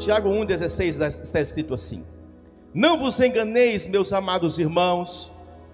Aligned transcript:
Tiago 0.00 0.30
1,16 0.30 1.20
está 1.22 1.40
escrito 1.40 1.74
assim: 1.74 2.02
Não 2.72 2.98
vos 2.98 3.20
enganeis, 3.20 3.86
meus 3.86 4.14
amados 4.14 4.58
irmãos, 4.58 5.30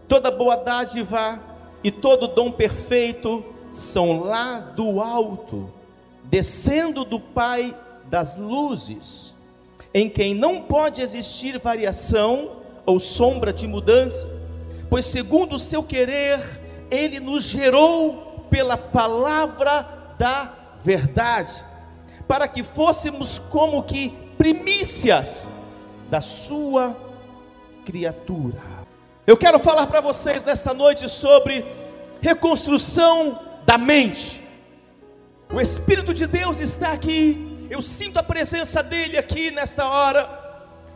toda 0.08 0.32
boa 0.32 0.56
dádiva 0.56 1.40
e 1.82 1.92
todo 1.92 2.26
dom 2.26 2.50
perfeito 2.50 3.44
são 3.70 4.18
lá 4.20 4.58
do 4.58 5.00
alto, 5.00 5.72
descendo 6.24 7.04
do 7.04 7.20
Pai 7.20 7.76
das 8.10 8.36
luzes, 8.36 9.36
em 9.94 10.10
quem 10.10 10.34
não 10.34 10.60
pode 10.60 11.00
existir 11.00 11.60
variação 11.60 12.56
ou 12.84 12.98
sombra 12.98 13.52
de 13.52 13.68
mudança, 13.68 14.28
pois 14.90 15.04
segundo 15.04 15.54
o 15.54 15.58
seu 15.58 15.84
querer, 15.84 16.40
ele 16.90 17.20
nos 17.20 17.44
gerou 17.44 18.44
pela 18.50 18.76
palavra 18.76 20.14
da 20.18 20.52
verdade, 20.82 21.64
para 22.26 22.48
que 22.48 22.62
fôssemos 22.62 23.38
como 23.38 23.82
que 23.82 24.10
primícias 24.36 25.48
da 26.08 26.20
sua 26.20 26.96
criatura. 27.84 28.60
Eu 29.26 29.36
quero 29.36 29.58
falar 29.58 29.86
para 29.86 30.00
vocês 30.00 30.44
nesta 30.44 30.72
noite 30.72 31.08
sobre 31.08 31.64
reconstrução 32.20 33.40
da 33.64 33.76
mente. 33.76 34.42
O 35.52 35.60
Espírito 35.60 36.12
de 36.12 36.26
Deus 36.26 36.60
está 36.60 36.92
aqui, 36.92 37.66
eu 37.70 37.80
sinto 37.80 38.18
a 38.18 38.22
presença 38.22 38.82
dele 38.82 39.16
aqui 39.16 39.50
nesta 39.50 39.88
hora, 39.88 40.28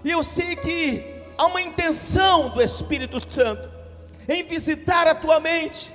e 0.05 0.11
eu 0.11 0.23
sei 0.23 0.57
que 0.57 1.05
há 1.37 1.47
uma 1.47 1.61
intenção 1.63 2.49
do 2.51 2.61
Espírito 2.61 3.19
Santo 3.21 3.71
em 4.29 4.45
visitar 4.45 5.07
a 5.07 5.15
tua 5.15 5.41
mente, 5.41 5.95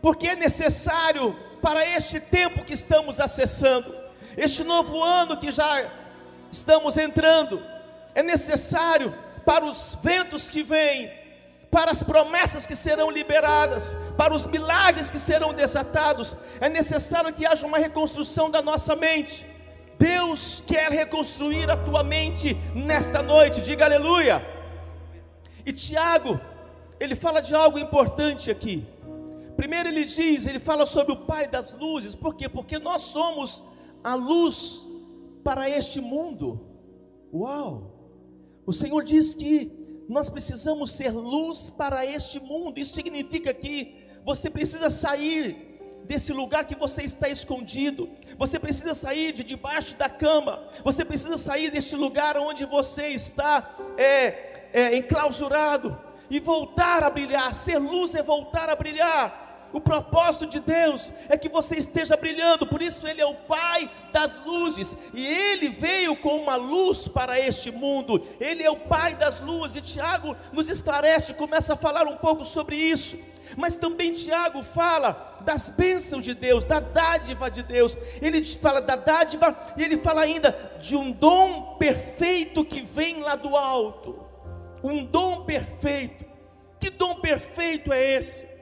porque 0.00 0.28
é 0.28 0.36
necessário 0.36 1.36
para 1.60 1.86
este 1.86 2.20
tempo 2.20 2.64
que 2.64 2.74
estamos 2.74 3.20
acessando, 3.20 3.94
este 4.36 4.64
novo 4.64 5.02
ano 5.02 5.36
que 5.36 5.50
já 5.50 5.90
estamos 6.50 6.96
entrando, 6.96 7.62
é 8.14 8.22
necessário 8.22 9.14
para 9.44 9.64
os 9.64 9.98
ventos 10.02 10.48
que 10.48 10.62
vêm, 10.62 11.10
para 11.70 11.90
as 11.90 12.02
promessas 12.02 12.66
que 12.66 12.76
serão 12.76 13.10
liberadas, 13.10 13.96
para 14.16 14.32
os 14.32 14.46
milagres 14.46 15.10
que 15.10 15.18
serão 15.18 15.52
desatados, 15.52 16.36
é 16.60 16.68
necessário 16.68 17.32
que 17.32 17.44
haja 17.44 17.66
uma 17.66 17.78
reconstrução 17.78 18.50
da 18.50 18.62
nossa 18.62 18.94
mente. 18.94 19.46
Deus 19.98 20.62
quer 20.66 20.90
reconstruir 20.90 21.70
a 21.70 21.76
tua 21.76 22.02
mente 22.02 22.54
nesta 22.74 23.22
noite, 23.22 23.60
diga 23.60 23.84
aleluia. 23.84 24.44
E 25.66 25.72
Tiago, 25.72 26.40
ele 27.00 27.14
fala 27.14 27.40
de 27.40 27.54
algo 27.54 27.78
importante 27.78 28.50
aqui. 28.50 28.86
Primeiro 29.56 29.88
ele 29.88 30.04
diz, 30.04 30.46
ele 30.46 30.58
fala 30.58 30.84
sobre 30.84 31.12
o 31.12 31.16
Pai 31.16 31.46
das 31.46 31.72
luzes, 31.72 32.14
por 32.14 32.34
quê? 32.34 32.48
Porque 32.48 32.78
nós 32.78 33.02
somos 33.02 33.62
a 34.04 34.14
luz 34.14 34.86
para 35.42 35.68
este 35.68 36.00
mundo. 36.00 36.60
Uau! 37.32 37.90
O 38.66 38.72
Senhor 38.72 39.02
diz 39.02 39.34
que 39.34 39.72
nós 40.08 40.28
precisamos 40.28 40.92
ser 40.92 41.10
luz 41.10 41.70
para 41.70 42.04
este 42.04 42.38
mundo. 42.38 42.78
Isso 42.78 42.94
significa 42.94 43.52
que 43.52 43.96
você 44.24 44.50
precisa 44.50 44.90
sair 44.90 45.74
desse 46.04 46.32
lugar 46.32 46.66
que 46.66 46.76
você 46.76 47.02
está 47.02 47.28
escondido. 47.28 48.08
Você 48.38 48.58
precisa 48.58 48.94
sair 48.94 49.32
de 49.32 49.42
debaixo 49.42 49.96
da 49.96 50.08
cama. 50.08 50.62
Você 50.82 51.04
precisa 51.04 51.36
sair 51.36 51.70
deste 51.70 51.96
lugar 51.96 52.36
onde 52.36 52.64
você 52.64 53.08
está 53.08 53.76
é, 53.96 54.68
é, 54.72 54.96
enclausurado 54.96 55.98
e 56.30 56.38
voltar 56.38 57.02
a 57.02 57.10
brilhar. 57.10 57.54
Ser 57.54 57.78
luz 57.78 58.14
é 58.14 58.22
voltar 58.22 58.68
a 58.68 58.76
brilhar. 58.76 59.43
O 59.74 59.80
propósito 59.80 60.46
de 60.46 60.60
Deus 60.60 61.12
é 61.28 61.36
que 61.36 61.48
você 61.48 61.74
esteja 61.74 62.16
brilhando, 62.16 62.64
por 62.64 62.80
isso 62.80 63.08
Ele 63.08 63.20
é 63.20 63.26
o 63.26 63.34
Pai 63.34 63.90
das 64.12 64.36
luzes, 64.46 64.96
e 65.12 65.26
Ele 65.26 65.68
veio 65.68 66.14
com 66.14 66.36
uma 66.36 66.54
luz 66.54 67.08
para 67.08 67.40
este 67.40 67.72
mundo, 67.72 68.24
Ele 68.38 68.62
é 68.62 68.70
o 68.70 68.76
Pai 68.76 69.16
das 69.16 69.40
luzes, 69.40 69.74
e 69.74 69.80
Tiago 69.80 70.36
nos 70.52 70.68
esclarece, 70.68 71.34
começa 71.34 71.72
a 71.72 71.76
falar 71.76 72.06
um 72.06 72.16
pouco 72.16 72.44
sobre 72.44 72.76
isso, 72.76 73.18
mas 73.56 73.76
também 73.76 74.14
Tiago 74.14 74.62
fala 74.62 75.40
das 75.40 75.70
bênçãos 75.70 76.22
de 76.22 76.34
Deus, 76.34 76.66
da 76.66 76.78
dádiva 76.78 77.50
de 77.50 77.64
Deus, 77.64 77.98
ele 78.22 78.44
fala 78.44 78.80
da 78.80 78.94
dádiva, 78.94 79.58
e 79.76 79.82
ele 79.82 79.96
fala 79.96 80.20
ainda 80.20 80.78
de 80.80 80.94
um 80.94 81.10
dom 81.10 81.74
perfeito 81.80 82.64
que 82.64 82.80
vem 82.80 83.22
lá 83.22 83.34
do 83.34 83.56
alto, 83.56 84.24
um 84.84 85.04
dom 85.04 85.44
perfeito, 85.44 86.24
que 86.78 86.90
dom 86.90 87.16
perfeito 87.16 87.92
é 87.92 88.12
esse? 88.14 88.53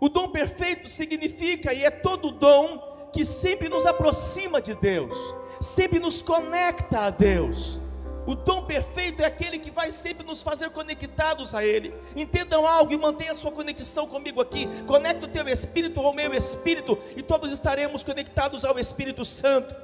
O 0.00 0.08
dom 0.08 0.28
perfeito 0.28 0.88
significa 0.88 1.72
e 1.72 1.84
é 1.84 1.90
todo 1.90 2.30
dom 2.30 3.08
que 3.12 3.24
sempre 3.24 3.68
nos 3.68 3.84
aproxima 3.84 4.60
de 4.60 4.74
Deus, 4.74 5.16
sempre 5.60 5.98
nos 5.98 6.22
conecta 6.22 7.00
a 7.00 7.10
Deus. 7.10 7.80
O 8.24 8.34
dom 8.34 8.64
perfeito 8.66 9.22
é 9.22 9.24
aquele 9.24 9.58
que 9.58 9.70
vai 9.70 9.90
sempre 9.90 10.24
nos 10.24 10.42
fazer 10.42 10.68
conectados 10.70 11.54
a 11.54 11.64
Ele. 11.64 11.94
Entendam 12.14 12.66
algo 12.66 12.92
e 12.92 12.96
mantenha 12.96 13.32
a 13.32 13.34
sua 13.34 13.50
conexão 13.50 14.06
comigo 14.06 14.40
aqui. 14.40 14.68
Conecta 14.86 15.24
o 15.24 15.28
teu 15.30 15.48
espírito 15.48 15.98
ao 15.98 16.12
meu 16.12 16.34
espírito 16.34 16.98
e 17.16 17.22
todos 17.22 17.50
estaremos 17.50 18.04
conectados 18.04 18.66
ao 18.66 18.78
Espírito 18.78 19.24
Santo. 19.24 19.74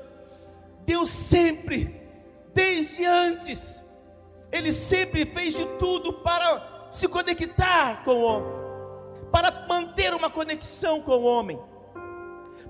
Deus 0.84 1.08
sempre, 1.08 1.98
desde 2.52 3.06
antes, 3.06 3.84
Ele 4.52 4.72
sempre 4.72 5.24
fez 5.24 5.54
de 5.54 5.64
tudo 5.78 6.12
para 6.12 6.88
se 6.90 7.08
conectar 7.08 8.04
com 8.04 8.10
o 8.10 8.22
homem 8.24 8.63
para 9.34 9.66
manter 9.66 10.14
uma 10.14 10.30
conexão 10.30 11.00
com 11.00 11.10
o 11.10 11.24
homem. 11.24 11.58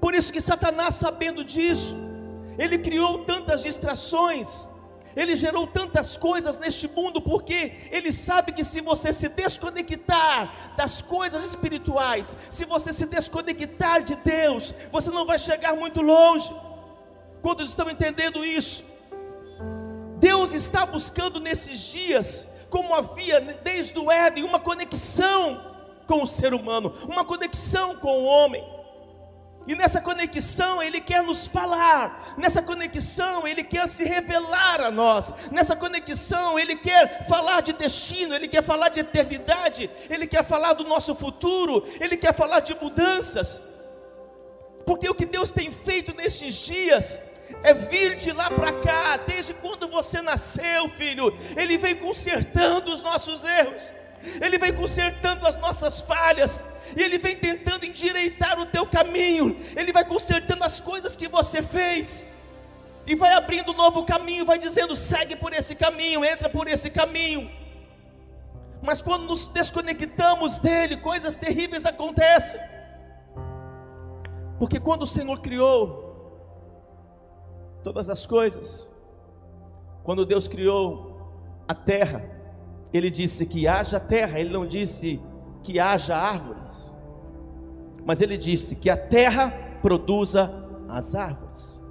Por 0.00 0.14
isso 0.14 0.32
que 0.32 0.40
Satanás, 0.40 0.94
sabendo 0.94 1.44
disso, 1.44 1.94
ele 2.56 2.78
criou 2.78 3.22
tantas 3.26 3.62
distrações, 3.62 4.66
ele 5.14 5.36
gerou 5.36 5.66
tantas 5.66 6.16
coisas 6.16 6.56
neste 6.56 6.88
mundo, 6.88 7.20
porque 7.20 7.74
ele 7.90 8.10
sabe 8.10 8.50
que 8.52 8.64
se 8.64 8.80
você 8.80 9.12
se 9.12 9.28
desconectar 9.28 10.74
das 10.74 11.02
coisas 11.02 11.44
espirituais, 11.44 12.34
se 12.48 12.64
você 12.64 12.94
se 12.94 13.04
desconectar 13.04 14.02
de 14.02 14.16
Deus, 14.16 14.74
você 14.90 15.10
não 15.10 15.26
vai 15.26 15.38
chegar 15.38 15.76
muito 15.76 16.00
longe. 16.00 16.50
Quantos 17.42 17.68
estão 17.68 17.90
entendendo 17.90 18.42
isso? 18.42 18.82
Deus 20.16 20.54
está 20.54 20.86
buscando 20.86 21.38
nesses 21.40 21.78
dias, 21.92 22.50
como 22.70 22.94
havia 22.94 23.38
desde 23.38 23.98
o 23.98 24.10
Éden, 24.10 24.44
uma 24.44 24.58
conexão 24.58 25.73
com 26.06 26.22
o 26.22 26.26
ser 26.26 26.54
humano, 26.54 26.94
uma 27.08 27.24
conexão 27.24 27.96
com 27.96 28.22
o 28.22 28.24
homem. 28.24 28.64
E 29.66 29.74
nessa 29.74 30.00
conexão 30.00 30.82
Ele 30.82 31.00
quer 31.00 31.22
nos 31.22 31.46
falar, 31.46 32.34
nessa 32.36 32.60
conexão 32.60 33.48
Ele 33.48 33.64
quer 33.64 33.88
se 33.88 34.04
revelar 34.04 34.80
a 34.80 34.90
nós, 34.90 35.32
nessa 35.50 35.74
conexão 35.74 36.58
Ele 36.58 36.76
quer 36.76 37.26
falar 37.26 37.62
de 37.62 37.72
destino, 37.72 38.34
Ele 38.34 38.46
quer 38.46 38.62
falar 38.62 38.90
de 38.90 39.00
eternidade, 39.00 39.90
Ele 40.10 40.26
quer 40.26 40.44
falar 40.44 40.74
do 40.74 40.84
nosso 40.84 41.14
futuro, 41.14 41.86
Ele 41.98 42.16
quer 42.16 42.34
falar 42.34 42.60
de 42.60 42.74
mudanças. 42.74 43.62
Porque 44.84 45.08
o 45.08 45.14
que 45.14 45.24
Deus 45.24 45.50
tem 45.50 45.72
feito 45.72 46.14
nesses 46.14 46.66
dias 46.66 47.22
é 47.62 47.72
vir 47.72 48.16
de 48.16 48.32
lá 48.32 48.50
para 48.50 48.72
cá, 48.80 49.16
desde 49.16 49.54
quando 49.54 49.88
você 49.88 50.20
nasceu, 50.20 50.90
filho, 50.90 51.34
Ele 51.56 51.78
vem 51.78 51.96
consertando 51.96 52.92
os 52.92 53.00
nossos 53.00 53.44
erros. 53.44 53.94
Ele 54.40 54.58
vem 54.58 54.72
consertando 54.72 55.46
as 55.46 55.56
nossas 55.56 56.00
falhas, 56.00 56.66
e 56.96 57.02
Ele 57.02 57.18
vem 57.18 57.36
tentando 57.36 57.84
endireitar 57.84 58.58
o 58.58 58.66
teu 58.66 58.86
caminho, 58.86 59.56
Ele 59.76 59.92
vai 59.92 60.04
consertando 60.04 60.64
as 60.64 60.80
coisas 60.80 61.16
que 61.16 61.28
você 61.28 61.62
fez, 61.62 62.26
e 63.06 63.14
vai 63.14 63.32
abrindo 63.34 63.72
um 63.72 63.76
novo 63.76 64.04
caminho, 64.04 64.44
vai 64.44 64.58
dizendo: 64.58 64.96
segue 64.96 65.36
por 65.36 65.52
esse 65.52 65.74
caminho, 65.74 66.24
entra 66.24 66.48
por 66.48 66.66
esse 66.68 66.90
caminho. 66.90 67.50
Mas 68.82 69.00
quando 69.00 69.24
nos 69.24 69.46
desconectamos 69.46 70.58
dele, 70.58 70.98
coisas 70.98 71.34
terríveis 71.34 71.86
acontecem. 71.86 72.60
Porque 74.58 74.78
quando 74.78 75.02
o 75.02 75.06
Senhor 75.06 75.40
criou 75.40 76.04
todas 77.82 78.08
as 78.08 78.24
coisas, 78.24 78.90
quando 80.02 80.26
Deus 80.26 80.46
criou 80.48 81.64
a 81.66 81.74
terra, 81.74 82.33
ele 82.94 83.10
disse 83.10 83.44
que 83.44 83.66
haja 83.66 83.98
terra, 83.98 84.38
ele 84.38 84.50
não 84.50 84.64
disse 84.64 85.20
que 85.64 85.80
haja 85.80 86.16
árvores, 86.16 86.94
mas 88.06 88.20
ele 88.20 88.36
disse 88.36 88.76
que 88.76 88.88
a 88.88 88.96
terra 88.96 89.50
produza 89.82 90.64
as 90.88 91.16
árvores. 91.16 91.82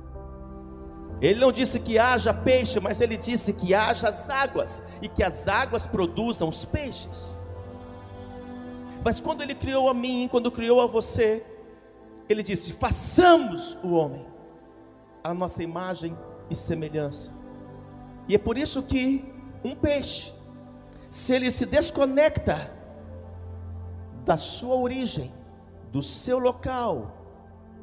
Ele 1.20 1.40
não 1.40 1.52
disse 1.52 1.80
que 1.80 1.98
haja 1.98 2.34
peixe, 2.34 2.80
mas 2.80 3.02
ele 3.02 3.18
disse 3.18 3.52
que 3.52 3.74
haja 3.74 4.08
as 4.08 4.30
águas 4.30 4.82
e 5.02 5.10
que 5.10 5.22
as 5.22 5.46
águas 5.46 5.86
produzam 5.86 6.48
os 6.48 6.64
peixes. 6.64 7.38
Mas 9.04 9.20
quando 9.20 9.42
ele 9.42 9.56
criou 9.56 9.90
a 9.90 9.94
mim, 9.94 10.30
quando 10.32 10.50
criou 10.50 10.80
a 10.82 10.88
você, 10.88 11.46
ele 12.30 12.42
disse: 12.42 12.72
façamos 12.74 13.78
o 13.84 13.90
homem 13.90 14.26
a 15.22 15.34
nossa 15.34 15.62
imagem 15.62 16.18
e 16.50 16.56
semelhança. 16.56 17.34
E 18.28 18.36
é 18.36 18.38
por 18.38 18.58
isso 18.58 18.84
que 18.84 19.26
um 19.64 19.76
peixe 19.76 20.34
se 21.14 21.36
ele 21.36 21.52
se 21.52 21.68
desconecta 21.68 22.72
da 24.26 24.36
sua 24.36 24.76
origem, 24.76 25.32
do 25.92 26.02
seu 26.02 26.40
local, 26.40 27.12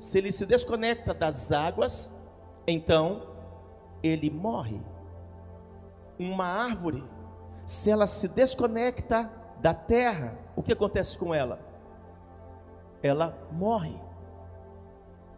se 0.00 0.18
ele 0.18 0.32
se 0.32 0.44
desconecta 0.44 1.14
das 1.14 1.52
águas, 1.52 2.12
então 2.66 3.28
ele 4.02 4.28
morre. 4.30 4.82
Uma 6.18 6.44
árvore, 6.44 7.04
se 7.64 7.88
ela 7.88 8.08
se 8.08 8.26
desconecta 8.26 9.30
da 9.60 9.72
terra, 9.72 10.36
o 10.56 10.62
que 10.62 10.72
acontece 10.72 11.16
com 11.16 11.32
ela? 11.32 11.60
Ela 13.00 13.38
morre. 13.52 13.96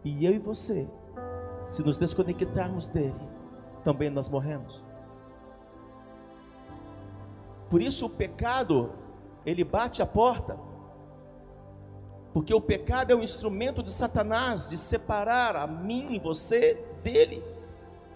E 0.03 0.25
eu 0.25 0.33
e 0.33 0.39
você, 0.39 0.89
se 1.67 1.83
nos 1.83 1.99
desconectarmos 1.99 2.87
dele, 2.87 3.29
também 3.83 4.09
nós 4.09 4.27
morremos. 4.27 4.83
Por 7.73 7.81
isso 7.81 8.05
o 8.05 8.09
pecado, 8.09 8.91
ele 9.43 9.63
bate 9.63 9.99
a 9.99 10.05
porta. 10.05 10.55
Porque 12.31 12.53
o 12.53 12.61
pecado 12.61 13.09
é 13.09 13.15
um 13.15 13.23
instrumento 13.23 13.81
de 13.81 13.91
Satanás 13.91 14.69
de 14.69 14.77
separar 14.77 15.55
a 15.55 15.65
mim 15.65 16.09
e 16.11 16.19
você 16.19 16.77
dele. 17.03 17.43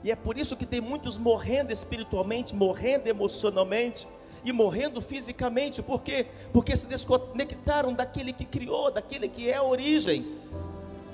E 0.03 0.11
é 0.11 0.15
por 0.15 0.37
isso 0.37 0.55
que 0.55 0.63
tem 0.63 0.79
muitos 0.79 1.17
morrendo 1.17 1.73
espiritualmente, 1.73 2.55
morrendo 2.55 3.07
emocionalmente 3.07 4.07
e 4.45 4.51
morrendo 4.51 5.01
fisicamente. 5.01 5.81
Por 5.81 6.03
quê? 6.03 6.27
Porque 6.53 6.77
se 6.77 6.85
desconectaram 6.85 7.93
daquele 7.93 8.33
que 8.33 8.45
criou, 8.45 8.91
daquele 8.91 9.27
que 9.27 9.49
é 9.49 9.55
a 9.55 9.63
origem. 9.63 10.37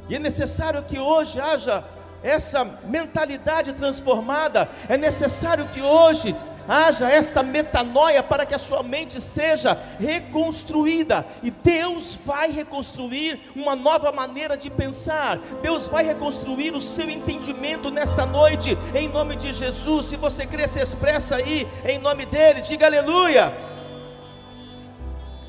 E 0.10 0.16
é 0.16 0.20
necessário 0.20 0.84
que 0.84 1.00
hoje 1.00 1.40
haja 1.40 1.86
essa 2.22 2.66
mentalidade 2.66 3.72
transformada. 3.72 4.70
É 4.90 4.98
necessário 4.98 5.70
que 5.70 5.82
hoje 5.82 6.36
haja 6.68 7.10
esta 7.10 7.44
metanoia 7.44 8.22
para 8.24 8.46
que 8.46 8.54
a 8.54 8.60
sua 8.60 8.84
mente 8.84 9.20
seja 9.20 9.78
reconstruída, 10.00 11.26
e 11.42 11.52
Deus 11.52 12.18
vai 12.26 12.52
reconstruir 12.52 13.40
uma 13.56 13.76
nova 13.76 14.12
maneira 14.12 14.58
de 14.58 14.70
pensar, 14.70 15.38
Deus 15.62 15.88
vai 15.88 16.04
reconstruir 16.04 16.74
o 16.74 16.82
seu 16.82 17.10
entendimento 17.10 17.90
nesta 17.92 18.26
noite, 18.26 18.78
em 18.96 19.08
nome 19.08 19.36
de 19.36 19.54
Jesus. 19.54 20.08
Se 20.08 20.16
você 20.16 20.46
crê, 20.46 20.68
se 20.68 20.80
expressa 20.80 21.36
aí, 21.36 21.68
em 21.86 22.00
nome 22.00 22.26
dEle, 22.26 22.62
diga 22.62 22.86
aleluia. 22.86 23.54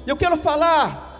Eu 0.06 0.16
quero 0.16 0.36
falar 0.36 1.13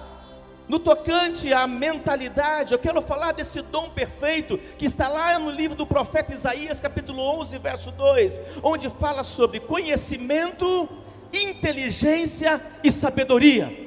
no 0.69 0.79
tocante 0.79 1.53
à 1.53 1.67
mentalidade, 1.67 2.73
eu 2.73 2.79
quero 2.79 3.03
falar 3.03 3.33
desse 3.33 3.61
dom 3.61 3.91
perfeito 3.91 4.57
que 4.79 4.87
está 4.87 5.09
lá 5.09 5.39
no 5.39 5.51
livro 5.51 5.77
do 5.77 5.87
profeta 5.87 6.33
Isaías, 6.33 6.81
capítulo 6.81 7.23
11, 7.41 7.59
verso 7.59 7.91
2, 7.91 8.41
onde 8.63 8.89
fala 8.89 9.23
sobre 9.23 9.61
conhecimento, 9.61 10.89
inteligência 11.33 12.63
e 12.83 12.91
sabedoria. 12.91 13.85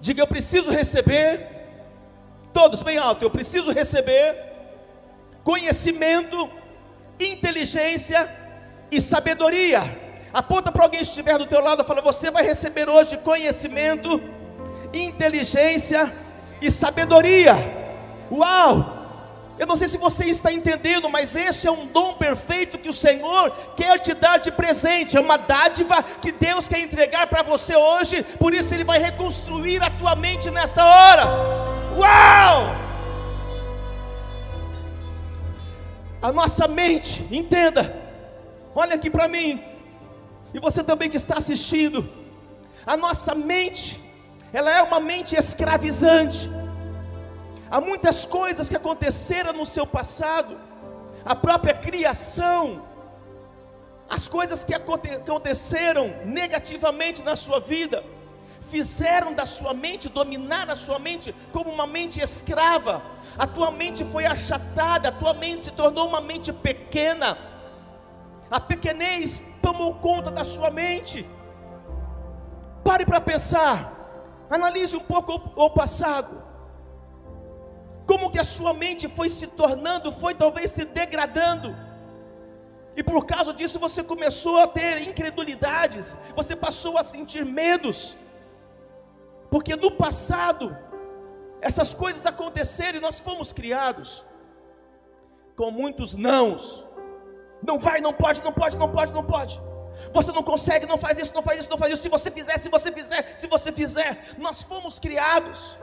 Diga, 0.00 0.22
eu 0.22 0.26
preciso 0.26 0.70
receber, 0.70 1.48
todos 2.52 2.82
bem 2.82 2.98
alto, 2.98 3.24
eu 3.24 3.30
preciso 3.30 3.72
receber 3.72 4.36
conhecimento, 5.42 6.48
inteligência 7.18 8.30
e 8.90 9.00
sabedoria. 9.00 10.00
Aponta 10.32 10.70
para 10.70 10.84
alguém 10.84 11.00
que 11.00 11.06
estiver 11.06 11.36
do 11.38 11.46
teu 11.46 11.60
lado 11.60 11.82
e 11.82 11.86
fala: 11.86 12.00
Você 12.00 12.30
vai 12.30 12.44
receber 12.44 12.88
hoje 12.88 13.18
conhecimento, 13.18 14.20
inteligência 14.92 16.12
e 16.60 16.70
sabedoria. 16.70 17.54
Uau! 18.30 19.02
Eu 19.58 19.66
não 19.66 19.76
sei 19.76 19.86
se 19.86 19.98
você 19.98 20.24
está 20.24 20.52
entendendo, 20.52 21.08
mas 21.08 21.36
esse 21.36 21.66
é 21.66 21.70
um 21.70 21.86
dom 21.86 22.14
perfeito 22.14 22.78
que 22.78 22.88
o 22.88 22.92
Senhor 22.92 23.50
quer 23.76 23.98
te 23.98 24.14
dar 24.14 24.38
de 24.38 24.50
presente, 24.50 25.16
é 25.16 25.20
uma 25.20 25.36
dádiva 25.36 26.02
que 26.02 26.32
Deus 26.32 26.66
quer 26.66 26.80
entregar 26.80 27.26
para 27.26 27.42
você 27.42 27.76
hoje, 27.76 28.22
por 28.40 28.54
isso 28.54 28.74
Ele 28.74 28.82
vai 28.82 28.98
reconstruir 28.98 29.82
a 29.82 29.90
tua 29.90 30.16
mente 30.16 30.50
nesta 30.50 30.84
hora. 30.84 31.24
Uau! 31.96 32.74
A 36.20 36.32
nossa 36.32 36.66
mente, 36.66 37.26
entenda, 37.30 37.94
olha 38.74 38.94
aqui 38.94 39.10
para 39.10 39.28
mim, 39.28 39.62
e 40.54 40.58
você 40.58 40.82
também 40.82 41.10
que 41.10 41.16
está 41.16 41.36
assistindo, 41.36 42.08
a 42.86 42.96
nossa 42.96 43.34
mente, 43.34 44.01
ela 44.52 44.70
é 44.70 44.82
uma 44.82 45.00
mente 45.00 45.34
escravizante. 45.34 46.50
Há 47.70 47.80
muitas 47.80 48.26
coisas 48.26 48.68
que 48.68 48.76
aconteceram 48.76 49.52
no 49.52 49.64
seu 49.64 49.86
passado, 49.86 50.60
a 51.24 51.34
própria 51.34 51.74
criação, 51.74 52.82
as 54.10 54.28
coisas 54.28 54.62
que 54.62 54.74
aconteceram 54.74 56.14
negativamente 56.24 57.22
na 57.22 57.34
sua 57.34 57.60
vida, 57.60 58.04
fizeram 58.68 59.32
da 59.32 59.46
sua 59.46 59.72
mente, 59.72 60.08
dominar 60.08 60.68
a 60.68 60.76
sua 60.76 60.98
mente 60.98 61.34
como 61.50 61.70
uma 61.70 61.86
mente 61.86 62.20
escrava. 62.20 63.02
A 63.38 63.46
tua 63.46 63.70
mente 63.70 64.04
foi 64.04 64.26
achatada, 64.26 65.08
a 65.08 65.12
tua 65.12 65.32
mente 65.32 65.64
se 65.64 65.70
tornou 65.72 66.08
uma 66.08 66.20
mente 66.20 66.52
pequena. 66.52 67.38
A 68.50 68.60
pequenez 68.60 69.42
tomou 69.62 69.94
conta 69.94 70.30
da 70.30 70.44
sua 70.44 70.70
mente. 70.70 71.26
Pare 72.84 73.06
para 73.06 73.20
pensar. 73.20 74.01
Analise 74.50 74.96
um 74.96 75.00
pouco 75.00 75.32
o 75.56 75.70
passado. 75.70 76.42
Como 78.06 78.30
que 78.30 78.38
a 78.38 78.44
sua 78.44 78.74
mente 78.74 79.08
foi 79.08 79.28
se 79.28 79.46
tornando, 79.46 80.12
foi 80.12 80.34
talvez 80.34 80.70
se 80.70 80.84
degradando. 80.84 81.74
E 82.94 83.02
por 83.02 83.24
causa 83.24 83.52
disso 83.54 83.78
você 83.78 84.02
começou 84.02 84.58
a 84.58 84.66
ter 84.66 85.00
incredulidades, 85.02 86.18
você 86.36 86.54
passou 86.54 86.98
a 86.98 87.04
sentir 87.04 87.44
medos. 87.44 88.16
Porque 89.50 89.76
no 89.76 89.90
passado 89.90 90.76
essas 91.60 91.94
coisas 91.94 92.26
aconteceram 92.26 92.98
e 92.98 93.00
nós 93.00 93.20
fomos 93.20 93.52
criados 93.52 94.24
com 95.56 95.70
muitos 95.70 96.14
nãos. 96.14 96.84
Não 97.62 97.78
vai, 97.78 98.00
não 98.00 98.12
pode, 98.12 98.42
não 98.42 98.52
pode, 98.52 98.76
não 98.76 98.90
pode, 98.90 99.12
não 99.12 99.24
pode. 99.24 99.62
Você 100.12 100.32
não 100.32 100.42
consegue, 100.42 100.86
não 100.86 100.98
faz 100.98 101.18
isso, 101.18 101.34
não 101.34 101.42
faz 101.42 101.60
isso, 101.60 101.70
não 101.70 101.78
faz 101.78 101.92
isso. 101.92 102.02
Se 102.02 102.08
você 102.08 102.30
fizer, 102.30 102.58
se 102.58 102.68
você 102.68 102.92
fizer, 102.92 103.34
se 103.36 103.46
você 103.46 103.72
fizer. 103.72 104.34
Nós 104.38 104.62
fomos 104.62 104.98
criados 104.98 105.78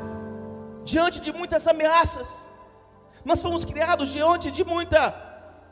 diante 0.84 1.20
de 1.20 1.32
muitas 1.32 1.68
ameaças. 1.68 2.48
Nós 3.24 3.42
fomos 3.42 3.66
criados 3.66 4.12
diante 4.12 4.50
de 4.52 4.64
muita 4.64 5.02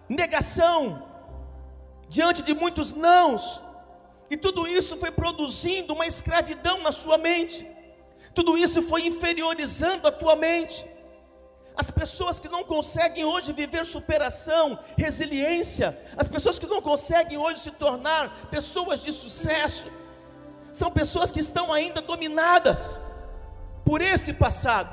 negação, 0.09 1.07
diante 2.07 2.41
de 2.41 2.53
muitos 2.53 2.93
nãos. 2.93 3.61
E 4.29 4.35
tudo 4.35 4.67
isso 4.67 4.97
foi 4.97 5.11
produzindo 5.11 5.93
uma 5.93 6.05
escravidão 6.05 6.81
na 6.81 6.91
sua 6.91 7.17
mente. 7.17 7.67
Tudo 8.33 8.57
isso 8.57 8.81
foi 8.81 9.07
inferiorizando 9.07 10.07
a 10.07 10.11
tua 10.11 10.35
mente. 10.35 10.85
As 11.77 11.91
pessoas 11.91 12.39
que 12.39 12.49
não 12.49 12.63
conseguem 12.63 13.23
hoje 13.23 13.53
viver 13.53 13.85
superação, 13.85 14.79
resiliência, 14.97 15.95
as 16.17 16.27
pessoas 16.27 16.57
que 16.57 16.65
não 16.65 16.81
conseguem 16.81 17.37
hoje 17.37 17.59
se 17.59 17.69
tornar 17.69 18.47
pessoas 18.49 19.03
de 19.03 19.11
sucesso, 19.11 19.85
são 20.71 20.89
pessoas 20.89 21.31
que 21.31 21.39
estão 21.39 21.71
ainda 21.71 22.01
dominadas 22.01 22.99
por 23.85 24.01
esse 24.01 24.33
passado. 24.33 24.89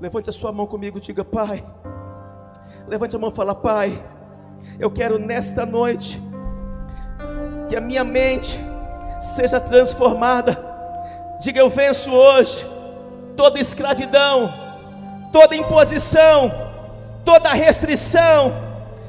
Levante 0.00 0.30
a 0.30 0.32
sua 0.32 0.52
mão 0.52 0.66
comigo 0.66 1.00
diga: 1.00 1.24
Pai. 1.24 1.66
Levante 2.86 3.16
a 3.16 3.18
mão 3.18 3.30
e 3.30 3.34
fala: 3.34 3.52
Pai, 3.52 4.00
eu 4.78 4.92
quero 4.92 5.18
nesta 5.18 5.66
noite 5.66 6.22
que 7.68 7.74
a 7.74 7.80
minha 7.80 8.04
mente 8.04 8.60
seja 9.18 9.58
transformada. 9.60 10.56
Diga: 11.40 11.58
Eu 11.58 11.68
venço 11.68 12.12
hoje 12.12 12.64
toda 13.36 13.58
escravidão 13.58 14.63
toda 15.34 15.56
imposição, 15.56 16.48
toda 17.24 17.52
restrição. 17.52 18.52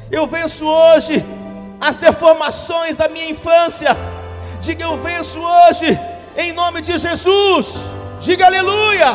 Eu 0.09 0.25
venço 0.25 0.65
hoje 0.65 1.23
as 1.79 1.97
deformações 1.97 2.97
da 2.97 3.07
minha 3.07 3.29
infância. 3.29 3.89
Diga 4.59 4.85
eu 4.85 4.97
venço 4.97 5.39
hoje 5.39 5.85
em 6.35 6.51
nome 6.51 6.81
de 6.81 6.97
Jesus. 6.97 7.75
Diga 8.19 8.47
aleluia. 8.47 9.11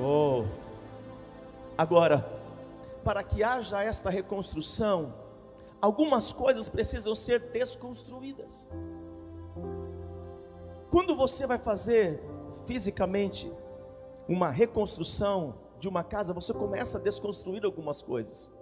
Oh. 0.00 0.44
Agora, 1.76 2.24
para 3.02 3.24
que 3.24 3.42
haja 3.42 3.82
esta 3.82 4.08
reconstrução, 4.08 5.12
algumas 5.80 6.32
coisas 6.32 6.68
precisam 6.68 7.16
ser 7.16 7.40
desconstruídas. 7.50 8.68
Quando 10.92 11.16
você 11.16 11.44
vai 11.44 11.58
fazer 11.58 12.22
fisicamente 12.68 13.50
uma 14.28 14.50
reconstrução 14.50 15.54
de 15.78 15.88
uma 15.88 16.04
casa, 16.04 16.32
você 16.32 16.52
começa 16.52 16.98
a 16.98 17.00
desconstruir 17.00 17.64
algumas 17.64 18.02
coisas. 18.02 18.54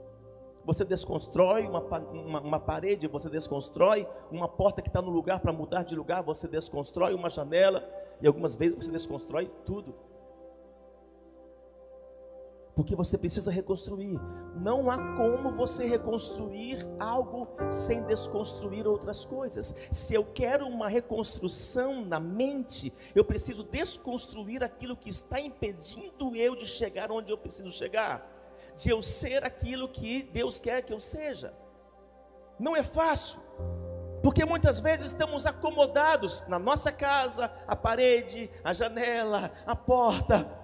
Você 0.64 0.84
desconstrói 0.84 1.66
uma, 1.66 1.80
uma, 1.80 2.40
uma 2.40 2.60
parede, 2.60 3.06
você 3.06 3.28
desconstrói 3.28 4.06
uma 4.30 4.48
porta 4.48 4.82
que 4.82 4.88
está 4.88 5.00
no 5.00 5.10
lugar 5.10 5.40
para 5.40 5.52
mudar 5.52 5.84
de 5.84 5.94
lugar, 5.94 6.22
você 6.22 6.46
desconstrói 6.46 7.14
uma 7.14 7.30
janela, 7.30 7.88
e 8.20 8.26
algumas 8.26 8.54
vezes 8.54 8.76
você 8.76 8.90
desconstrói 8.90 9.50
tudo 9.64 9.94
porque 12.74 12.94
você 12.94 13.18
precisa 13.18 13.50
reconstruir. 13.50 14.18
Não 14.56 14.90
há 14.90 15.16
como 15.16 15.50
você 15.52 15.86
reconstruir 15.86 16.86
algo 16.98 17.48
sem 17.70 18.02
desconstruir 18.04 18.86
outras 18.86 19.24
coisas. 19.24 19.74
Se 19.90 20.14
eu 20.14 20.24
quero 20.24 20.66
uma 20.66 20.88
reconstrução 20.88 22.04
na 22.04 22.20
mente, 22.20 22.92
eu 23.14 23.24
preciso 23.24 23.64
desconstruir 23.64 24.62
aquilo 24.62 24.96
que 24.96 25.10
está 25.10 25.40
impedindo 25.40 26.36
eu 26.36 26.54
de 26.54 26.66
chegar 26.66 27.10
onde 27.10 27.32
eu 27.32 27.38
preciso 27.38 27.70
chegar. 27.70 28.28
de 28.76 28.90
eu 28.90 29.02
ser 29.02 29.44
aquilo 29.44 29.88
que 29.88 30.22
Deus 30.22 30.58
quer 30.58 30.82
que 30.82 30.92
eu 30.92 31.00
seja. 31.00 31.52
Não 32.58 32.76
é 32.76 32.82
fácil, 32.82 33.40
porque 34.22 34.44
muitas 34.44 34.80
vezes 34.80 35.06
estamos 35.06 35.46
acomodados 35.46 36.46
na 36.48 36.58
nossa 36.58 36.92
casa, 36.92 37.50
a 37.66 37.74
parede, 37.74 38.50
a 38.62 38.72
janela, 38.72 39.50
a 39.66 39.74
porta, 39.74 40.59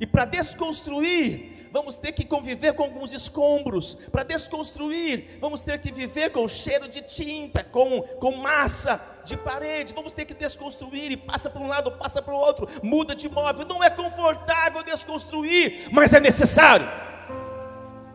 e 0.00 0.06
para 0.06 0.24
desconstruir, 0.24 1.68
vamos 1.72 1.98
ter 1.98 2.12
que 2.12 2.24
conviver 2.24 2.72
com 2.74 2.84
alguns 2.84 3.12
escombros. 3.12 3.94
Para 4.12 4.22
desconstruir, 4.22 5.38
vamos 5.40 5.62
ter 5.62 5.78
que 5.78 5.90
viver 5.90 6.30
com 6.30 6.46
cheiro 6.46 6.88
de 6.88 7.02
tinta, 7.02 7.64
com, 7.64 8.02
com 8.02 8.36
massa 8.36 9.00
de 9.24 9.36
parede. 9.36 9.94
Vamos 9.94 10.14
ter 10.14 10.24
que 10.24 10.34
desconstruir 10.34 11.10
e 11.10 11.16
passa 11.16 11.50
para 11.50 11.60
um 11.60 11.66
lado, 11.66 11.92
passa 11.92 12.22
para 12.22 12.34
o 12.34 12.38
outro, 12.38 12.68
muda 12.82 13.14
de 13.14 13.28
móvel. 13.28 13.66
Não 13.66 13.82
é 13.82 13.90
confortável 13.90 14.82
desconstruir, 14.82 15.88
mas 15.90 16.14
é 16.14 16.20
necessário. 16.20 16.86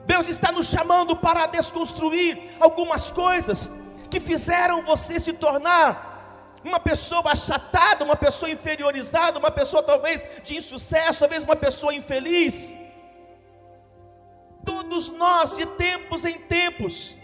Deus 0.06 0.28
está 0.28 0.52
nos 0.52 0.68
chamando 0.68 1.16
para 1.16 1.46
desconstruir 1.48 2.52
algumas 2.60 3.10
coisas 3.12 3.72
que 4.10 4.20
fizeram 4.20 4.84
você 4.84 5.20
se 5.20 5.34
tornar 5.34 6.13
uma 6.64 6.80
pessoa 6.80 7.32
achatada, 7.32 8.04
uma 8.04 8.16
pessoa 8.16 8.50
inferiorizada, 8.50 9.38
uma 9.38 9.52
pessoa 9.52 9.84
talvez 9.84 10.26
de 10.44 10.56
insucesso, 10.56 11.20
talvez 11.20 11.44
uma 11.44 11.56
pessoa 11.56 11.94
infeliz. 11.94 12.76
Todos 14.66 15.10
nós, 15.10 15.58
de 15.58 15.66
tempos 15.66 16.24
em 16.26 16.40
tempos, 16.40 17.16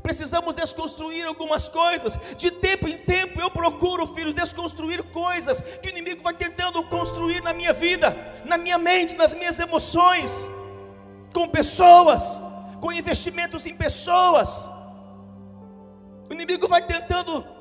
precisamos 0.00 0.54
desconstruir 0.54 1.26
algumas 1.26 1.68
coisas. 1.68 2.18
De 2.36 2.50
tempo 2.50 2.86
em 2.86 2.98
tempo 2.98 3.40
eu 3.40 3.50
procuro, 3.50 4.06
filhos, 4.06 4.34
desconstruir 4.34 5.02
coisas 5.04 5.60
que 5.60 5.88
o 5.88 5.90
inimigo 5.90 6.22
vai 6.22 6.34
tentando 6.34 6.82
construir 6.84 7.42
na 7.42 7.52
minha 7.52 7.72
vida, 7.72 8.16
na 8.44 8.56
minha 8.56 8.78
mente, 8.78 9.14
nas 9.14 9.34
minhas 9.34 9.58
emoções, 9.58 10.48
com 11.32 11.48
pessoas, 11.48 12.40
com 12.80 12.92
investimentos 12.92 13.66
em 13.66 13.74
pessoas. 13.74 14.68
O 16.28 16.32
inimigo 16.32 16.68
vai 16.68 16.82
tentando 16.86 17.53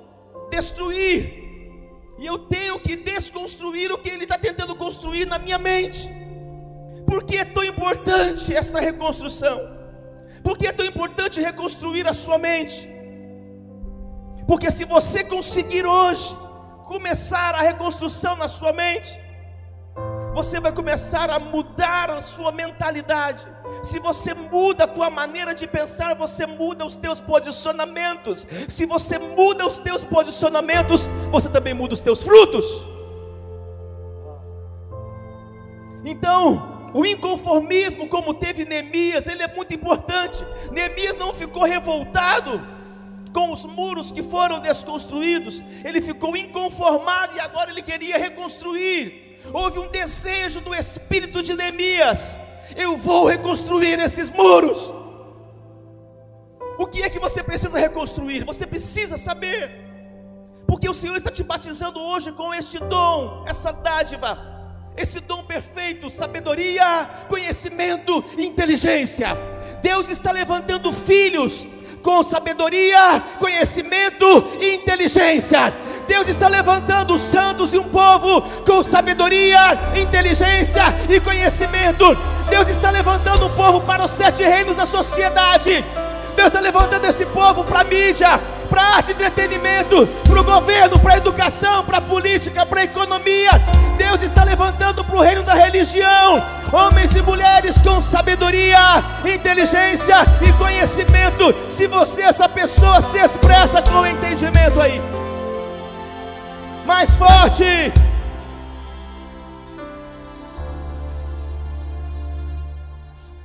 destruir, 0.56 1.20
e 2.22 2.26
eu 2.32 2.38
tenho 2.56 2.80
que 2.86 2.96
desconstruir 3.12 3.92
o 3.92 3.98
que 3.98 4.10
ele 4.16 4.26
está 4.28 4.38
tentando 4.48 4.76
construir 4.76 5.26
na 5.34 5.40
minha 5.46 5.58
mente. 5.58 6.02
Por 7.10 7.24
que 7.28 7.38
é 7.38 7.46
tão 7.56 7.64
importante 7.74 8.54
essa 8.62 8.80
reconstrução? 8.80 9.58
Por 10.46 10.58
que 10.58 10.68
é 10.68 10.74
tão 10.80 10.86
importante 10.86 11.46
reconstruir 11.50 12.06
a 12.08 12.14
sua 12.24 12.38
mente? 12.38 12.78
Porque 14.48 14.70
se 14.78 14.86
você 14.86 15.20
conseguir 15.24 15.86
hoje 15.86 16.28
começar 16.94 17.52
a 17.56 17.62
reconstrução 17.62 18.36
na 18.36 18.48
sua 18.48 18.74
mente, 18.74 19.12
você 20.34 20.60
vai 20.60 20.72
começar 20.72 21.30
a 21.30 21.40
mudar 21.40 22.10
a 22.10 22.22
sua 22.22 22.52
mentalidade. 22.52 23.46
Se 23.82 24.00
você 24.00 24.34
muda 24.34 24.86
a 24.86 24.88
tua 24.88 25.10
maneira 25.10 25.54
de 25.54 25.68
pensar, 25.68 26.16
você 26.16 26.46
muda 26.46 26.86
os 26.86 26.96
teus 26.96 27.20
posicionamentos. 27.20 28.48
Se 28.68 28.86
você 28.86 29.18
muda 29.18 29.66
os 29.66 29.80
teus 29.80 30.04
posicionamentos, 30.04 31.08
você 31.32 31.50
também 31.50 31.74
muda 31.74 31.94
os 31.94 32.02
teus 32.02 32.22
frutos. 32.22 32.86
Então, 36.06 36.92
o 36.94 37.06
inconformismo, 37.06 38.08
como 38.08 38.34
teve 38.34 38.66
Neemias, 38.66 39.28
ele 39.28 39.44
é 39.44 39.48
muito 39.48 39.74
importante. 39.74 40.46
Neemias 40.72 41.18
não 41.18 41.34
ficou 41.34 41.64
revoltado 41.64 42.62
com 43.34 43.52
os 43.52 43.66
muros 43.66 44.12
que 44.12 44.22
foram 44.22 44.60
desconstruídos, 44.60 45.66
ele 45.84 46.00
ficou 46.02 46.38
inconformado 46.38 47.36
e 47.36 47.40
agora 47.40 47.72
ele 47.72 47.82
queria 47.82 48.16
reconstruir 48.16 49.24
houve 49.52 49.80
um 49.80 49.88
desejo 49.88 50.62
do 50.62 50.74
espírito 50.74 51.42
de 51.42 51.56
Neemias: 51.56 52.38
eu 52.76 52.98
vou 52.98 53.28
reconstruir 53.28 54.00
esses 54.00 54.32
muros. 54.32 54.92
O 56.78 56.88
que 56.88 57.04
é 57.04 57.10
que 57.10 57.20
você 57.20 57.44
precisa 57.44 57.78
reconstruir? 57.78 58.44
Você 58.46 58.66
precisa 58.66 59.18
saber, 59.18 59.72
porque 60.68 60.90
o 60.90 60.94
Senhor 60.94 61.16
está 61.16 61.30
te 61.30 61.44
batizando 61.44 62.00
hoje 62.00 62.32
com 62.32 62.54
este 62.54 62.80
dom, 62.80 63.44
essa 63.48 63.72
dádiva, 63.72 64.54
esse 64.98 65.20
dom 65.20 65.44
perfeito, 65.44 66.10
sabedoria, 66.10 67.10
conhecimento 67.28 68.24
e 68.38 68.46
inteligência. 68.46 69.30
Deus 69.82 70.10
está 70.10 70.32
levantando 70.32 70.92
filhos 70.92 71.68
com 72.04 72.22
sabedoria, 72.22 73.22
conhecimento 73.40 74.26
e 74.60 74.76
inteligência. 74.76 75.74
Deus 76.08 76.28
está 76.28 76.48
levantando 76.48 77.14
os 77.14 77.22
santos 77.22 77.74
e 77.74 77.78
um 77.78 77.84
povo 77.84 78.42
com 78.66 78.84
sabedoria, 78.84 79.78
inteligência 79.96 80.84
e 81.10 81.20
conhecimento. 81.20 82.18
Deus 82.50 82.70
está 82.70 82.90
levantando 82.90 83.46
um 83.46 83.50
povo 83.50 83.82
para 83.82 84.04
os 84.04 84.12
sete 84.12 84.44
reinos 84.44 84.78
da 84.78 84.86
sociedade. 84.86 85.84
Deus 86.36 86.48
está 86.48 86.60
levantando 86.60 87.06
esse 87.06 87.26
povo 87.28 87.64
para 87.64 87.82
a 87.82 87.84
mídia, 87.84 88.40
para 88.70 88.82
a 88.82 88.96
arte 88.96 89.10
e 89.10 89.14
entretenimento, 89.14 90.08
para 90.28 90.42
o 90.42 90.44
governo, 90.44 91.00
para 91.00 91.14
a 91.14 91.18
educação, 91.18 91.86
para 91.86 92.00
a 92.00 92.02
política, 92.02 92.66
para 92.66 92.82
a 92.82 92.84
economia. 92.84 93.52
Deus 93.98 94.22
está 94.22 94.44
levantando 94.44 95.04
para 95.04 95.16
o 95.16 95.22
reino 95.22 95.44
da 95.44 95.54
religião 95.54 96.44
homens 96.74 97.14
e 97.14 97.22
mulheres 97.22 97.80
com 97.80 98.02
sabedoria, 98.02 99.04
inteligência 99.24 100.16
e 100.42 100.52
conhecimento. 100.54 101.54
Se 101.70 101.86
você, 101.86 102.24
essa 102.24 102.50
pessoa, 102.50 103.00
se 103.00 103.20
expressa 103.20 103.82
com 103.84 104.06
entendimento 104.06 104.82
aí, 104.82 105.00
mais 106.86 107.16
forte. 107.16 107.64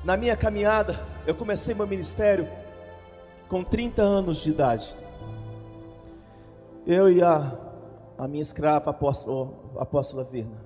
Na 0.05 0.17
minha 0.17 0.37
caminhada, 0.37 1.07
eu 1.27 1.35
comecei 1.35 1.75
meu 1.75 1.87
ministério 1.87 2.49
com 3.49 3.63
30 3.63 4.03
anos 4.03 4.39
de 4.41 4.51
idade. 4.51 4.95
Eu 6.87 7.11
e 7.11 7.23
a, 7.23 7.57
a 8.17 8.27
minha 8.27 8.43
escrava, 8.43 8.89
a 8.89 8.91
apóstola, 8.91 9.53
a 9.77 9.83
apóstola 9.83 10.25
Virna, 10.25 10.65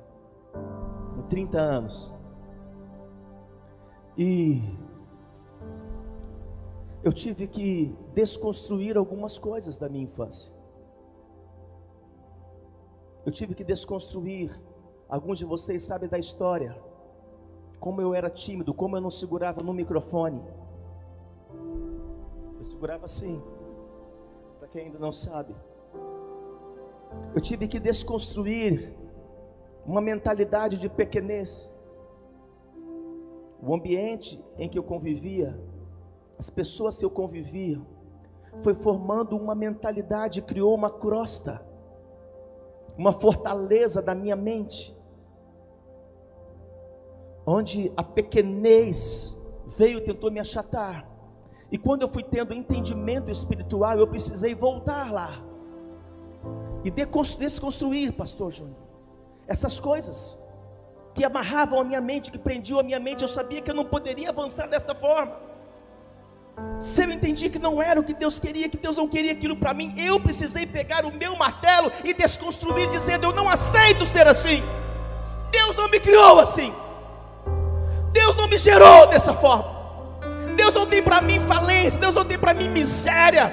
com 1.14 1.22
30 1.28 1.58
anos. 1.58 2.12
E 4.16 4.62
eu 7.02 7.12
tive 7.12 7.46
que 7.48 7.94
desconstruir 8.14 8.96
algumas 8.96 9.36
coisas 9.38 9.76
da 9.76 9.88
minha 9.88 10.04
infância. 10.04 10.61
Eu 13.24 13.32
tive 13.32 13.54
que 13.54 13.64
desconstruir. 13.64 14.50
Alguns 15.08 15.38
de 15.38 15.44
vocês 15.44 15.82
sabem 15.82 16.08
da 16.08 16.18
história. 16.18 16.76
Como 17.78 18.00
eu 18.00 18.14
era 18.14 18.30
tímido, 18.30 18.72
como 18.72 18.96
eu 18.96 19.00
não 19.00 19.10
segurava 19.10 19.62
no 19.62 19.72
microfone. 19.72 20.42
Eu 22.58 22.64
segurava 22.64 23.04
assim. 23.04 23.42
Para 24.58 24.68
quem 24.68 24.86
ainda 24.86 24.98
não 24.98 25.12
sabe. 25.12 25.54
Eu 27.34 27.40
tive 27.40 27.68
que 27.68 27.78
desconstruir 27.78 28.94
uma 29.84 30.00
mentalidade 30.00 30.78
de 30.78 30.88
pequenez 30.88 31.72
o 33.62 33.72
ambiente 33.72 34.44
em 34.58 34.68
que 34.68 34.76
eu 34.76 34.82
convivia, 34.82 35.56
as 36.36 36.50
pessoas 36.50 36.98
que 36.98 37.04
eu 37.04 37.10
convivia, 37.10 37.80
foi 38.60 38.74
formando 38.74 39.36
uma 39.36 39.54
mentalidade, 39.54 40.42
criou 40.42 40.74
uma 40.74 40.90
crosta, 40.90 41.64
uma 42.96 43.12
fortaleza 43.12 44.02
da 44.02 44.14
minha 44.14 44.36
mente, 44.36 44.96
onde 47.46 47.92
a 47.96 48.02
pequenez 48.02 49.40
veio 49.66 49.98
e 49.98 50.02
tentou 50.02 50.30
me 50.30 50.38
achatar. 50.38 51.08
E 51.70 51.78
quando 51.78 52.02
eu 52.02 52.08
fui 52.08 52.22
tendo 52.22 52.52
entendimento 52.52 53.30
espiritual, 53.30 53.98
eu 53.98 54.06
precisei 54.06 54.54
voltar 54.54 55.12
lá 55.12 55.42
e 56.84 56.90
desconstruir, 56.90 58.12
pastor 58.12 58.52
Júnior, 58.52 58.76
essas 59.46 59.78
coisas 59.80 60.42
que 61.14 61.24
amarravam 61.24 61.80
a 61.80 61.84
minha 61.84 62.00
mente, 62.00 62.30
que 62.30 62.38
prendiam 62.38 62.78
a 62.78 62.82
minha 62.82 62.98
mente. 62.98 63.22
Eu 63.22 63.28
sabia 63.28 63.60
que 63.60 63.70
eu 63.70 63.74
não 63.74 63.84
poderia 63.84 64.30
avançar 64.30 64.66
desta 64.66 64.94
forma. 64.94 65.51
Se 66.78 67.02
eu 67.04 67.10
entendi 67.10 67.48
que 67.48 67.58
não 67.58 67.80
era 67.80 68.00
o 68.00 68.02
que 68.02 68.12
Deus 68.12 68.38
queria, 68.38 68.68
que 68.68 68.76
Deus 68.76 68.96
não 68.96 69.06
queria 69.06 69.32
aquilo 69.32 69.56
para 69.56 69.72
mim, 69.72 69.94
eu 69.96 70.18
precisei 70.18 70.66
pegar 70.66 71.04
o 71.04 71.12
meu 71.12 71.36
martelo 71.36 71.92
e 72.04 72.12
desconstruir, 72.12 72.88
dizendo: 72.88 73.28
Eu 73.28 73.32
não 73.32 73.48
aceito 73.48 74.04
ser 74.04 74.26
assim. 74.26 74.62
Deus 75.50 75.76
não 75.76 75.88
me 75.88 76.00
criou 76.00 76.40
assim. 76.40 76.74
Deus 78.12 78.36
não 78.36 78.48
me 78.48 78.58
gerou 78.58 79.06
dessa 79.06 79.32
forma. 79.32 79.64
Deus 80.56 80.74
não 80.74 80.86
tem 80.86 81.02
para 81.02 81.20
mim 81.20 81.40
falência. 81.40 81.98
Deus 81.98 82.14
não 82.14 82.24
tem 82.24 82.38
para 82.38 82.52
mim 82.52 82.68
miséria. 82.68 83.52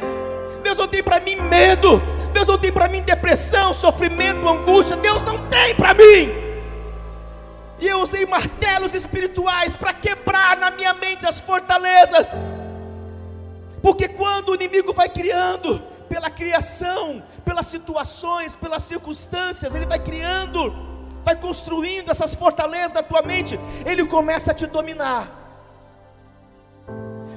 Deus 0.64 0.78
não 0.78 0.88
tem 0.88 1.04
para 1.04 1.20
mim 1.20 1.36
medo. 1.36 2.02
Deus 2.34 2.48
não 2.48 2.58
tem 2.58 2.72
para 2.72 2.88
mim 2.88 3.02
depressão, 3.02 3.74
sofrimento, 3.74 4.48
angústia. 4.48 4.98
Deus 4.98 5.24
não 5.24 5.48
tem 5.48 5.76
para 5.76 5.94
mim. 5.94 6.32
E 7.80 7.88
eu 7.88 8.00
usei 8.00 8.26
martelos 8.26 8.94
espirituais 8.94 9.76
para 9.76 9.94
quebrar 9.94 10.58
na 10.58 10.72
minha 10.72 10.94
mente 10.94 11.26
as 11.26 11.40
fortalezas. 11.40 12.42
Porque 13.82 14.08
quando 14.08 14.50
o 14.50 14.56
inimigo 14.56 14.94
vai 14.94 15.10
criando, 15.10 15.82
pela 16.10 16.30
criação, 16.30 17.24
pelas 17.46 17.68
situações, 17.68 18.56
pelas 18.56 18.84
circunstâncias, 18.84 19.76
ele 19.76 19.86
vai 19.86 20.00
criando, 20.00 20.74
vai 21.24 21.36
construindo 21.36 22.10
essas 22.10 22.34
fortalezas 22.34 22.94
na 22.94 23.04
tua 23.04 23.22
mente, 23.22 23.60
ele 23.86 24.06
começa 24.06 24.52
a 24.52 24.54
te 24.54 24.66
dominar. 24.66 25.38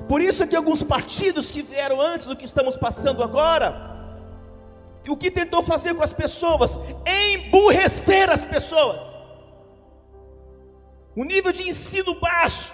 Por 0.09 0.21
isso 0.21 0.47
que 0.47 0.57
alguns 0.57 0.83
partidos 0.83 1.51
que 1.51 1.63
vieram 1.63 2.01
antes 2.01 2.27
do 2.27 2.37
que 2.37 2.45
estamos 2.45 2.77
passando 2.77 3.23
agora, 3.23 3.93
o 5.09 5.17
que 5.17 5.31
tentou 5.31 5.63
fazer 5.63 5.95
com 5.95 6.03
as 6.03 6.13
pessoas? 6.13 6.79
Emburrecer 7.07 8.31
as 8.31 8.45
pessoas. 8.45 9.17
O 11.15 11.25
nível 11.25 11.53
de 11.53 11.69
ensino 11.69 12.19
baixo. 12.19 12.73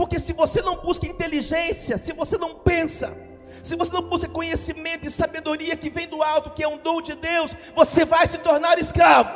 Porque 0.00 0.18
se 0.18 0.32
você 0.32 0.62
não 0.62 0.76
busca 0.76 1.06
inteligência, 1.06 1.98
se 1.98 2.14
você 2.14 2.38
não 2.38 2.54
pensa, 2.54 3.14
se 3.62 3.76
você 3.76 3.92
não 3.92 4.00
busca 4.00 4.26
conhecimento 4.26 5.04
e 5.04 5.10
sabedoria 5.10 5.76
que 5.76 5.90
vem 5.90 6.08
do 6.08 6.22
alto, 6.22 6.52
que 6.52 6.62
é 6.62 6.68
um 6.68 6.78
dom 6.78 7.02
de 7.02 7.14
Deus, 7.14 7.54
você 7.74 8.02
vai 8.06 8.26
se 8.26 8.38
tornar 8.38 8.78
escravo. 8.78 9.28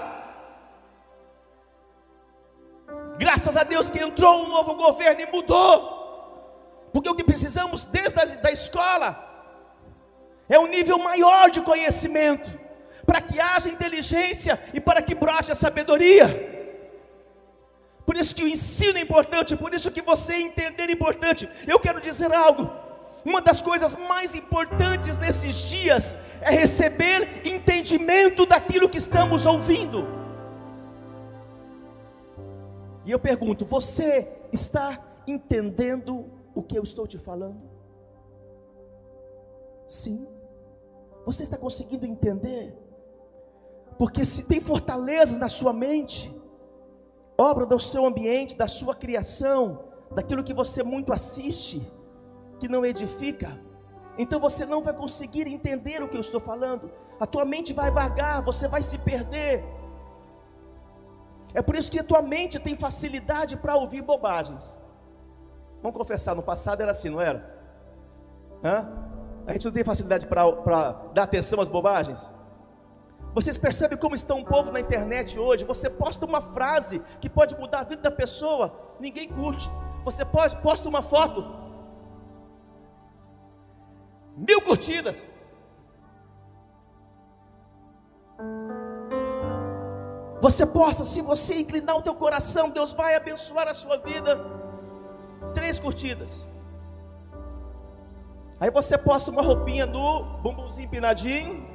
Graças 3.19 3.59
a 3.59 3.63
Deus 3.63 3.91
que 3.91 3.99
entrou 3.99 4.47
um 4.47 4.49
novo 4.49 4.75
governo 4.75 5.21
e 5.21 5.27
mudou. 5.27 5.77
Porque 6.95 7.11
o 7.11 7.15
que 7.15 7.25
precisamos 7.25 7.85
desde 7.85 8.19
a 8.19 8.25
da 8.25 8.51
escola 8.51 9.09
é 10.49 10.59
um 10.59 10.67
nível 10.67 10.99
maior 10.99 11.51
de 11.51 11.61
conhecimento, 11.61 12.51
para 13.05 13.21
que 13.21 13.39
haja 13.39 13.69
inteligência 13.69 14.59
e 14.73 14.81
para 14.81 15.03
que 15.03 15.15
brote 15.15 15.53
a 15.53 15.55
sabedoria. 15.55 16.54
Por 18.05 18.17
isso 18.17 18.35
que 18.35 18.45
o 18.45 18.49
ensino 18.49 18.99
é 18.99 19.01
importante, 19.01 19.57
por 19.57 19.73
isso 19.73 19.91
que 19.91 20.03
você 20.03 20.35
entender 20.35 20.91
é 20.91 20.93
importante. 20.93 21.49
Eu 21.67 21.81
quero 21.81 22.01
dizer 22.01 22.33
algo. 22.33 22.71
Uma 23.25 23.41
das 23.41 23.63
coisas 23.63 23.97
mais 23.97 24.35
importantes 24.35 25.17
nesses 25.17 25.57
dias 25.71 26.19
é 26.43 26.51
receber 26.51 27.41
entendimento 27.47 28.45
daquilo 28.45 28.89
que 28.89 28.99
estamos 28.99 29.47
ouvindo. 29.47 30.07
E 33.07 33.11
eu 33.11 33.19
pergunto: 33.19 33.65
você 33.65 34.29
está 34.53 35.03
entendendo 35.27 36.27
o 36.55 36.63
que 36.63 36.77
eu 36.77 36.83
estou 36.83 37.07
te 37.07 37.19
falando? 37.19 37.63
Sim. 39.89 40.27
Você 41.25 41.43
está 41.43 41.57
conseguindo 41.57 42.05
entender? 42.05 42.77
Porque 43.99 44.25
se 44.25 44.47
tem 44.47 44.61
fortalezas 44.61 45.39
na 45.39 45.49
sua 45.49 45.73
mente, 45.73 46.31
obra 47.37 47.67
do 47.67 47.79
seu 47.79 48.07
ambiente, 48.07 48.57
da 48.57 48.69
sua 48.69 48.95
criação, 48.95 49.85
daquilo 50.15 50.45
que 50.45 50.55
você 50.55 50.83
muito 50.83 51.13
assiste, 51.13 51.91
que 52.59 52.69
não 52.69 52.85
edifica, 52.85 53.61
então 54.17 54.39
você 54.39 54.65
não 54.65 54.83
vai 54.83 54.95
conseguir 54.95 55.47
entender 55.49 56.03
o 56.03 56.09
que 56.09 56.17
eu 56.17 56.21
estou 56.21 56.41
falando, 56.41 56.91
a 57.19 57.27
tua 57.27 57.45
mente 57.45 57.73
vai 57.73 57.91
vagar, 57.91 58.43
você 58.43 58.69
vai 58.69 58.83
se 58.83 58.99
perder. 58.99 59.65
É 61.53 61.63
por 61.63 61.75
isso 61.77 61.91
que 61.91 61.99
a 61.99 62.05
tua 62.05 62.23
mente 62.23 62.59
tem 62.59 62.77
facilidade 62.77 63.57
para 63.57 63.77
ouvir 63.77 64.03
bobagens. 64.03 64.79
Vamos 65.83 65.97
confessar, 65.97 66.35
no 66.35 66.43
passado 66.43 66.81
era 66.81 66.91
assim, 66.91 67.11
não 67.11 67.21
era? 67.21 67.55
Hã? 68.63 68.89
A 69.47 69.53
gente 69.53 69.67
não 69.67 69.73
tem 69.73 69.85
facilidade 69.85 70.27
para 70.27 70.93
dar 71.13 71.25
atenção 71.25 71.61
às 71.61 71.69
bobagens? 71.69 72.33
Vocês 73.35 73.59
percebem 73.59 73.99
como 73.99 74.15
está 74.15 74.33
um 74.35 74.45
povo 74.45 74.71
na 74.71 74.79
internet 74.79 75.39
hoje? 75.39 75.65
Você 75.65 75.91
posta 75.91 76.25
uma 76.25 76.41
frase 76.41 77.03
que 77.21 77.29
pode 77.29 77.57
mudar 77.57 77.81
a 77.81 77.85
vida 77.85 78.03
da 78.03 78.11
pessoa, 78.11 78.73
ninguém 79.01 79.29
curte. 79.29 79.69
Você 80.05 80.25
pode 80.25 80.57
posta 80.59 80.89
uma 80.89 81.03
foto, 81.03 81.45
mil 84.37 84.61
curtidas. 84.63 85.27
Você 90.41 90.65
possa, 90.65 91.05
se 91.05 91.21
você 91.21 91.55
inclinar 91.55 91.97
o 91.97 92.03
teu 92.03 92.15
coração, 92.15 92.71
Deus 92.71 92.93
vai 92.93 93.17
abençoar 93.17 93.67
a 93.67 93.75
sua 93.75 93.97
vida. 93.97 94.39
Três 95.55 95.79
curtidas. 95.79 96.47
Aí 98.61 98.71
você 98.71 98.97
posta 98.97 99.31
uma 99.31 99.43
roupinha 99.43 99.87
do 99.87 100.23
bumbumzinho 100.43 100.87
empinadinho. 100.87 101.74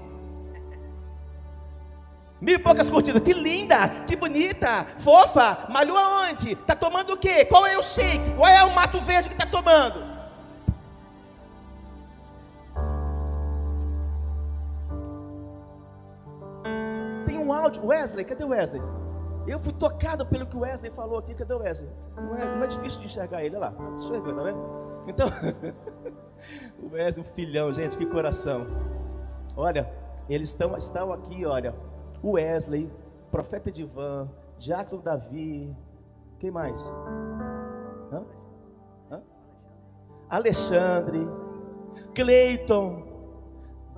Mil 2.42 2.56
e 2.56 2.60
poucas 2.60 2.90
curtidas, 2.90 3.22
que 3.22 3.34
linda, 3.34 3.90
que 4.08 4.16
bonita, 4.16 4.88
fofa, 4.98 5.66
malhou 5.70 5.98
aonde? 5.98 6.56
Tá 6.56 6.74
tomando 6.74 7.14
o 7.14 7.18
quê? 7.18 7.44
Qual 7.44 7.68
é 7.68 7.78
o 7.78 7.84
shake? 7.84 8.32
Qual 8.32 8.48
é 8.48 8.64
o 8.64 8.74
mato 8.74 9.02
verde 9.02 9.28
que 9.28 9.36
está 9.36 9.46
tomando? 9.46 10.08
Tem 17.26 17.38
um 17.38 17.52
áudio, 17.52 17.86
Wesley, 17.86 18.24
cadê 18.24 18.46
o 18.46 18.50
Wesley? 18.50 18.82
Eu 19.46 19.60
fui 19.60 19.74
tocado 19.74 20.26
pelo 20.26 20.46
que 20.46 20.56
o 20.56 20.62
Wesley 20.62 20.92
falou 20.92 21.20
aqui, 21.20 21.34
cadê 21.34 21.54
o 21.54 21.60
Wesley? 21.60 21.92
Não 22.16 22.36
é, 22.38 22.56
não 22.56 22.64
é 22.64 22.68
difícil 22.68 23.02
de 23.02 23.08
enxergar 23.08 23.44
ele, 23.44 23.58
olha 23.58 23.68
lá, 23.68 23.96
enxergando, 23.98 24.38
tá 24.38 24.44
vendo? 24.44 24.60
Então, 25.08 25.28
o 26.82 26.94
Wesley, 26.94 27.26
um 27.26 27.34
filhão, 27.34 27.74
gente, 27.74 27.98
que 27.98 28.06
coração. 28.06 28.66
Olha, 29.58 29.92
eles 30.30 30.50
estão, 30.50 30.78
estão 30.78 31.12
aqui, 31.12 31.46
olha, 31.46 31.76
Wesley, 32.24 32.90
profeta 33.32 33.70
Edivan, 33.70 34.30
Diácono 34.58 35.02
Davi, 35.02 35.76
quem 36.40 36.52
mais? 36.52 36.90
Hã? 38.12 38.24
Hã? 39.12 39.22
Alexandre, 40.30 41.28
Cleiton, 42.14 43.04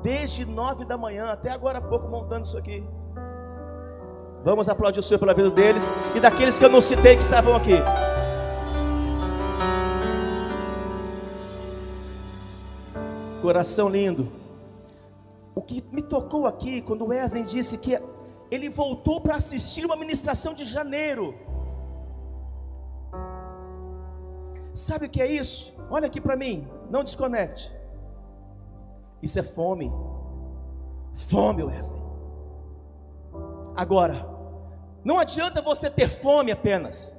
desde 0.03 0.45
nove 0.45 0.85
da 0.85 0.97
manhã 0.97 1.27
até 1.27 1.49
agora 1.49 1.79
há 1.79 1.81
pouco 1.81 2.07
montando 2.07 2.45
isso 2.45 2.57
aqui. 2.57 2.83
Vamos 4.43 4.67
aplaudir 4.67 4.99
o 4.99 5.03
Senhor 5.03 5.19
pela 5.19 5.33
vida 5.33 5.51
deles 5.51 5.91
e 6.15 6.19
daqueles 6.19 6.57
que 6.57 6.65
eu 6.65 6.69
não 6.69 6.81
citei 6.81 7.15
que 7.15 7.21
estavam 7.21 7.55
aqui. 7.55 7.73
Coração 13.41 13.89
lindo. 13.89 14.27
O 15.53 15.61
que 15.61 15.83
me 15.91 16.01
tocou 16.01 16.47
aqui, 16.47 16.81
quando 16.81 17.05
Wesley 17.07 17.43
disse 17.43 17.77
que 17.77 17.99
ele 18.51 18.69
voltou 18.69 19.21
para 19.21 19.35
assistir 19.35 19.85
uma 19.85 19.95
ministração 19.95 20.53
de 20.53 20.65
janeiro. 20.65 21.33
Sabe 24.73 25.05
o 25.05 25.09
que 25.09 25.21
é 25.21 25.25
isso? 25.25 25.73
Olha 25.89 26.07
aqui 26.07 26.19
para 26.19 26.35
mim, 26.35 26.67
não 26.89 27.03
desconecte. 27.03 27.73
Isso 29.21 29.39
é 29.39 29.43
fome. 29.43 29.89
Fome, 31.13 31.63
Wesley. 31.63 32.01
Agora, 33.75 34.27
não 35.03 35.17
adianta 35.17 35.61
você 35.61 35.89
ter 35.89 36.09
fome 36.09 36.51
apenas. 36.51 37.17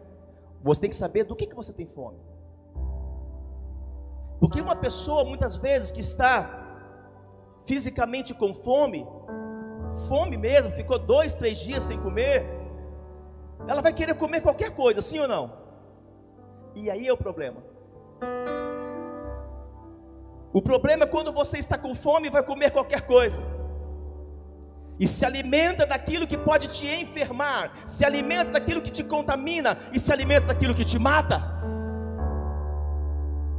Você 0.62 0.82
tem 0.82 0.90
que 0.90 0.96
saber 0.96 1.24
do 1.24 1.34
que, 1.34 1.46
que 1.46 1.56
você 1.56 1.72
tem 1.72 1.86
fome. 1.86 2.18
Porque 4.38 4.60
uma 4.60 4.76
pessoa, 4.76 5.24
muitas 5.24 5.56
vezes, 5.56 5.90
que 5.90 6.00
está 6.00 6.58
fisicamente 7.64 8.34
com 8.34 8.52
fome, 8.52 9.06
fome 10.08 10.36
mesmo, 10.36 10.72
ficou 10.72 10.98
dois, 10.98 11.34
três 11.34 11.58
dias 11.58 11.82
sem 11.82 11.98
comer, 11.98 12.46
ela 13.66 13.80
vai 13.80 13.92
querer 13.92 14.14
comer 14.14 14.40
qualquer 14.40 14.70
coisa, 14.70 15.00
sim 15.00 15.18
ou 15.18 15.28
não? 15.28 15.52
E 16.74 16.90
aí 16.90 17.06
é 17.06 17.12
o 17.12 17.16
problema. 17.16 17.62
O 20.52 20.60
problema 20.60 21.04
é 21.04 21.06
quando 21.06 21.32
você 21.32 21.58
está 21.58 21.78
com 21.78 21.94
fome 21.94 22.28
e 22.28 22.30
vai 22.30 22.42
comer 22.42 22.70
qualquer 22.70 23.02
coisa. 23.02 23.40
E 24.98 25.08
se 25.08 25.24
alimenta 25.24 25.86
daquilo 25.86 26.26
que 26.26 26.36
pode 26.36 26.68
te 26.68 26.86
enfermar, 26.86 27.72
se 27.86 28.04
alimenta 28.04 28.52
daquilo 28.52 28.82
que 28.82 28.90
te 28.90 29.02
contamina 29.02 29.78
e 29.92 29.98
se 29.98 30.12
alimenta 30.12 30.48
daquilo 30.48 30.74
que 30.74 30.84
te 30.84 30.98
mata. 30.98 31.42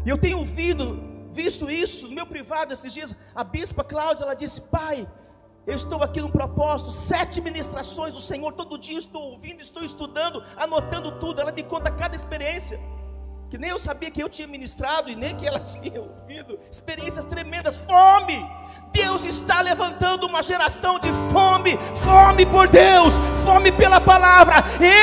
E 0.05 0.09
eu 0.09 0.17
tenho 0.17 0.37
ouvido 0.37 1.01
visto 1.31 1.69
isso 1.69 2.07
no 2.07 2.13
meu 2.13 2.27
privado 2.27 2.71
esses 2.73 2.93
dias. 2.93 3.15
A 3.33 3.43
bispa 3.43 3.83
Cláudia, 3.83 4.23
ela 4.23 4.35
disse: 4.35 4.61
Pai, 4.61 5.07
eu 5.65 5.75
estou 5.75 6.03
aqui 6.03 6.19
num 6.19 6.29
propósito, 6.29 6.91
sete 6.91 7.39
ministrações 7.39 8.13
do 8.13 8.19
Senhor, 8.19 8.51
todo 8.51 8.77
dia 8.77 8.97
estou 8.97 9.21
ouvindo, 9.31 9.61
estou 9.61 9.83
estudando, 9.83 10.43
anotando 10.57 11.19
tudo. 11.19 11.39
Ela 11.39 11.51
me 11.51 11.63
conta 11.63 11.89
cada 11.89 12.15
experiência 12.15 12.79
que 13.53 13.57
nem 13.59 13.69
eu 13.69 13.77
sabia 13.77 14.09
que 14.09 14.19
eu 14.19 14.27
tinha 14.27 14.47
ministrado 14.47 15.11
e 15.11 15.15
nem 15.15 15.35
que 15.35 15.45
ela 15.45 15.59
tinha 15.61 16.01
ouvido. 16.01 16.59
Experiências 16.71 17.23
tremendas, 17.23 17.75
fome. 17.75 18.43
Deus 18.91 19.23
está 19.23 19.61
levantando 19.61 20.25
uma 20.25 20.41
geração 20.41 20.97
de 20.97 21.09
fome, 21.29 21.77
fome 21.97 22.47
por 22.47 22.67
Deus, 22.67 23.13
fome 23.45 23.71
pela 23.71 24.01
palavra. 24.01 24.55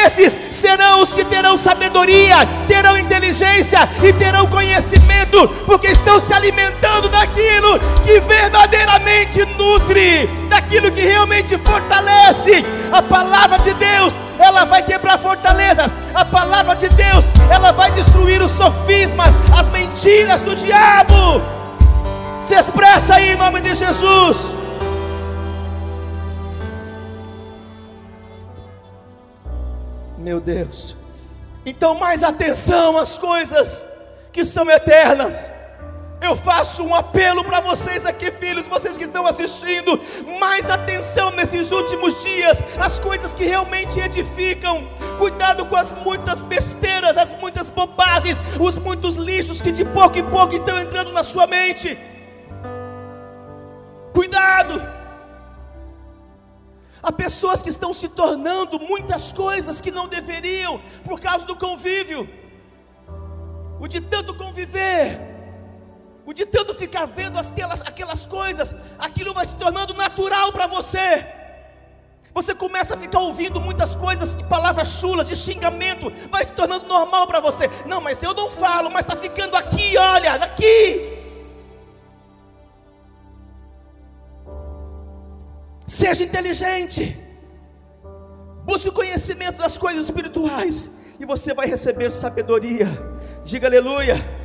Esses 0.04 0.32
serão 0.50 1.00
os 1.00 1.14
que 1.14 1.24
terão 1.24 1.56
sabedoria, 1.56 2.38
terão 2.66 2.98
inteligência 2.98 3.88
e 4.02 4.12
terão 4.12 4.48
conhecimento, 4.48 5.46
porque 5.64 5.86
estão 5.86 6.18
se 6.18 6.34
alimentando 6.34 7.08
daquilo 7.08 7.78
que 8.04 8.18
verdadeiramente 8.18 9.44
nutre, 9.44 10.26
daquilo 10.48 10.90
que 10.90 11.02
realmente 11.02 11.56
fortalece. 11.56 12.64
A 12.90 13.00
palavra 13.00 13.58
de 13.58 13.72
Deus 13.74 14.12
ela 14.40 14.64
vai 14.64 14.82
quebrar 14.82 15.18
fortalezas. 15.18 15.92
A 16.14 16.24
palavra 16.24 16.74
de 16.74 16.88
Deus, 16.88 17.24
ela 17.50 17.72
vai 17.72 17.90
destruir 17.92 18.42
os 18.42 18.50
sofismas, 18.50 19.30
as 19.56 19.68
mentiras 19.68 20.40
do 20.40 20.54
diabo. 20.54 21.42
Se 22.40 22.54
expressa 22.54 23.16
aí 23.16 23.32
em 23.32 23.36
nome 23.36 23.60
de 23.60 23.74
Jesus. 23.74 24.50
Meu 30.16 30.40
Deus. 30.40 30.96
Então, 31.64 31.94
mais 31.94 32.22
atenção 32.22 32.96
às 32.96 33.18
coisas 33.18 33.84
que 34.32 34.44
são 34.44 34.68
eternas. 34.70 35.52
Eu 36.20 36.36
faço 36.36 36.84
um 36.84 36.94
apelo 36.94 37.42
para 37.42 37.60
vocês 37.60 38.04
aqui, 38.04 38.30
filhos, 38.30 38.68
vocês 38.68 38.98
que 38.98 39.04
estão 39.04 39.26
assistindo, 39.26 39.98
mais 40.38 40.68
atenção 40.68 41.30
nesses 41.30 41.70
últimos 41.70 42.22
dias, 42.22 42.62
as 42.78 43.00
coisas 43.00 43.32
que 43.32 43.44
realmente 43.44 43.98
edificam. 43.98 44.86
Cuidado 45.16 45.64
com 45.64 45.76
as 45.76 45.92
muitas 45.92 46.42
besteiras, 46.42 47.16
as 47.16 47.32
muitas 47.34 47.70
bobagens, 47.70 48.40
os 48.60 48.76
muitos 48.76 49.16
lixos 49.16 49.62
que 49.62 49.72
de 49.72 49.84
pouco 49.84 50.18
em 50.18 50.24
pouco 50.28 50.54
estão 50.54 50.78
entrando 50.78 51.10
na 51.10 51.22
sua 51.22 51.46
mente. 51.46 51.98
Cuidado! 54.12 55.00
Há 57.02 57.10
pessoas 57.10 57.62
que 57.62 57.70
estão 57.70 57.94
se 57.94 58.10
tornando 58.10 58.78
muitas 58.78 59.32
coisas 59.32 59.80
que 59.80 59.90
não 59.90 60.06
deveriam 60.06 60.82
por 61.02 61.18
causa 61.18 61.46
do 61.46 61.56
convívio. 61.56 62.28
O 63.80 63.88
de 63.88 64.02
tanto 64.02 64.34
conviver, 64.34 65.29
o 66.30 66.32
de 66.32 66.46
tanto 66.46 66.72
ficar 66.72 67.06
vendo 67.06 67.36
aquelas, 67.36 67.82
aquelas 67.82 68.24
coisas, 68.24 68.72
aquilo 68.96 69.34
vai 69.34 69.44
se 69.44 69.56
tornando 69.56 69.92
natural 69.92 70.52
para 70.52 70.68
você. 70.68 71.26
Você 72.32 72.54
começa 72.54 72.94
a 72.94 72.96
ficar 72.96 73.18
ouvindo 73.18 73.60
muitas 73.60 73.96
coisas, 73.96 74.36
palavras 74.42 75.00
chulas, 75.00 75.26
de 75.26 75.34
xingamento, 75.34 76.12
vai 76.30 76.44
se 76.44 76.52
tornando 76.52 76.86
normal 76.86 77.26
para 77.26 77.40
você. 77.40 77.68
Não, 77.84 78.00
mas 78.00 78.22
eu 78.22 78.32
não 78.32 78.48
falo, 78.48 78.88
mas 78.88 79.04
está 79.04 79.16
ficando 79.16 79.56
aqui, 79.56 79.98
olha, 79.98 80.34
aqui. 80.34 81.18
Seja 85.84 86.22
inteligente, 86.22 87.18
busque 88.62 88.88
o 88.88 88.92
conhecimento 88.92 89.58
das 89.58 89.76
coisas 89.76 90.04
espirituais, 90.04 90.92
e 91.18 91.26
você 91.26 91.52
vai 91.52 91.66
receber 91.66 92.12
sabedoria. 92.12 92.86
Diga 93.44 93.66
aleluia. 93.66 94.39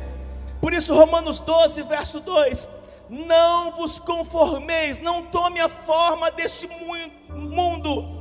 Por 0.60 0.72
isso, 0.72 0.94
Romanos 0.94 1.38
12, 1.38 1.82
verso 1.82 2.20
2: 2.20 2.68
Não 3.08 3.72
vos 3.72 3.98
conformeis, 3.98 4.98
não 4.98 5.22
tome 5.22 5.60
a 5.60 5.68
forma 5.68 6.30
deste 6.30 6.66
mundo. 6.66 8.16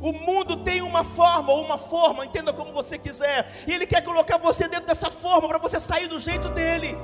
O 0.00 0.12
mundo 0.12 0.58
tem 0.58 0.82
uma 0.82 1.02
forma 1.02 1.52
ou 1.52 1.64
uma 1.64 1.78
forma, 1.78 2.26
entenda 2.26 2.52
como 2.52 2.72
você 2.72 2.98
quiser, 2.98 3.50
e 3.66 3.72
ele 3.72 3.86
quer 3.86 4.02
colocar 4.02 4.36
você 4.36 4.68
dentro 4.68 4.86
dessa 4.86 5.10
forma 5.10 5.48
para 5.48 5.58
você 5.58 5.80
sair 5.80 6.06
do 6.06 6.18
jeito 6.18 6.50
dele. 6.50 6.96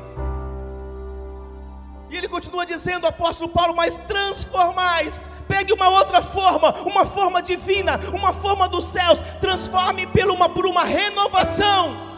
E 2.11 2.17
ele 2.17 2.29
continua 2.29 2.67
dizendo, 2.67 3.07
apóstolo 3.07 3.49
Paulo, 3.49 3.75
mas 3.75 3.97
transformais, 3.97 5.27
pegue 5.49 5.73
uma 5.73 5.89
outra 5.89 6.21
forma, 6.21 6.71
uma 6.83 7.07
forma 7.07 7.41
divina, 7.41 7.99
uma 8.13 8.35
forma 8.35 8.69
dos 8.69 8.85
céus, 8.85 9.23
transforme 9.41 10.07
por 10.07 10.31
uma, 10.31 10.47
por 10.47 10.67
uma 10.67 10.85
renovação 10.85 12.12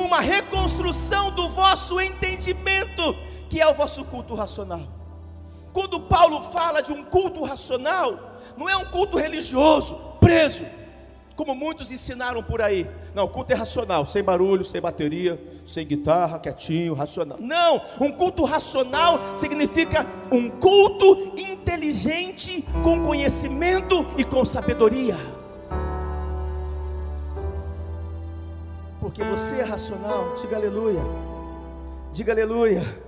uma 0.00 0.20
reconstrução 0.20 1.30
do 1.30 1.48
vosso 1.48 2.00
entendimento, 2.00 3.16
que 3.48 3.60
é 3.60 3.66
o 3.66 3.74
vosso 3.74 4.04
culto 4.04 4.34
racional. 4.34 4.82
Quando 5.72 6.00
Paulo 6.00 6.40
fala 6.40 6.80
de 6.80 6.92
um 6.92 7.04
culto 7.04 7.42
racional, 7.44 8.38
não 8.56 8.68
é 8.68 8.76
um 8.76 8.84
culto 8.86 9.18
religioso, 9.18 9.96
preso, 10.20 10.64
como 11.36 11.54
muitos 11.54 11.90
ensinaram 11.90 12.42
por 12.42 12.62
aí. 12.62 12.88
Não, 13.14 13.26
culto 13.26 13.52
é 13.52 13.56
racional, 13.56 14.06
sem 14.06 14.22
barulho, 14.22 14.64
sem 14.64 14.80
bateria, 14.80 15.40
sem 15.66 15.86
guitarra, 15.86 16.38
quietinho, 16.38 16.94
racional. 16.94 17.38
Não, 17.40 17.82
um 18.00 18.12
culto 18.12 18.44
racional 18.44 19.34
significa 19.34 20.06
um 20.30 20.48
culto 20.48 21.32
inteligente, 21.36 22.64
com 22.82 23.02
conhecimento 23.02 24.06
e 24.16 24.24
com 24.24 24.44
sabedoria. 24.44 25.43
Porque 29.14 29.22
você 29.22 29.60
é 29.60 29.62
racional. 29.62 30.34
Diga 30.34 30.56
aleluia. 30.56 31.00
Diga 32.12 32.32
aleluia. 32.32 32.98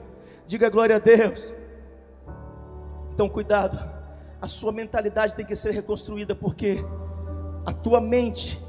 Diga 0.47 0.71
glória 0.71 0.95
a 0.95 0.99
Deus. 1.01 1.53
Então, 3.12 3.29
cuidado. 3.29 3.77
A 4.40 4.47
sua 4.47 4.71
mentalidade 4.71 5.35
tem 5.35 5.45
que 5.45 5.57
ser 5.57 5.73
reconstruída, 5.73 6.33
porque 6.33 6.85
a 7.64 7.73
tua 7.73 8.01
mente 8.01 8.62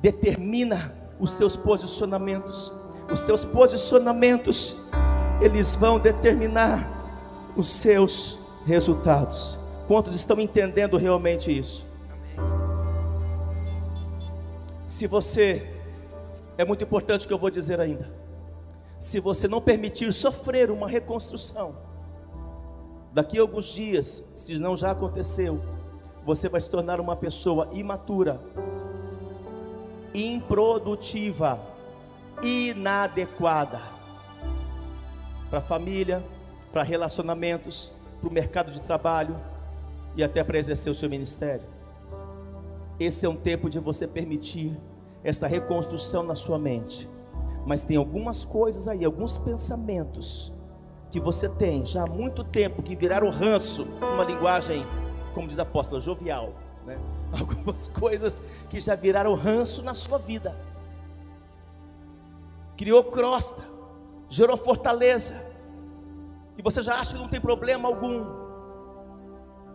determina 0.00 0.92
os 1.20 1.30
seus 1.30 1.54
posicionamentos. 1.54 2.72
Os 3.08 3.20
seus 3.20 3.44
posicionamentos, 3.44 4.76
eles 5.40 5.76
vão 5.76 6.00
determinar 6.00 7.52
os 7.56 7.68
seus 7.68 8.36
resultados. 8.66 9.56
Quantos 9.86 10.16
estão 10.16 10.40
entendendo 10.40 10.96
realmente 10.96 11.56
isso? 11.56 11.86
Se 14.84 15.06
você 15.06 15.71
é 16.58 16.64
muito 16.64 16.84
importante 16.84 17.24
o 17.24 17.28
que 17.28 17.34
eu 17.34 17.38
vou 17.38 17.50
dizer 17.50 17.80
ainda. 17.80 18.10
Se 18.98 19.18
você 19.18 19.48
não 19.48 19.60
permitir 19.60 20.12
sofrer 20.12 20.70
uma 20.70 20.88
reconstrução, 20.88 21.74
daqui 23.12 23.38
a 23.38 23.42
alguns 23.42 23.66
dias, 23.66 24.24
se 24.34 24.58
não 24.58 24.76
já 24.76 24.90
aconteceu, 24.92 25.60
você 26.24 26.48
vai 26.48 26.60
se 26.60 26.70
tornar 26.70 27.00
uma 27.00 27.16
pessoa 27.16 27.68
imatura, 27.72 28.40
improdutiva, 30.14 31.60
inadequada 32.42 33.80
para 35.50 35.58
a 35.58 35.62
família, 35.62 36.24
para 36.72 36.82
relacionamentos, 36.82 37.92
para 38.20 38.28
o 38.28 38.32
mercado 38.32 38.70
de 38.70 38.80
trabalho 38.80 39.36
e 40.16 40.22
até 40.22 40.42
para 40.44 40.58
exercer 40.58 40.90
o 40.90 40.94
seu 40.94 41.10
ministério. 41.10 41.64
Esse 42.98 43.26
é 43.26 43.28
um 43.28 43.36
tempo 43.36 43.68
de 43.68 43.78
você 43.78 44.06
permitir 44.06 44.78
essa 45.24 45.46
reconstrução 45.46 46.22
na 46.22 46.34
sua 46.34 46.58
mente. 46.58 47.08
Mas 47.64 47.84
tem 47.84 47.96
algumas 47.96 48.44
coisas 48.44 48.88
aí, 48.88 49.04
alguns 49.04 49.38
pensamentos 49.38 50.52
que 51.10 51.20
você 51.20 51.48
tem 51.48 51.84
já 51.84 52.04
há 52.04 52.10
muito 52.10 52.42
tempo 52.42 52.82
que 52.82 52.96
viraram 52.96 53.30
ranço, 53.30 53.84
uma 53.84 54.24
linguagem, 54.24 54.84
como 55.34 55.46
diz 55.46 55.58
a 55.58 55.62
apóstola, 55.62 56.00
jovial, 56.00 56.54
né? 56.86 56.98
Algumas 57.38 57.88
coisas 57.88 58.42
que 58.68 58.78
já 58.78 58.94
viraram 58.94 59.34
ranço 59.34 59.82
na 59.82 59.94
sua 59.94 60.18
vida. 60.18 60.54
Criou 62.76 63.04
crosta, 63.04 63.62
gerou 64.28 64.56
fortaleza. 64.56 65.42
E 66.58 66.62
você 66.62 66.82
já 66.82 66.96
acha 66.96 67.14
que 67.14 67.20
não 67.22 67.28
tem 67.28 67.40
problema 67.40 67.88
algum. 67.88 68.26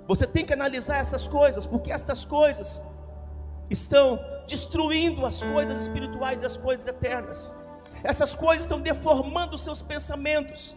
Você 0.07 0.27
tem 0.27 0.45
que 0.45 0.53
analisar 0.53 0.97
essas 0.97 1.27
coisas, 1.27 1.65
porque 1.65 1.91
estas 1.91 2.23
coisas 2.23 2.83
estão 3.69 4.19
destruindo 4.47 5.25
as 5.25 5.43
coisas 5.43 5.81
espirituais 5.81 6.41
e 6.41 6.45
as 6.45 6.57
coisas 6.57 6.87
eternas. 6.87 7.55
Essas 8.03 8.33
coisas 8.33 8.63
estão 8.63 8.79
deformando 8.79 9.55
os 9.55 9.61
seus 9.61 9.81
pensamentos. 9.81 10.75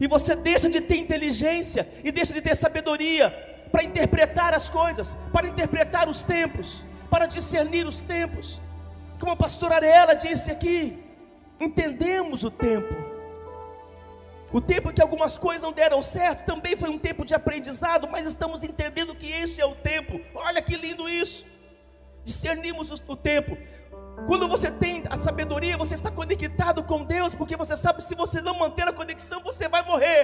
E 0.00 0.06
você 0.06 0.34
deixa 0.34 0.68
de 0.68 0.80
ter 0.80 0.96
inteligência 0.96 1.88
e 2.02 2.10
deixa 2.10 2.34
de 2.34 2.42
ter 2.42 2.54
sabedoria 2.54 3.30
para 3.70 3.84
interpretar 3.84 4.52
as 4.54 4.68
coisas, 4.68 5.16
para 5.32 5.46
interpretar 5.46 6.08
os 6.08 6.22
tempos, 6.22 6.84
para 7.10 7.26
discernir 7.26 7.86
os 7.86 8.02
tempos. 8.02 8.60
Como 9.18 9.32
a 9.32 9.36
pastora 9.36 9.76
Ariela 9.76 10.14
disse 10.14 10.50
aqui, 10.50 11.02
entendemos 11.60 12.44
o 12.44 12.50
tempo. 12.50 12.94
O 14.52 14.60
tempo 14.60 14.92
que 14.92 15.02
algumas 15.02 15.38
coisas 15.38 15.62
não 15.62 15.72
deram 15.72 16.00
certo 16.02 16.44
também 16.46 16.76
foi 16.76 16.88
um 16.88 16.98
tempo 16.98 17.24
de 17.24 17.34
aprendizado, 17.34 18.08
mas 18.10 18.26
estamos 18.26 18.62
entendendo 18.62 19.14
que 19.14 19.30
este 19.30 19.60
é 19.60 19.66
o 19.66 19.74
tempo. 19.74 20.20
Olha 20.34 20.62
que 20.62 20.76
lindo 20.76 21.08
isso 21.08 21.44
discernimos 22.26 22.90
o 22.90 23.16
tempo. 23.16 23.56
Quando 24.26 24.48
você 24.48 24.68
tem 24.70 25.04
a 25.08 25.16
sabedoria, 25.16 25.76
você 25.76 25.94
está 25.94 26.10
conectado 26.10 26.82
com 26.82 27.04
Deus, 27.04 27.34
porque 27.34 27.56
você 27.56 27.76
sabe 27.76 28.02
se 28.02 28.14
você 28.14 28.40
não 28.40 28.58
manter 28.58 28.88
a 28.88 28.92
conexão, 28.92 29.40
você 29.42 29.68
vai 29.68 29.82
morrer. 29.82 30.22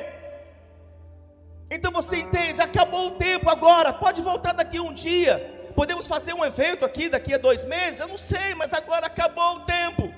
Então 1.70 1.92
você 1.92 2.16
entende, 2.18 2.60
acabou 2.60 3.08
o 3.08 3.10
tempo 3.12 3.48
agora, 3.48 3.92
pode 3.92 4.20
voltar 4.20 4.52
daqui 4.52 4.80
um 4.80 4.92
dia. 4.92 5.34
Podemos 5.76 6.06
fazer 6.06 6.34
um 6.34 6.44
evento 6.44 6.84
aqui 6.84 7.08
daqui 7.08 7.32
a 7.34 7.38
dois 7.38 7.64
meses, 7.64 8.00
eu 8.00 8.08
não 8.08 8.18
sei, 8.18 8.54
mas 8.54 8.74
agora 8.74 9.06
acabou 9.06 9.56
o 9.56 9.60
tempo 9.60 10.12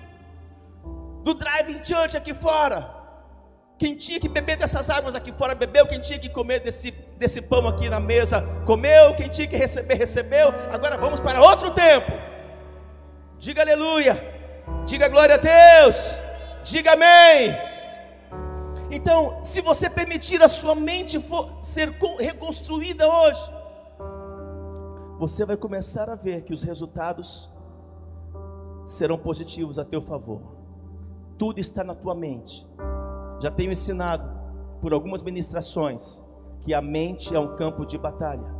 do 1.22 1.34
driving 1.34 1.84
church 1.84 2.16
aqui 2.16 2.34
fora. 2.34 3.03
Quem 3.76 3.96
tinha 3.96 4.20
que 4.20 4.28
beber 4.28 4.56
dessas 4.56 4.88
águas 4.88 5.14
aqui 5.14 5.32
fora, 5.32 5.54
bebeu. 5.54 5.86
Quem 5.86 6.00
tinha 6.00 6.18
que 6.18 6.28
comer 6.28 6.60
desse, 6.60 6.92
desse 7.18 7.42
pão 7.42 7.66
aqui 7.66 7.88
na 7.88 7.98
mesa, 7.98 8.42
comeu. 8.64 9.14
Quem 9.14 9.28
tinha 9.28 9.48
que 9.48 9.56
receber, 9.56 9.94
recebeu. 9.94 10.48
Agora 10.70 10.96
vamos 10.96 11.20
para 11.20 11.42
outro 11.42 11.70
tempo. 11.72 12.12
Diga 13.38 13.62
aleluia. 13.62 14.22
Diga 14.86 15.08
glória 15.08 15.34
a 15.34 15.38
Deus. 15.38 16.14
Diga 16.62 16.92
amém. 16.92 17.54
Então, 18.90 19.42
se 19.42 19.60
você 19.60 19.90
permitir 19.90 20.40
a 20.42 20.48
sua 20.48 20.74
mente 20.74 21.18
ser 21.62 21.90
reconstruída 22.20 23.08
hoje, 23.08 23.52
você 25.18 25.44
vai 25.44 25.56
começar 25.56 26.08
a 26.08 26.14
ver 26.14 26.42
que 26.42 26.52
os 26.52 26.62
resultados 26.62 27.50
serão 28.86 29.18
positivos 29.18 29.78
a 29.78 29.84
teu 29.84 30.00
favor. 30.00 30.40
Tudo 31.36 31.58
está 31.58 31.82
na 31.82 31.94
tua 31.94 32.14
mente. 32.14 32.66
Já 33.40 33.50
tenho 33.50 33.72
ensinado 33.72 34.30
por 34.80 34.92
algumas 34.92 35.22
ministrações 35.22 36.22
que 36.60 36.72
a 36.72 36.80
mente 36.80 37.34
é 37.34 37.38
um 37.38 37.56
campo 37.56 37.84
de 37.84 37.98
batalha. 37.98 38.54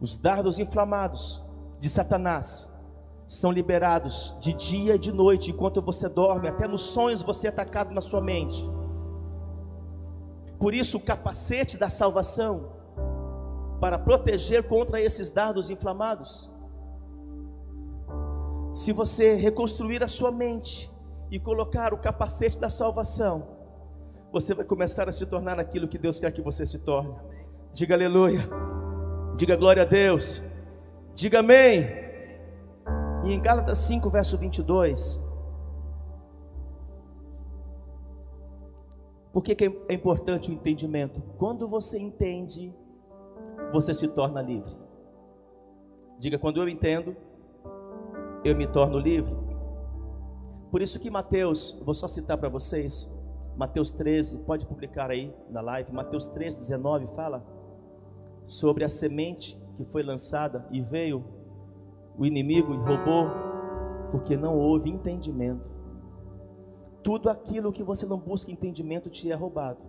Os 0.00 0.18
dardos 0.18 0.58
inflamados 0.58 1.42
de 1.78 1.88
Satanás 1.88 2.70
são 3.26 3.50
liberados 3.50 4.36
de 4.40 4.52
dia 4.52 4.96
e 4.96 4.98
de 4.98 5.10
noite, 5.10 5.50
enquanto 5.50 5.80
você 5.80 6.06
dorme, 6.08 6.48
até 6.48 6.68
nos 6.68 6.82
sonhos 6.82 7.22
você 7.22 7.46
é 7.46 7.50
atacado 7.50 7.94
na 7.94 8.02
sua 8.02 8.20
mente. 8.20 8.68
Por 10.58 10.74
isso, 10.74 10.98
o 10.98 11.00
capacete 11.00 11.78
da 11.78 11.88
salvação, 11.88 12.72
para 13.80 13.98
proteger 13.98 14.68
contra 14.68 15.00
esses 15.00 15.30
dardos 15.30 15.70
inflamados. 15.70 16.50
Se 18.74 18.92
você 18.92 19.34
reconstruir 19.34 20.02
a 20.02 20.08
sua 20.08 20.30
mente 20.30 20.91
e 21.32 21.40
colocar 21.40 21.94
o 21.94 21.98
capacete 21.98 22.58
da 22.58 22.68
salvação, 22.68 23.48
você 24.30 24.52
vai 24.54 24.66
começar 24.66 25.08
a 25.08 25.12
se 25.14 25.24
tornar 25.24 25.58
aquilo 25.58 25.88
que 25.88 25.96
Deus 25.96 26.20
quer 26.20 26.30
que 26.30 26.42
você 26.42 26.66
se 26.66 26.78
torne. 26.80 27.14
Diga 27.72 27.94
aleluia. 27.94 28.46
Diga 29.38 29.56
glória 29.56 29.82
a 29.82 29.86
Deus. 29.86 30.42
Diga 31.14 31.38
amém. 31.38 31.86
E 33.24 33.32
em 33.32 33.40
Gálatas 33.40 33.78
5, 33.78 34.10
verso 34.10 34.36
22. 34.36 35.18
Por 39.32 39.42
que, 39.42 39.54
que 39.54 39.64
é 39.88 39.94
importante 39.94 40.50
o 40.50 40.52
entendimento? 40.52 41.22
Quando 41.38 41.66
você 41.66 41.98
entende, 41.98 42.74
você 43.72 43.94
se 43.94 44.06
torna 44.06 44.42
livre. 44.42 44.76
Diga, 46.18 46.38
quando 46.38 46.60
eu 46.60 46.68
entendo, 46.68 47.16
eu 48.44 48.54
me 48.54 48.66
torno 48.66 48.98
livre. 48.98 49.41
Por 50.72 50.80
isso 50.80 50.98
que 50.98 51.10
Mateus, 51.10 51.78
vou 51.84 51.92
só 51.92 52.08
citar 52.08 52.38
para 52.38 52.48
vocês, 52.48 53.14
Mateus 53.58 53.92
13, 53.92 54.38
pode 54.38 54.64
publicar 54.64 55.10
aí 55.10 55.30
na 55.50 55.60
live, 55.60 55.92
Mateus 55.92 56.26
13, 56.28 56.60
19 56.60 57.08
fala 57.08 57.44
sobre 58.46 58.82
a 58.82 58.88
semente 58.88 59.60
que 59.76 59.84
foi 59.84 60.02
lançada 60.02 60.66
e 60.70 60.80
veio 60.80 61.22
o 62.16 62.24
inimigo 62.24 62.72
e 62.72 62.78
roubou, 62.78 63.26
porque 64.10 64.34
não 64.34 64.56
houve 64.56 64.88
entendimento. 64.88 65.70
Tudo 67.02 67.28
aquilo 67.28 67.70
que 67.70 67.82
você 67.82 68.06
não 68.06 68.18
busca 68.18 68.50
entendimento 68.50 69.10
te 69.10 69.30
é 69.30 69.34
roubado. 69.34 69.82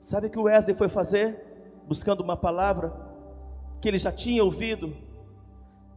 Sabe 0.00 0.26
o 0.26 0.30
que 0.30 0.38
o 0.40 0.42
Wesley 0.42 0.76
foi 0.76 0.88
fazer? 0.88 1.80
Buscando 1.86 2.20
uma 2.20 2.36
palavra 2.36 2.92
que 3.80 3.86
ele 3.86 3.98
já 3.98 4.10
tinha 4.10 4.42
ouvido. 4.42 4.92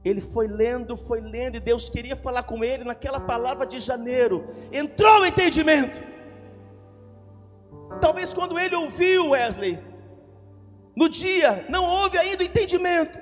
Ele 0.03 0.19
foi 0.19 0.47
lendo, 0.47 0.95
foi 0.95 1.21
lendo, 1.21 1.57
e 1.57 1.59
Deus 1.59 1.89
queria 1.89 2.15
falar 2.15 2.43
com 2.43 2.63
ele 2.63 2.83
naquela 2.83 3.19
palavra 3.19 3.65
de 3.65 3.79
janeiro. 3.79 4.47
Entrou 4.71 5.21
o 5.21 5.25
entendimento. 5.25 6.01
Talvez 7.99 8.33
quando 8.33 8.57
ele 8.57 8.75
ouviu 8.75 9.29
Wesley, 9.29 9.77
no 10.95 11.07
dia 11.07 11.65
não 11.69 11.85
houve 11.85 12.17
ainda 12.17 12.43
entendimento, 12.43 13.19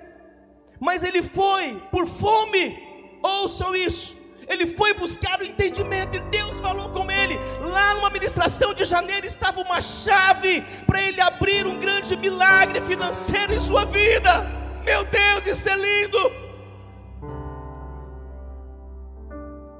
mas 0.80 1.04
ele 1.04 1.22
foi 1.22 1.82
por 1.92 2.06
fome, 2.06 2.82
ouçam 3.22 3.76
isso. 3.76 4.18
Ele 4.48 4.66
foi 4.66 4.96
buscar 4.96 5.40
o 5.40 5.44
entendimento 5.44 6.16
e 6.16 6.20
Deus 6.20 6.60
falou 6.60 6.90
com 6.90 7.12
ele. 7.12 7.38
Lá 7.62 7.94
numa 7.94 8.10
ministração 8.10 8.74
de 8.74 8.84
janeiro 8.84 9.28
estava 9.28 9.62
uma 9.62 9.80
chave 9.80 10.62
para 10.88 11.02
ele 11.04 11.22
abrir 11.22 11.68
um 11.68 11.80
grande 11.80 12.16
milagre 12.16 12.82
financeiro 12.82 13.54
em 13.54 13.60
sua 13.60 13.86
vida. 13.86 14.48
Meu 14.84 15.06
Deus, 15.06 15.46
isso 15.46 15.70
é 15.70 15.76
lindo. 15.76 16.39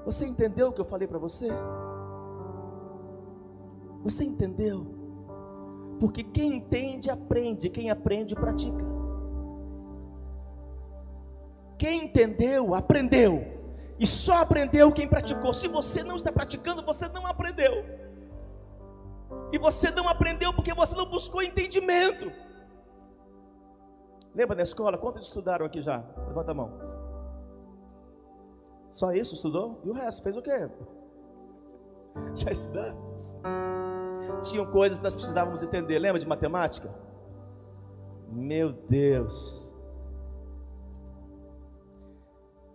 Você 0.10 0.26
entendeu 0.26 0.70
o 0.70 0.74
que 0.74 0.82
eu 0.82 0.86
falei 0.86 1.08
para 1.08 1.20
você? 1.20 1.48
Você 4.04 4.24
entendeu? 4.24 4.88
Porque 6.00 6.24
quem 6.24 6.56
entende, 6.56 7.12
aprende, 7.12 7.70
quem 7.70 7.92
aprende, 7.92 8.34
pratica. 8.34 8.84
Quem 11.78 12.06
entendeu, 12.06 12.74
aprendeu. 12.74 13.46
E 14.00 14.08
só 14.08 14.42
aprendeu 14.42 14.92
quem 14.92 15.08
praticou. 15.08 15.54
Se 15.54 15.68
você 15.68 16.02
não 16.02 16.16
está 16.16 16.32
praticando, 16.32 16.84
você 16.84 17.08
não 17.10 17.28
aprendeu. 17.28 17.86
E 19.52 19.60
você 19.60 19.92
não 19.92 20.10
aprendeu 20.10 20.52
porque 20.56 20.74
você 20.74 20.96
não 20.96 21.08
buscou 21.08 21.44
entendimento. 21.44 22.32
Lembra 24.34 24.56
da 24.56 24.64
escola? 24.64 24.98
Quantos 24.98 25.28
estudaram 25.28 25.68
aqui 25.68 25.84
já? 25.84 26.04
Levanta 26.30 26.50
a 26.50 26.56
mão. 26.56 26.99
Só 28.92 29.12
isso 29.14 29.36
estudou? 29.36 29.80
E 29.84 29.90
o 29.90 29.94
resto 29.94 30.24
fez 30.24 30.36
o 30.36 30.42
quê? 30.42 30.70
Já 32.36 32.52
estudaram? 32.52 33.10
tinham 34.42 34.66
coisas 34.66 35.00
que 35.00 35.04
nós 35.04 35.16
precisávamos 35.16 35.64
entender. 35.64 36.00
Lembra 36.00 36.20
de 36.20 36.28
matemática? 36.28 36.94
Meu 38.32 38.72
Deus. 38.72 39.70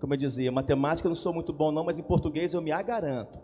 Como 0.00 0.12
eu 0.12 0.18
dizia, 0.18 0.52
matemática 0.52 1.06
eu 1.06 1.10
não 1.10 1.16
sou 1.16 1.32
muito 1.32 1.52
bom 1.52 1.72
não, 1.72 1.84
mas 1.84 1.98
em 1.98 2.02
português 2.02 2.52
eu 2.52 2.60
me 2.60 2.70
agaranto. 2.70 3.38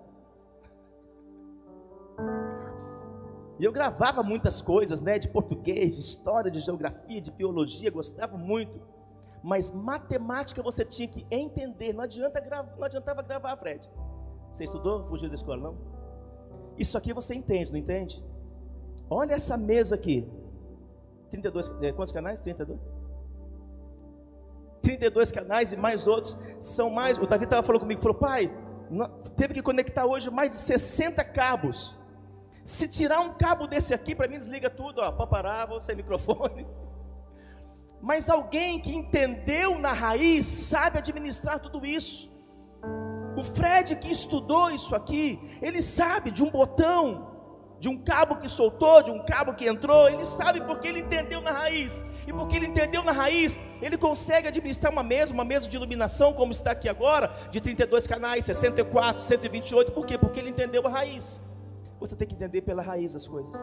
E 3.59 3.65
eu 3.65 3.73
gravava 3.73 4.23
muitas 4.23 4.61
coisas, 4.61 5.01
né, 5.01 5.19
de 5.19 5.29
português, 5.29 5.95
de 5.95 6.01
história, 6.01 6.51
de 6.51 6.61
geografia, 6.61 7.21
de 7.21 7.31
biologia, 7.31 7.91
gostava 7.91 8.37
muito. 8.37 8.81
Mas 9.43 9.71
matemática 9.71 10.63
você 10.63 10.85
tinha 10.85 11.09
que 11.09 11.27
entender, 11.31 11.93
não, 11.93 12.05
adianta 12.05 12.41
não 12.77 12.85
adiantava 12.85 13.23
gravar, 13.23 13.57
Fred. 13.57 13.89
Você 14.53 14.65
estudou? 14.65 15.07
Fugiu 15.07 15.29
da 15.29 15.35
escola, 15.35 15.63
não? 15.63 15.79
Isso 16.77 16.97
aqui 16.99 17.13
você 17.13 17.35
entende, 17.35 17.73
não 17.73 17.79
entende? 17.79 18.25
Olha 19.09 19.35
essa 19.35 19.57
mesa 19.57 19.95
aqui. 19.95 20.29
32, 21.31 21.71
é, 21.83 21.93
quantos 21.93 22.13
canais? 22.13 22.41
32? 22.41 22.79
32 24.83 25.33
canais 25.33 25.73
e 25.73 25.77
mais 25.77 26.07
outros 26.07 26.37
são 26.59 26.91
mais. 26.91 27.19
O 27.19 27.27
Davi 27.27 27.45
estava 27.45 27.63
falando 27.63 27.81
comigo, 27.81 28.01
falou, 28.01 28.19
pai, 28.19 28.51
teve 29.37 29.55
que 29.55 29.63
conectar 29.63 30.07
hoje 30.07 30.31
mais 30.31 30.51
de 30.51 30.57
60 30.57 31.25
cabos. 31.25 31.97
Se 32.65 32.89
tirar 32.89 33.21
um 33.21 33.35
cabo 33.35 33.67
desse 33.67 33.95
aqui, 33.95 34.15
para 34.15 34.29
mim 34.29 34.39
desliga 34.39 34.69
tudo, 34.69 35.01
ó, 35.01 35.11
papará, 35.13 35.65
vou 35.67 35.81
sem 35.81 35.97
microfone. 35.97 36.67
Mas 38.03 38.31
alguém 38.31 38.81
que 38.81 38.95
entendeu 38.95 39.79
na 39.79 39.93
raiz 39.93 40.47
sabe 40.47 40.99
administrar 40.99 41.61
tudo 41.61 41.85
isso. 41.85 42.31
O 43.37 43.43
Fred 43.43 43.97
que 43.97 44.11
estudou 44.11 44.71
isso 44.71 44.95
aqui, 44.95 45.39
ele 45.63 45.81
sabe 45.81 46.31
de 46.31 46.43
um 46.43 46.51
botão, 46.51 47.31
de 47.79 47.89
um 47.89 47.97
cabo 48.03 48.37
que 48.37 48.49
soltou, 48.49 49.03
de 49.03 49.11
um 49.11 49.25
cabo 49.25 49.55
que 49.55 49.67
entrou, 49.67 50.09
ele 50.09 50.25
sabe 50.25 50.61
porque 50.61 50.89
ele 50.89 51.01
entendeu 51.01 51.41
na 51.41 51.51
raiz. 51.51 52.05
E 52.27 52.33
porque 52.33 52.57
ele 52.57 52.67
entendeu 52.67 53.03
na 53.03 53.13
raiz, 53.13 53.59
ele 53.81 53.97
consegue 53.97 54.49
administrar 54.49 54.93
uma 54.93 55.03
mesa, 55.03 55.33
uma 55.33 55.45
mesa 55.45 55.67
de 55.67 55.77
iluminação, 55.77 56.35
como 56.35 56.53
está 56.53 56.73
aqui 56.73 56.89
agora, 56.89 57.33
de 57.51 57.61
32 57.61 58.07
canais, 58.07 58.45
64, 58.45 59.23
128. 59.23 59.93
Por 59.93 60.05
quê? 60.05 60.19
Porque 60.19 60.41
ele 60.41 60.51
entendeu 60.51 60.87
a 60.87 60.91
raiz. 60.91 61.43
Você 61.99 62.15
tem 62.15 62.29
que 62.29 62.35
entender 62.35 62.61
pela 62.61 62.83
raiz 62.83 63.17
as 63.17 63.27
coisas. 63.27 63.55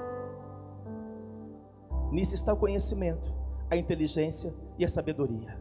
Nisso 2.12 2.34
está 2.34 2.54
o 2.54 2.58
conhecimento, 2.58 3.32
a 3.70 3.76
inteligência 3.76 4.54
e 4.78 4.86
a 4.86 4.88
sabedoria. 4.88 5.58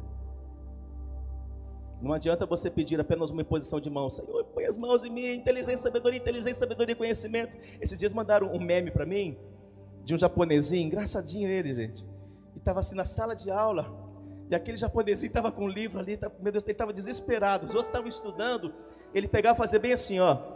Não 2.00 2.12
adianta 2.12 2.44
você 2.44 2.70
pedir 2.70 3.00
apenas 3.00 3.30
uma 3.30 3.42
imposição 3.42 3.80
de 3.80 3.88
mãos. 3.88 4.16
Senhor, 4.16 4.44
põe 4.44 4.64
as 4.66 4.76
mãos 4.76 5.02
em 5.02 5.10
mim, 5.10 5.34
inteligência, 5.34 5.78
sabedoria, 5.78 6.18
inteligência, 6.18 6.54
sabedoria, 6.54 6.94
conhecimento. 6.94 7.56
Esses 7.80 7.98
dias 7.98 8.12
mandaram 8.12 8.52
um 8.52 8.60
meme 8.60 8.90
para 8.90 9.06
mim, 9.06 9.36
de 10.04 10.14
um 10.14 10.18
japonesinho, 10.18 10.86
engraçadinho 10.86 11.48
ele, 11.48 11.74
gente. 11.74 12.04
E 12.54 12.58
estava 12.58 12.80
assim 12.80 12.94
na 12.94 13.04
sala 13.04 13.34
de 13.34 13.50
aula, 13.50 14.06
e 14.48 14.54
aquele 14.54 14.76
japonesinho 14.76 15.28
estava 15.28 15.50
com 15.50 15.64
um 15.64 15.68
livro 15.68 15.98
ali, 15.98 16.16
tá, 16.16 16.30
meu 16.40 16.52
Deus, 16.52 16.62
ele 16.64 16.72
estava 16.72 16.92
desesperado. 16.92 17.64
Os 17.64 17.72
outros 17.72 17.88
estavam 17.88 18.08
estudando, 18.08 18.72
ele 19.12 19.26
pegava 19.26 19.56
e 19.56 19.58
fazia 19.58 19.78
bem 19.78 19.92
assim, 19.92 20.20
ó. 20.20 20.55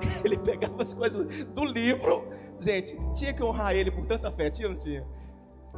Ele 0.24 0.38
pegava 0.38 0.82
as 0.82 0.92
coisas 0.92 1.26
do 1.46 1.64
livro, 1.64 2.28
gente, 2.60 2.96
tinha 3.14 3.32
que 3.32 3.42
honrar 3.42 3.74
ele 3.74 3.90
por 3.90 4.06
tanta 4.06 4.30
fé, 4.32 4.50
tinha 4.50 4.68
ou 4.68 4.74
não 4.74 4.80
tinha? 4.80 5.04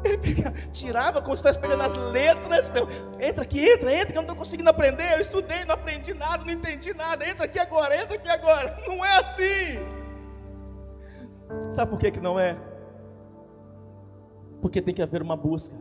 Ele 0.02 0.18
pegava, 0.18 0.56
tirava 0.72 1.20
como 1.20 1.36
se 1.36 1.46
estivesse 1.46 1.58
pegando 1.58 1.82
as 1.82 1.96
letras. 2.12 2.72
Entra 3.20 3.42
aqui, 3.42 3.60
entra, 3.60 3.92
entra, 3.92 4.06
que 4.06 4.12
eu 4.12 4.22
não 4.22 4.22
estou 4.22 4.36
conseguindo 4.36 4.70
aprender. 4.70 5.12
Eu 5.12 5.20
estudei, 5.20 5.64
não 5.64 5.74
aprendi 5.74 6.14
nada, 6.14 6.44
não 6.44 6.52
entendi 6.52 6.94
nada. 6.94 7.28
Entra 7.28 7.44
aqui 7.44 7.58
agora, 7.58 7.96
entra 7.96 8.16
aqui 8.16 8.28
agora. 8.28 8.78
Não 8.86 9.04
é 9.04 9.16
assim. 9.18 10.00
Sabe 11.72 11.90
por 11.90 11.98
que, 11.98 12.12
que 12.12 12.20
não 12.20 12.38
é? 12.38 12.56
Porque 14.62 14.80
tem 14.80 14.94
que 14.94 15.02
haver 15.02 15.20
uma 15.20 15.36
busca. 15.36 15.76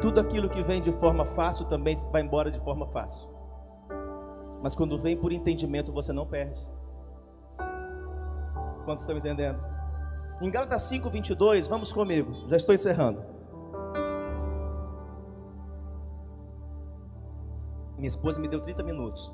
Tudo 0.00 0.20
aquilo 0.20 0.48
que 0.48 0.62
vem 0.62 0.80
de 0.80 0.92
forma 0.92 1.24
fácil 1.24 1.66
também 1.66 1.96
vai 2.10 2.22
embora 2.22 2.50
de 2.50 2.60
forma 2.60 2.86
fácil. 2.88 3.28
Mas 4.62 4.74
quando 4.74 4.98
vem 4.98 5.16
por 5.16 5.32
entendimento, 5.32 5.92
você 5.92 6.12
não 6.12 6.26
perde. 6.26 6.66
Quantos 8.84 9.04
estão 9.04 9.16
entendendo? 9.16 9.62
Em 10.40 10.50
Gálatas 10.50 10.82
5, 10.82 11.10
22, 11.10 11.68
vamos 11.68 11.92
comigo, 11.92 12.48
já 12.48 12.56
estou 12.56 12.74
encerrando. 12.74 13.22
Minha 17.96 18.08
esposa 18.08 18.40
me 18.40 18.46
deu 18.46 18.60
30 18.60 18.82
minutos. 18.84 19.32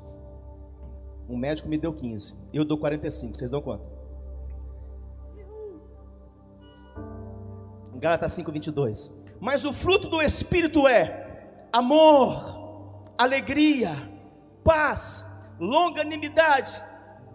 Um 1.29 1.37
médico 1.37 1.69
me 1.69 1.77
deu 1.77 1.93
15. 1.93 2.35
Eu 2.51 2.65
dou 2.65 2.77
45. 2.77 3.37
Vocês 3.37 3.51
dão 3.51 3.61
quanto? 3.61 3.85
Gálatas 7.95 8.33
5, 8.33 8.51
22. 8.51 9.15
Mas 9.39 9.65
o 9.65 9.71
fruto 9.71 10.07
do 10.07 10.21
Espírito 10.21 10.87
é 10.87 11.67
amor, 11.71 13.13
alegria, 13.17 14.11
paz, 14.65 15.29
longanimidade, 15.59 16.83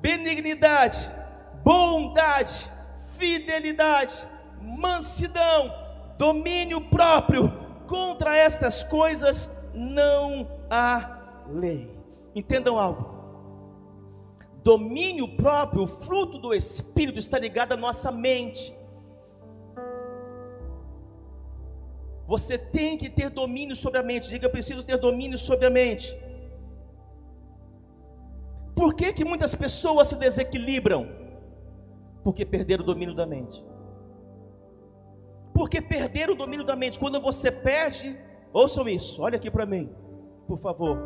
benignidade, 0.00 0.98
bondade, 1.62 2.70
fidelidade, 3.16 4.28
mansidão, 4.60 5.72
domínio 6.18 6.80
próprio. 6.80 7.70
Contra 7.86 8.36
estas 8.36 8.82
coisas 8.82 9.50
não 9.72 10.46
há 10.68 11.44
lei. 11.48 11.90
Entendam 12.34 12.78
algo. 12.78 13.18
Domínio 14.62 15.36
próprio, 15.36 15.86
fruto 15.86 16.36
do 16.36 16.52
Espírito, 16.52 17.18
está 17.18 17.38
ligado 17.38 17.72
à 17.72 17.76
nossa 17.76 18.12
mente. 18.12 18.76
Você 22.26 22.58
tem 22.58 22.96
que 22.96 23.08
ter 23.08 23.30
domínio 23.30 23.74
sobre 23.74 23.98
a 23.98 24.02
mente. 24.02 24.28
Diga, 24.28 24.46
eu 24.46 24.50
preciso 24.50 24.84
ter 24.84 24.98
domínio 24.98 25.38
sobre 25.38 25.66
a 25.66 25.70
mente. 25.70 26.16
Por 28.74 28.94
que, 28.94 29.12
que 29.12 29.24
muitas 29.24 29.54
pessoas 29.54 30.08
se 30.08 30.16
desequilibram? 30.16 31.08
Porque 32.22 32.44
perderam 32.44 32.82
o 32.82 32.86
domínio 32.86 33.14
da 33.14 33.26
mente. 33.26 33.64
Porque 35.54 35.80
perderam 35.80 36.34
o 36.34 36.36
domínio 36.36 36.64
da 36.64 36.76
mente. 36.76 36.98
Quando 36.98 37.20
você 37.20 37.50
perde, 37.50 38.18
ouçam 38.52 38.88
isso, 38.88 39.22
olha 39.22 39.36
aqui 39.36 39.50
para 39.50 39.66
mim, 39.66 39.92
por 40.46 40.58
favor. 40.58 40.98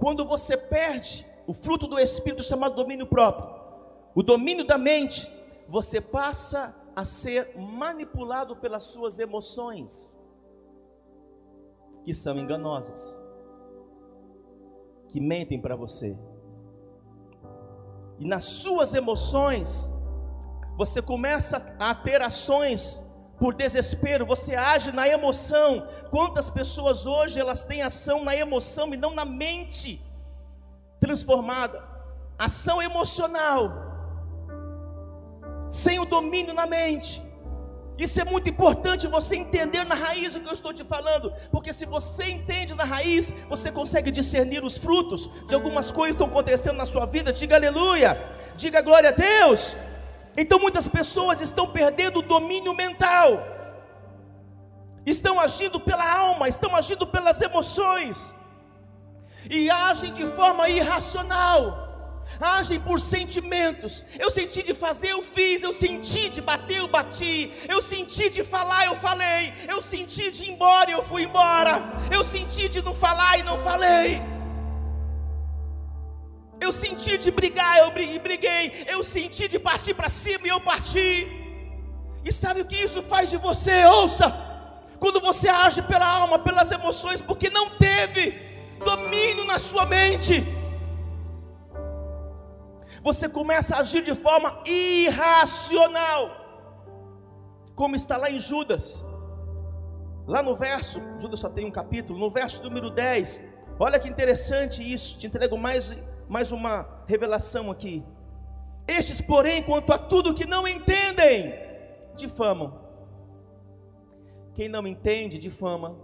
Quando 0.00 0.26
você 0.26 0.56
perde 0.56 1.26
o 1.46 1.52
fruto 1.52 1.86
do 1.86 1.98
Espírito 1.98 2.42
chamado 2.42 2.74
domínio 2.74 3.06
próprio, 3.06 3.58
o 4.14 4.22
domínio 4.22 4.66
da 4.66 4.78
mente, 4.78 5.30
você 5.68 6.00
passa 6.00 6.74
a 6.94 7.04
ser 7.04 7.56
manipulado 7.56 8.56
pelas 8.56 8.84
suas 8.84 9.18
emoções 9.18 10.16
que 12.04 12.14
são 12.14 12.38
enganosas, 12.38 13.16
que 15.08 15.20
mentem 15.20 15.60
para 15.60 15.76
você. 15.76 16.16
E 18.18 18.26
nas 18.26 18.44
suas 18.44 18.94
emoções, 18.94 19.90
você 20.76 21.00
começa 21.00 21.74
a 21.78 21.94
ter 21.94 22.20
ações 22.22 23.04
por 23.38 23.54
desespero, 23.54 24.26
você 24.26 24.56
age 24.56 24.90
na 24.90 25.06
emoção. 25.08 25.86
Quantas 26.10 26.50
pessoas 26.50 27.06
hoje 27.06 27.38
elas 27.38 27.62
têm 27.62 27.82
ação 27.82 28.24
na 28.24 28.34
emoção 28.34 28.92
e 28.92 28.96
não 28.96 29.14
na 29.14 29.24
mente 29.24 30.02
transformada? 30.98 31.82
Ação 32.36 32.82
emocional, 32.82 33.72
sem 35.70 35.98
o 36.00 36.04
domínio 36.04 36.52
na 36.54 36.66
mente. 36.66 37.27
Isso 37.98 38.20
é 38.20 38.24
muito 38.24 38.48
importante 38.48 39.08
você 39.08 39.34
entender 39.34 39.84
na 39.84 39.96
raiz 39.96 40.36
o 40.36 40.40
que 40.40 40.48
eu 40.48 40.52
estou 40.52 40.72
te 40.72 40.84
falando, 40.84 41.32
porque 41.50 41.72
se 41.72 41.84
você 41.84 42.26
entende 42.30 42.72
na 42.72 42.84
raiz, 42.84 43.32
você 43.48 43.72
consegue 43.72 44.12
discernir 44.12 44.62
os 44.64 44.78
frutos 44.78 45.28
de 45.48 45.54
algumas 45.56 45.90
coisas 45.90 46.16
que 46.16 46.22
estão 46.22 46.28
acontecendo 46.28 46.76
na 46.76 46.86
sua 46.86 47.06
vida. 47.06 47.32
Diga 47.32 47.56
aleluia, 47.56 48.16
diga 48.56 48.80
glória 48.80 49.08
a 49.08 49.12
Deus. 49.12 49.76
Então 50.36 50.60
muitas 50.60 50.86
pessoas 50.86 51.40
estão 51.40 51.66
perdendo 51.66 52.20
o 52.20 52.22
domínio 52.22 52.72
mental, 52.72 53.42
estão 55.04 55.40
agindo 55.40 55.80
pela 55.80 56.08
alma, 56.08 56.46
estão 56.46 56.76
agindo 56.76 57.04
pelas 57.04 57.40
emoções, 57.40 58.32
e 59.50 59.68
agem 59.68 60.12
de 60.12 60.24
forma 60.28 60.68
irracional 60.68 61.87
agem 62.40 62.80
por 62.80 63.00
sentimentos. 63.00 64.04
Eu 64.18 64.30
senti 64.30 64.62
de 64.62 64.74
fazer, 64.74 65.10
eu 65.10 65.22
fiz. 65.22 65.62
Eu 65.62 65.72
senti 65.72 66.28
de 66.28 66.40
bater, 66.40 66.78
eu 66.78 66.88
bati. 66.88 67.52
Eu 67.68 67.80
senti 67.80 68.28
de 68.30 68.44
falar, 68.44 68.86
eu 68.86 68.96
falei. 68.96 69.52
Eu 69.66 69.80
senti 69.80 70.30
de 70.30 70.44
ir 70.44 70.50
embora, 70.50 70.90
eu 70.90 71.02
fui 71.02 71.24
embora. 71.24 71.82
Eu 72.10 72.22
senti 72.22 72.68
de 72.68 72.82
não 72.82 72.94
falar 72.94 73.38
e 73.38 73.42
não 73.42 73.58
falei. 73.58 74.20
Eu 76.60 76.72
senti 76.72 77.16
de 77.16 77.30
brigar, 77.30 77.78
eu 77.78 77.90
briguei. 77.90 78.84
Eu 78.88 79.02
senti 79.02 79.48
de 79.48 79.58
partir 79.58 79.94
para 79.94 80.08
cima 80.08 80.46
e 80.46 80.50
eu 80.50 80.60
parti. 80.60 81.28
E 82.24 82.32
sabe 82.32 82.60
o 82.60 82.66
que 82.66 82.76
isso 82.76 83.02
faz 83.02 83.30
de 83.30 83.36
você? 83.36 83.84
Ouça. 83.84 84.46
Quando 84.98 85.20
você 85.20 85.48
age 85.48 85.80
pela 85.82 86.06
alma, 86.06 86.40
pelas 86.40 86.72
emoções, 86.72 87.22
porque 87.22 87.48
não 87.48 87.70
teve 87.76 88.48
domínio 88.84 89.44
na 89.44 89.58
sua 89.58 89.86
mente 89.86 90.57
você 93.02 93.28
começa 93.28 93.76
a 93.76 93.80
agir 93.80 94.02
de 94.02 94.14
forma 94.14 94.62
irracional, 94.64 96.30
como 97.74 97.94
está 97.94 98.16
lá 98.16 98.30
em 98.30 98.40
Judas, 98.40 99.06
lá 100.26 100.42
no 100.42 100.54
verso, 100.54 101.00
Judas 101.18 101.40
só 101.40 101.48
tem 101.48 101.64
um 101.64 101.70
capítulo, 101.70 102.18
no 102.18 102.28
verso 102.30 102.62
número 102.62 102.90
10, 102.90 103.48
olha 103.78 103.98
que 103.98 104.08
interessante 104.08 104.82
isso, 104.82 105.18
te 105.18 105.26
entrego 105.26 105.56
mais, 105.56 105.96
mais 106.28 106.52
uma 106.52 107.04
revelação 107.06 107.70
aqui. 107.70 108.04
Estes, 108.86 109.20
porém, 109.20 109.62
quanto 109.62 109.92
a 109.92 109.98
tudo 109.98 110.34
que 110.34 110.46
não 110.46 110.66
entendem, 110.66 111.54
difamam. 112.16 112.80
Quem 114.54 114.68
não 114.68 114.86
entende, 114.86 115.38
difama. 115.38 115.96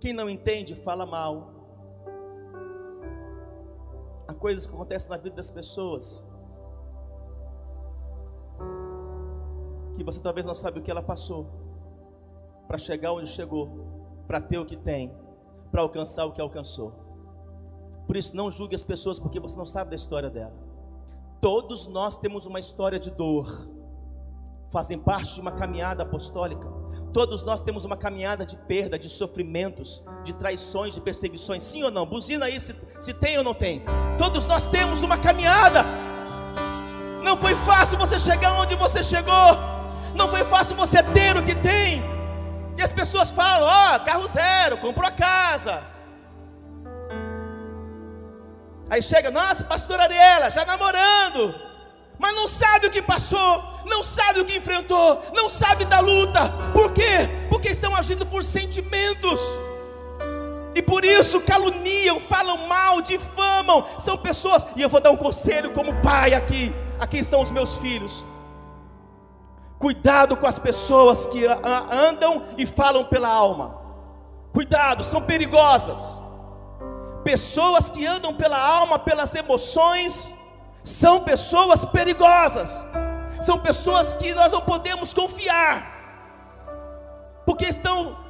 Quem 0.00 0.12
não 0.12 0.28
entende, 0.28 0.74
fala 0.74 1.06
mal. 1.06 1.55
Coisas 4.38 4.66
que 4.66 4.74
acontecem 4.74 5.10
na 5.10 5.16
vida 5.16 5.36
das 5.36 5.50
pessoas 5.50 6.24
que 9.96 10.04
você 10.04 10.20
talvez 10.20 10.44
não 10.46 10.54
sabe 10.54 10.78
o 10.78 10.82
que 10.82 10.90
ela 10.90 11.02
passou 11.02 11.46
para 12.68 12.78
chegar 12.78 13.12
onde 13.12 13.30
chegou, 13.30 14.22
para 14.26 14.40
ter 14.40 14.58
o 14.58 14.66
que 14.66 14.76
tem, 14.76 15.12
para 15.70 15.82
alcançar 15.82 16.26
o 16.26 16.32
que 16.32 16.40
alcançou. 16.40 16.92
Por 18.06 18.16
isso, 18.16 18.36
não 18.36 18.50
julgue 18.50 18.74
as 18.74 18.84
pessoas 18.84 19.18
porque 19.18 19.40
você 19.40 19.56
não 19.56 19.64
sabe 19.64 19.90
da 19.90 19.96
história 19.96 20.28
dela. 20.28 20.54
Todos 21.40 21.86
nós 21.86 22.16
temos 22.16 22.46
uma 22.46 22.60
história 22.60 22.98
de 22.98 23.10
dor, 23.10 23.48
fazem 24.70 24.98
parte 24.98 25.34
de 25.34 25.40
uma 25.40 25.52
caminhada 25.52 26.02
apostólica. 26.02 26.66
Todos 27.12 27.42
nós 27.42 27.62
temos 27.62 27.84
uma 27.84 27.96
caminhada 27.96 28.44
de 28.44 28.56
perda, 28.56 28.98
de 28.98 29.08
sofrimentos, 29.08 30.04
de 30.22 30.34
traições, 30.34 30.94
de 30.94 31.00
perseguições. 31.00 31.62
Sim 31.62 31.82
ou 31.82 31.90
não? 31.90 32.04
Buzina 32.04 32.46
aí 32.46 32.60
se, 32.60 32.74
se 33.00 33.14
tem 33.14 33.38
ou 33.38 33.44
não 33.44 33.54
tem. 33.54 33.82
Todos 34.18 34.46
nós 34.46 34.68
temos 34.68 35.02
uma 35.02 35.18
caminhada. 35.18 35.84
Não 37.22 37.36
foi 37.36 37.54
fácil 37.54 37.98
você 37.98 38.18
chegar 38.18 38.52
onde 38.52 38.74
você 38.74 39.02
chegou. 39.02 39.58
Não 40.14 40.28
foi 40.28 40.44
fácil 40.44 40.76
você 40.76 41.02
ter 41.02 41.36
o 41.36 41.42
que 41.42 41.54
tem. 41.54 42.02
E 42.76 42.82
as 42.82 42.92
pessoas 42.92 43.30
falam: 43.30 43.68
Ó, 43.68 43.96
oh, 43.96 44.00
carro 44.00 44.26
zero, 44.28 44.78
comprou 44.78 45.06
a 45.06 45.10
casa. 45.10 45.82
Aí 48.88 49.02
chega, 49.02 49.30
nossa, 49.32 49.64
pastor 49.64 49.98
Ariela, 49.98 50.48
já 50.48 50.64
namorando 50.64 51.66
mas 52.18 52.34
não 52.34 52.48
sabe 52.48 52.86
o 52.86 52.90
que 52.90 53.02
passou, 53.02 53.62
não 53.84 54.02
sabe 54.02 54.40
o 54.40 54.44
que 54.44 54.56
enfrentou, 54.56 55.22
não 55.34 55.48
sabe 55.48 55.84
da 55.84 56.00
luta. 56.00 56.48
Por 56.72 56.92
quê? 56.92 57.28
Porque 57.48 57.68
estão 57.68 57.94
agindo 57.94 58.24
por 58.26 58.42
sentimentos. 58.42 59.40
E 60.76 60.82
por 60.82 61.06
isso 61.06 61.40
caluniam, 61.40 62.20
falam 62.20 62.68
mal, 62.68 63.00
difamam. 63.00 63.86
São 63.98 64.18
pessoas, 64.18 64.66
e 64.76 64.82
eu 64.82 64.90
vou 64.90 65.00
dar 65.00 65.10
um 65.10 65.16
conselho 65.16 65.72
como 65.72 66.02
pai 66.02 66.34
aqui. 66.34 66.70
Aqui 67.00 67.16
estão 67.16 67.40
os 67.40 67.50
meus 67.50 67.78
filhos. 67.78 68.26
Cuidado 69.78 70.36
com 70.36 70.46
as 70.46 70.58
pessoas 70.58 71.26
que 71.26 71.46
andam 71.46 72.44
e 72.58 72.66
falam 72.66 73.04
pela 73.06 73.30
alma. 73.30 73.80
Cuidado, 74.52 75.02
são 75.02 75.22
perigosas. 75.22 76.22
Pessoas 77.24 77.88
que 77.88 78.04
andam 78.04 78.34
pela 78.34 78.60
alma, 78.60 78.98
pelas 78.98 79.34
emoções, 79.34 80.34
são 80.84 81.24
pessoas 81.24 81.86
perigosas, 81.86 82.86
são 83.40 83.58
pessoas 83.58 84.12
que 84.12 84.34
nós 84.34 84.52
não 84.52 84.60
podemos 84.60 85.12
confiar, 85.12 85.74
porque 87.44 87.64
estão 87.64 88.25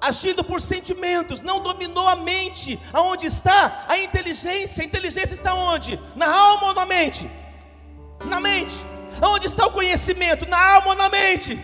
agindo 0.00 0.42
por 0.42 0.60
sentimentos, 0.60 1.40
não 1.40 1.60
dominou 1.60 2.08
a 2.08 2.16
mente. 2.16 2.78
Aonde 2.92 3.26
está 3.26 3.84
a 3.88 3.98
inteligência? 3.98 4.82
A 4.82 4.86
inteligência 4.86 5.34
está 5.34 5.54
onde? 5.54 6.00
Na 6.16 6.28
alma 6.28 6.68
ou 6.68 6.74
na 6.74 6.86
mente? 6.86 7.30
Na 8.24 8.40
mente. 8.40 8.74
Aonde 9.20 9.46
está 9.46 9.66
o 9.66 9.72
conhecimento? 9.72 10.48
Na 10.48 10.74
alma 10.74 10.88
ou 10.88 10.96
na 10.96 11.08
mente? 11.08 11.58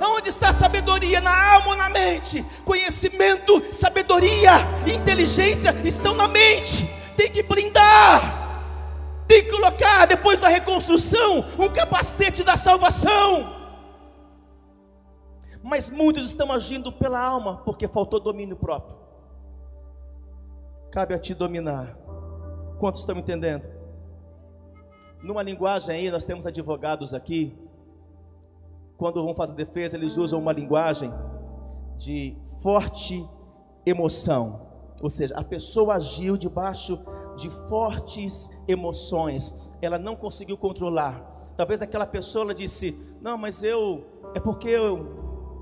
Aonde 0.00 0.28
está 0.28 0.48
a 0.50 0.52
sabedoria? 0.52 1.20
Na 1.20 1.54
alma 1.54 1.68
ou 1.68 1.76
na 1.76 1.88
mente? 1.88 2.44
Conhecimento, 2.64 3.62
sabedoria, 3.72 4.52
inteligência 4.86 5.74
estão 5.84 6.14
na 6.14 6.26
mente. 6.26 6.88
Tem 7.16 7.30
que 7.30 7.42
blindar 7.42 8.40
tem 9.30 9.44
que 9.44 9.50
colocar, 9.50 10.06
depois 10.06 10.40
da 10.40 10.48
reconstrução, 10.48 11.46
um 11.56 11.68
capacete 11.68 12.42
da 12.42 12.56
salvação. 12.56 13.59
Mas 15.62 15.90
muitos 15.90 16.26
estão 16.26 16.50
agindo 16.50 16.90
pela 16.90 17.20
alma, 17.20 17.58
porque 17.58 17.86
faltou 17.86 18.18
domínio 18.18 18.56
próprio. 18.56 18.96
Cabe 20.90 21.14
a 21.14 21.18
ti 21.18 21.34
dominar. 21.34 21.96
Quantos 22.78 23.00
estão 23.00 23.16
entendendo? 23.16 23.66
Numa 25.22 25.42
linguagem 25.42 25.94
aí, 25.94 26.10
nós 26.10 26.24
temos 26.24 26.46
advogados 26.46 27.12
aqui. 27.12 27.56
Quando 28.96 29.22
vão 29.22 29.34
fazer 29.34 29.54
defesa, 29.54 29.96
eles 29.96 30.16
usam 30.16 30.38
uma 30.38 30.52
linguagem 30.52 31.12
de 31.96 32.36
forte 32.62 33.28
emoção. 33.84 34.66
Ou 35.00 35.10
seja, 35.10 35.34
a 35.36 35.44
pessoa 35.44 35.94
agiu 35.94 36.36
debaixo 36.36 36.98
de 37.36 37.48
fortes 37.68 38.50
emoções. 38.66 39.54
Ela 39.80 39.98
não 39.98 40.16
conseguiu 40.16 40.56
controlar. 40.56 41.52
Talvez 41.56 41.82
aquela 41.82 42.06
pessoa 42.06 42.54
disse: 42.54 42.98
Não, 43.20 43.36
mas 43.36 43.62
eu, 43.62 44.06
é 44.34 44.40
porque 44.40 44.68
eu, 44.68 45.19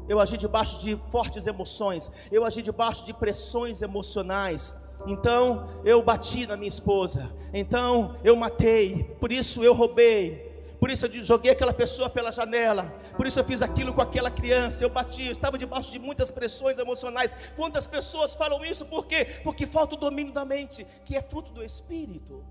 eu 0.08 0.18
agi 0.18 0.36
debaixo 0.36 0.80
de 0.80 0.96
fortes 1.10 1.46
emoções, 1.46 2.10
eu 2.32 2.44
agi 2.44 2.62
debaixo 2.62 3.04
de 3.04 3.12
pressões 3.12 3.82
emocionais. 3.82 4.74
Então 5.06 5.68
eu 5.84 6.02
bati 6.02 6.46
na 6.46 6.56
minha 6.56 6.68
esposa, 6.68 7.30
então 7.52 8.16
eu 8.24 8.34
matei, 8.34 9.04
por 9.20 9.30
isso 9.30 9.62
eu 9.62 9.72
roubei, 9.72 10.48
por 10.80 10.90
isso 10.90 11.06
eu 11.06 11.22
joguei 11.22 11.52
aquela 11.52 11.72
pessoa 11.72 12.08
pela 12.08 12.32
janela, 12.32 12.92
por 13.16 13.26
isso 13.26 13.38
eu 13.38 13.44
fiz 13.44 13.62
aquilo 13.62 13.92
com 13.92 14.00
aquela 14.00 14.30
criança, 14.30 14.82
eu 14.84 14.90
bati, 14.90 15.26
eu 15.26 15.32
estava 15.32 15.58
debaixo 15.58 15.90
de 15.90 15.98
muitas 15.98 16.30
pressões 16.30 16.78
emocionais. 16.78 17.36
Quantas 17.56 17.86
pessoas 17.86 18.34
falam 18.34 18.64
isso 18.64 18.84
por 18.86 19.06
quê? 19.06 19.24
Porque 19.44 19.66
falta 19.66 19.94
o 19.94 19.98
domínio 19.98 20.32
da 20.32 20.44
mente, 20.44 20.86
que 21.04 21.16
é 21.16 21.22
fruto 21.22 21.52
do 21.52 21.62
espírito. 21.62 22.44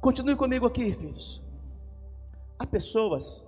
Continue 0.00 0.36
comigo 0.36 0.66
aqui, 0.66 0.92
filhos. 0.92 1.40
Há 2.58 2.66
pessoas 2.66 3.44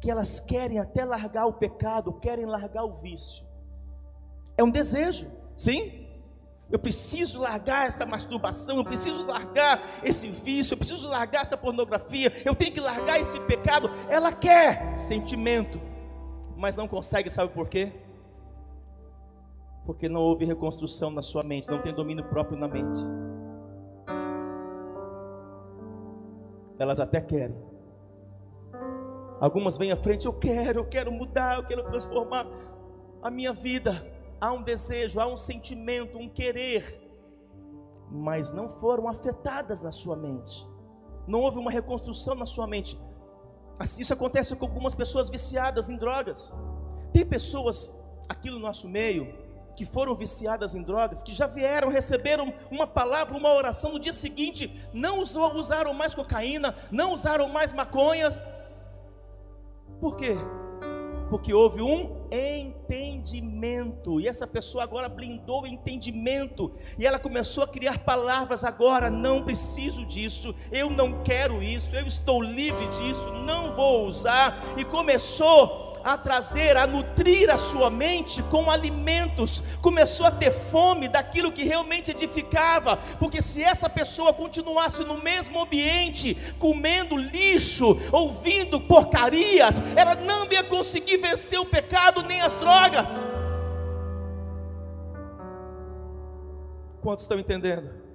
que 0.00 0.10
elas 0.10 0.40
querem 0.40 0.78
até 0.78 1.04
largar 1.04 1.46
o 1.46 1.52
pecado, 1.52 2.12
querem 2.14 2.46
largar 2.46 2.84
o 2.84 2.90
vício. 2.90 3.44
É 4.56 4.64
um 4.64 4.70
desejo, 4.70 5.30
sim? 5.56 6.06
Eu 6.70 6.78
preciso 6.78 7.40
largar 7.40 7.86
essa 7.86 8.06
masturbação, 8.06 8.78
eu 8.78 8.84
preciso 8.84 9.24
largar 9.24 10.00
esse 10.04 10.28
vício, 10.28 10.74
eu 10.74 10.78
preciso 10.78 11.08
largar 11.08 11.40
essa 11.40 11.56
pornografia, 11.56 12.32
eu 12.44 12.54
tenho 12.54 12.72
que 12.72 12.80
largar 12.80 13.20
esse 13.20 13.38
pecado. 13.40 13.90
Ela 14.08 14.32
quer 14.32 14.96
sentimento, 14.96 15.80
mas 16.56 16.76
não 16.76 16.86
consegue, 16.86 17.28
sabe 17.28 17.52
por 17.52 17.68
quê? 17.68 17.92
Porque 19.84 20.08
não 20.08 20.20
houve 20.20 20.44
reconstrução 20.44 21.10
na 21.10 21.22
sua 21.22 21.42
mente, 21.42 21.68
não 21.68 21.82
tem 21.82 21.92
domínio 21.92 22.24
próprio 22.24 22.56
na 22.56 22.68
mente. 22.68 23.00
Elas 26.78 27.00
até 27.00 27.20
querem. 27.20 27.69
Algumas 29.40 29.78
vêm 29.78 29.90
à 29.90 29.96
frente, 29.96 30.26
eu 30.26 30.32
quero, 30.34 30.80
eu 30.80 30.84
quero 30.84 31.10
mudar, 31.10 31.56
eu 31.56 31.64
quero 31.64 31.82
transformar 31.84 32.46
a 33.22 33.30
minha 33.30 33.52
vida 33.52 34.06
há 34.40 34.52
um 34.52 34.62
desejo, 34.62 35.18
há 35.20 35.26
um 35.26 35.36
sentimento, 35.36 36.18
um 36.18 36.28
querer, 36.28 37.00
mas 38.10 38.52
não 38.52 38.68
foram 38.68 39.08
afetadas 39.08 39.80
na 39.80 39.90
sua 39.90 40.16
mente. 40.16 40.68
Não 41.26 41.40
houve 41.40 41.58
uma 41.58 41.70
reconstrução 41.70 42.34
na 42.34 42.46
sua 42.46 42.66
mente. 42.66 42.98
Assim, 43.78 44.02
isso 44.02 44.12
acontece 44.12 44.54
com 44.56 44.66
algumas 44.66 44.94
pessoas 44.94 45.30
viciadas 45.30 45.88
em 45.88 45.96
drogas. 45.96 46.52
Tem 47.12 47.24
pessoas 47.24 47.94
aqui 48.28 48.50
no 48.50 48.58
nosso 48.58 48.88
meio 48.88 49.32
que 49.76 49.84
foram 49.84 50.14
viciadas 50.14 50.74
em 50.74 50.82
drogas, 50.82 51.22
que 51.22 51.32
já 51.32 51.46
vieram, 51.46 51.88
receberam 51.88 52.52
uma 52.70 52.86
palavra, 52.86 53.36
uma 53.36 53.54
oração 53.54 53.92
no 53.92 53.98
dia 53.98 54.12
seguinte, 54.12 54.78
não 54.92 55.20
usaram 55.20 55.94
mais 55.94 56.14
cocaína, 56.14 56.74
não 56.90 57.14
usaram 57.14 57.48
mais 57.48 57.72
maconha. 57.72 58.30
Por 60.00 60.16
quê? 60.16 60.36
porque 61.30 61.54
houve 61.54 61.80
um 61.80 62.26
entendimento, 62.30 64.20
e 64.20 64.26
essa 64.26 64.46
pessoa 64.48 64.82
agora 64.82 65.08
blindou 65.08 65.62
o 65.62 65.66
entendimento, 65.66 66.72
e 66.98 67.06
ela 67.06 67.20
começou 67.20 67.62
a 67.62 67.68
criar 67.68 67.98
palavras 67.98 68.64
agora: 68.64 69.08
não 69.08 69.44
preciso 69.44 70.04
disso, 70.04 70.52
eu 70.72 70.90
não 70.90 71.22
quero 71.22 71.62
isso, 71.62 71.94
eu 71.94 72.04
estou 72.04 72.42
livre 72.42 72.88
disso, 72.88 73.30
não 73.30 73.76
vou 73.76 74.06
usar, 74.06 74.58
e 74.76 74.84
começou 74.84 75.89
a 76.04 76.16
trazer, 76.16 76.76
a 76.76 76.86
nutrir 76.86 77.50
a 77.50 77.58
sua 77.58 77.90
mente 77.90 78.42
com 78.44 78.70
alimentos, 78.70 79.62
começou 79.80 80.26
a 80.26 80.30
ter 80.30 80.50
fome 80.50 81.08
daquilo 81.08 81.52
que 81.52 81.62
realmente 81.62 82.10
edificava, 82.10 82.96
porque 83.18 83.40
se 83.40 83.62
essa 83.62 83.88
pessoa 83.88 84.32
continuasse 84.32 85.04
no 85.04 85.18
mesmo 85.18 85.60
ambiente, 85.60 86.36
comendo 86.58 87.16
lixo, 87.16 87.98
ouvindo 88.12 88.80
porcarias, 88.80 89.80
ela 89.96 90.14
não 90.14 90.50
ia 90.50 90.64
conseguir 90.64 91.18
vencer 91.18 91.58
o 91.58 91.66
pecado 91.66 92.22
nem 92.22 92.40
as 92.40 92.54
drogas. 92.54 93.24
Quantos 97.00 97.24
estão 97.24 97.38
entendendo? 97.38 98.09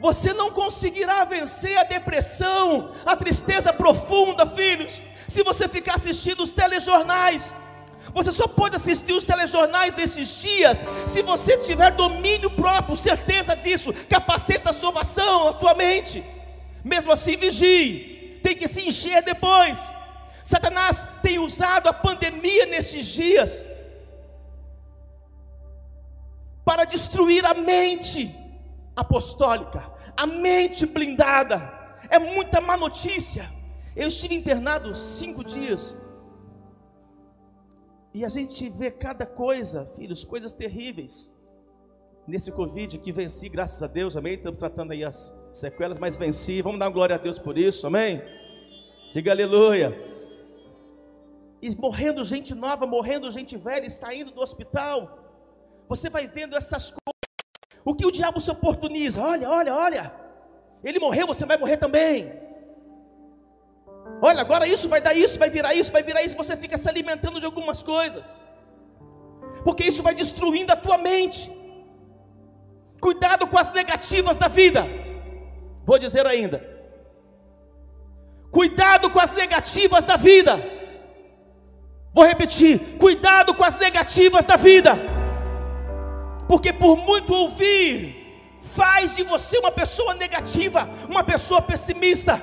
Você 0.00 0.32
não 0.32 0.50
conseguirá 0.50 1.24
vencer 1.24 1.76
a 1.76 1.82
depressão, 1.82 2.92
a 3.04 3.16
tristeza 3.16 3.72
profunda, 3.72 4.46
filhos, 4.46 5.02
se 5.26 5.42
você 5.42 5.68
ficar 5.68 5.94
assistindo 5.94 6.42
os 6.42 6.52
telejornais. 6.52 7.54
Você 8.14 8.32
só 8.32 8.46
pode 8.46 8.76
assistir 8.76 9.12
os 9.12 9.26
telejornais 9.26 9.94
nesses 9.94 10.40
dias 10.40 10.86
se 11.06 11.20
você 11.20 11.58
tiver 11.58 11.90
domínio 11.90 12.50
próprio, 12.50 12.96
certeza 12.96 13.54
disso, 13.54 13.92
capacete 14.08 14.64
da 14.64 14.72
salvação 14.72 15.46
na 15.46 15.52
tua 15.52 15.74
mente. 15.74 16.24
Mesmo 16.84 17.12
assim, 17.12 17.36
vigie, 17.36 18.40
tem 18.42 18.56
que 18.56 18.68
se 18.68 18.88
encher 18.88 19.22
depois. 19.22 19.92
Satanás 20.44 21.06
tem 21.22 21.38
usado 21.38 21.88
a 21.88 21.92
pandemia 21.92 22.66
nesses 22.66 23.04
dias 23.04 23.68
para 26.64 26.84
destruir 26.84 27.44
a 27.44 27.52
mente 27.52 28.34
apostólica, 28.98 29.92
a 30.16 30.26
mente 30.26 30.84
blindada. 30.84 31.56
É 32.10 32.18
muita 32.18 32.60
má 32.60 32.76
notícia. 32.76 33.52
Eu 33.94 34.08
estive 34.08 34.34
internado 34.34 34.94
cinco 34.94 35.44
dias. 35.44 35.96
E 38.12 38.24
a 38.24 38.28
gente 38.28 38.68
vê 38.68 38.90
cada 38.90 39.24
coisa, 39.24 39.86
filhos, 39.96 40.24
coisas 40.24 40.52
terríveis. 40.52 41.32
Nesse 42.26 42.50
Covid 42.50 42.98
que 42.98 43.12
venci, 43.12 43.48
graças 43.48 43.80
a 43.82 43.86
Deus, 43.86 44.16
amém? 44.16 44.34
Estamos 44.34 44.58
tratando 44.58 44.92
aí 44.92 45.04
as 45.04 45.34
sequelas, 45.52 45.98
mas 45.98 46.16
venci. 46.16 46.60
Vamos 46.60 46.80
dar 46.80 46.90
glória 46.90 47.14
a 47.14 47.18
Deus 47.18 47.38
por 47.38 47.56
isso, 47.56 47.86
amém? 47.86 48.20
Diga 49.12 49.30
aleluia. 49.30 49.96
E 51.62 51.74
morrendo 51.76 52.24
gente 52.24 52.54
nova, 52.54 52.86
morrendo 52.86 53.30
gente 53.30 53.56
velha, 53.56 53.86
e 53.86 53.90
saindo 53.90 54.32
do 54.32 54.40
hospital. 54.40 55.18
Você 55.88 56.10
vai 56.10 56.26
vendo 56.28 56.56
essas 56.56 56.90
coisas 56.90 57.17
o 57.88 57.94
que 57.94 58.04
o 58.04 58.10
diabo 58.10 58.38
se 58.38 58.50
oportuniza? 58.50 59.18
Olha, 59.22 59.48
olha, 59.48 59.74
olha. 59.74 60.12
Ele 60.84 60.98
morreu, 61.04 61.26
você 61.26 61.46
vai 61.46 61.56
morrer 61.56 61.78
também. 61.78 62.30
Olha, 64.20 64.42
agora 64.42 64.66
isso 64.66 64.90
vai 64.90 65.00
dar 65.00 65.16
isso, 65.16 65.38
vai 65.38 65.48
virar 65.48 65.72
isso, 65.74 65.90
vai 65.90 66.02
virar 66.02 66.22
isso. 66.22 66.36
Você 66.36 66.54
fica 66.54 66.76
se 66.76 66.86
alimentando 66.86 67.40
de 67.40 67.46
algumas 67.46 67.82
coisas, 67.82 68.38
porque 69.64 69.84
isso 69.84 70.02
vai 70.02 70.14
destruindo 70.14 70.70
a 70.70 70.76
tua 70.76 70.98
mente. 70.98 71.50
Cuidado 73.00 73.46
com 73.46 73.58
as 73.58 73.72
negativas 73.72 74.36
da 74.36 74.48
vida. 74.48 74.86
Vou 75.86 75.98
dizer 75.98 76.26
ainda. 76.26 76.62
Cuidado 78.50 79.08
com 79.08 79.18
as 79.18 79.32
negativas 79.32 80.04
da 80.04 80.16
vida. 80.16 80.62
Vou 82.12 82.26
repetir: 82.26 82.98
cuidado 82.98 83.54
com 83.54 83.64
as 83.64 83.76
negativas 83.76 84.44
da 84.44 84.56
vida 84.56 85.17
porque 86.48 86.72
por 86.72 86.96
muito 86.96 87.34
ouvir, 87.34 88.58
faz 88.62 89.14
de 89.14 89.22
você 89.22 89.58
uma 89.58 89.70
pessoa 89.70 90.14
negativa, 90.14 90.88
uma 91.08 91.22
pessoa 91.22 91.60
pessimista. 91.60 92.42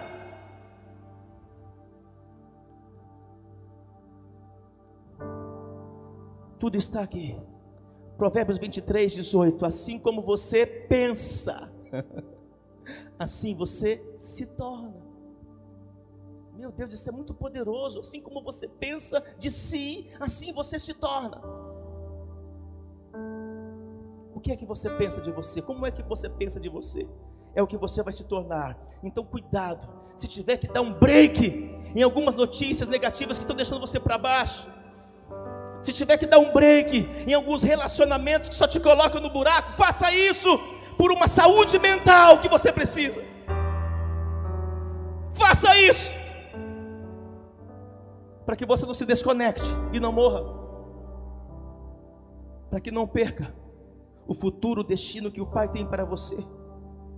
Tudo 6.60 6.78
está 6.78 7.01
aqui. 7.01 7.36
Provérbios 8.16 8.60
23, 8.60 9.12
18. 9.14 9.66
Assim 9.66 9.99
como 9.99 10.22
você 10.22 10.66
pensa, 10.66 11.72
assim 13.18 13.56
você 13.56 14.01
se 14.20 14.45
torna. 14.45 15.03
Meu 16.53 16.72
Deus, 16.72 16.93
isso 16.93 17.10
é 17.10 17.12
muito 17.12 17.34
poderoso. 17.34 17.99
Assim 17.99 18.22
como 18.22 18.41
você 18.41 18.68
pensa 18.68 19.22
de 19.38 19.51
si, 19.51 20.10
assim 20.20 20.53
você 20.53 20.80
se 20.80 20.93
torna 20.93 21.64
que 24.45 24.51
é 24.51 24.55
que 24.55 24.65
você 24.65 24.87
pensa 24.91 25.19
de 25.19 25.31
você? 25.31 25.59
Como 25.59 25.87
é 25.87 25.91
que 25.91 26.03
você 26.03 26.29
pensa 26.29 26.59
de 26.59 26.69
você? 26.69 27.07
É 27.55 27.63
o 27.63 27.67
que 27.67 27.75
você 27.75 28.03
vai 28.03 28.13
se 28.13 28.23
tornar. 28.25 28.77
Então, 29.01 29.25
cuidado. 29.25 29.89
Se 30.15 30.27
tiver 30.27 30.57
que 30.57 30.67
dar 30.67 30.81
um 30.81 30.93
break 30.93 31.47
em 31.95 32.03
algumas 32.03 32.35
notícias 32.35 32.87
negativas 32.87 33.39
que 33.39 33.43
estão 33.43 33.55
deixando 33.55 33.81
você 33.81 33.99
para 33.99 34.19
baixo, 34.19 34.67
se 35.81 35.91
tiver 35.91 36.17
que 36.17 36.27
dar 36.27 36.37
um 36.37 36.53
break 36.53 37.09
em 37.25 37.33
alguns 37.33 37.63
relacionamentos 37.63 38.47
que 38.47 38.53
só 38.53 38.67
te 38.67 38.79
colocam 38.79 39.19
no 39.19 39.31
buraco, 39.31 39.71
faça 39.71 40.11
isso 40.13 40.59
por 40.95 41.11
uma 41.11 41.27
saúde 41.27 41.79
mental 41.79 42.39
que 42.39 42.47
você 42.47 42.71
precisa. 42.71 43.19
Faça 45.33 45.75
isso 45.79 46.13
para 48.45 48.55
que 48.55 48.65
você 48.65 48.85
não 48.85 48.93
se 48.93 49.07
desconecte 49.07 49.71
e 49.91 49.99
não 49.99 50.11
morra, 50.11 50.43
para 52.69 52.79
que 52.79 52.91
não 52.91 53.07
perca 53.07 53.64
o 54.28 54.34
futuro 54.34 54.84
destino 54.84 55.32
que 55.32 55.41
o 55.41 55.45
Pai 55.45 55.71
tem 55.71 55.86
para 55.86 56.03
você. 56.03 56.38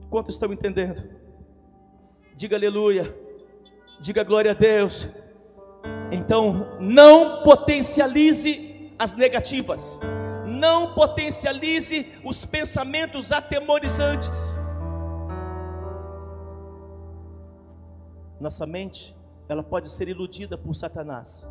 Quantos 0.10 0.36
estão 0.36 0.52
entendendo? 0.52 1.04
Diga 2.36 2.56
aleluia, 2.56 3.16
diga 4.00 4.24
glória 4.24 4.52
a 4.52 4.54
Deus. 4.54 5.08
Então, 6.12 6.78
não 6.80 7.44
potencialize 7.44 8.94
as 8.98 9.14
negativas, 9.14 10.00
não 10.46 10.94
potencialize 10.94 12.14
os 12.24 12.46
pensamentos 12.46 13.32
atemorizantes. 13.32 14.58
Nossa 18.40 18.66
mente, 18.66 19.16
ela 19.50 19.64
pode 19.64 19.90
ser 19.90 20.08
iludida 20.08 20.58
por 20.58 20.76
Satanás. 20.76 21.48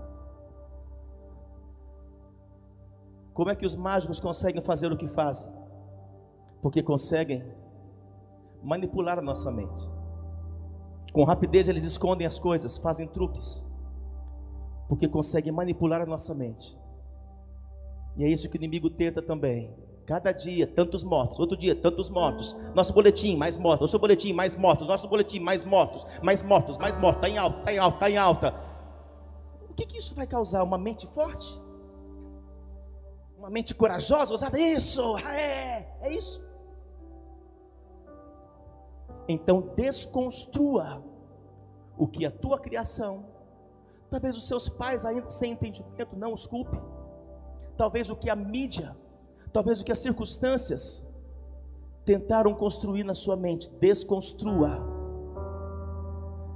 Como 3.37 3.51
é 3.51 3.55
que 3.55 3.67
os 3.67 3.77
mágicos 3.77 4.19
conseguem 4.19 4.63
fazer 4.63 4.91
o 4.91 4.97
que 4.97 5.07
fazem? 5.07 5.53
Porque 6.63 6.83
conseguem 6.83 7.45
manipular 8.63 9.19
a 9.19 9.23
nossa 9.23 9.53
mente. 9.53 9.87
Com 11.13 11.23
rapidez 11.23 11.69
eles 11.69 11.85
escondem 11.85 12.27
as 12.27 12.39
coisas, 12.39 12.79
fazem 12.79 13.07
truques, 13.07 13.63
porque 14.89 15.07
conseguem 15.07 15.53
manipular 15.53 16.01
a 16.01 16.07
nossa 16.07 16.35
mente. 16.35 16.79
E 18.17 18.25
é 18.25 18.29
isso 18.29 18.49
que 18.49 18.57
o 18.57 18.59
inimigo 18.59 18.89
tenta 18.89 19.21
também. 19.21 19.71
Cada 20.07 20.33
dia, 20.33 20.67
tantos 20.67 21.05
mortos. 21.05 21.39
Outro 21.39 21.59
dia, 21.59 21.77
tantos 21.77 22.09
mortos. 22.09 22.57
Nosso 22.75 22.95
boletim, 22.95 23.37
mais 23.37 23.59
mortos. 23.59 23.83
Nosso 23.83 23.99
boletim, 23.99 24.33
mais 24.33 24.57
mortos. 24.57 24.89
Nosso 24.89 25.09
boletim, 25.09 25.41
mais 25.41 25.63
mortos. 25.63 26.07
Mais 26.23 26.41
mortos, 26.41 26.79
mais 26.79 26.97
mortos. 26.97 27.17
Está 27.17 27.29
em 27.29 27.37
alta, 27.37 27.59
está 27.59 27.73
em 27.73 27.79
alta, 27.79 27.97
está 27.97 28.11
em 28.11 28.17
alta. 28.17 28.55
O 29.69 29.75
que, 29.75 29.85
que 29.85 29.99
isso 29.99 30.15
vai 30.15 30.27
causar? 30.27 30.63
Uma 30.63 30.79
mente 30.79 31.07
forte? 31.09 31.66
Uma 33.47 33.53
mente 33.53 33.77
corajosa, 33.77 34.33
ousada? 34.33 34.59
Isso, 34.59 35.17
é, 35.19 35.89
é 36.01 36.13
isso. 36.13 36.45
Então 39.29 39.73
desconstrua 39.77 41.01
o 41.97 42.09
que 42.09 42.27
a 42.27 42.31
tua 42.33 42.59
criação, 42.59 43.25
talvez 44.11 44.37
os 44.37 44.49
seus 44.49 44.69
pais 44.69 45.05
ainda 45.05 45.31
sem 45.31 45.53
entendimento 45.53 46.17
não 46.17 46.33
os 46.33 46.45
culpe, 46.45 46.77
talvez 47.77 48.11
o 48.11 48.17
que 48.17 48.29
a 48.29 48.35
mídia, 48.35 48.97
talvez 49.53 49.81
o 49.81 49.85
que 49.85 49.93
as 49.93 50.01
circunstâncias 50.01 51.07
tentaram 52.05 52.53
construir 52.53 53.05
na 53.05 53.15
sua 53.15 53.37
mente, 53.37 53.71
desconstrua. 53.71 54.81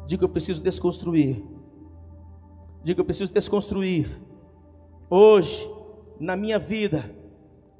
Diga 0.06 0.24
eu 0.24 0.28
preciso 0.28 0.60
desconstruir. 0.60 1.44
Diga 2.82 3.00
eu 3.00 3.04
preciso 3.04 3.32
desconstruir. 3.32 4.20
Hoje, 5.08 5.78
na 6.20 6.36
minha 6.36 6.58
vida, 6.58 7.10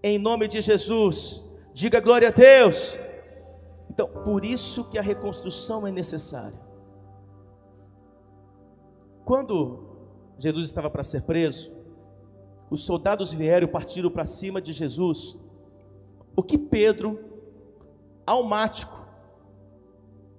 em 0.03 0.19
nome 0.19 0.49
de 0.49 0.63
Jesus, 0.63 1.45
diga 1.75 2.01
glória 2.01 2.29
a 2.29 2.31
Deus. 2.31 2.97
Então, 3.91 4.09
por 4.09 4.47
isso 4.47 4.85
que 4.85 4.97
a 4.99 5.03
reconstrução 5.03 5.87
é 5.87 5.93
necessária. 5.93 6.59
Quando 9.27 9.91
Jesus 10.39 10.67
estava 10.69 10.89
para 10.89 11.05
ser 11.05 11.23
preso, 11.23 11.71
os 12.71 12.83
soldados 12.83 13.31
vieram 13.31 13.69
e 13.69 13.71
partiram 13.71 14.11
para 14.11 14.25
cima 14.25 14.61
de 14.61 14.73
Jesus. 14.73 15.39
O 16.35 16.43
que 16.43 16.57
Pedro, 16.57 17.21
almático, 18.25 19.07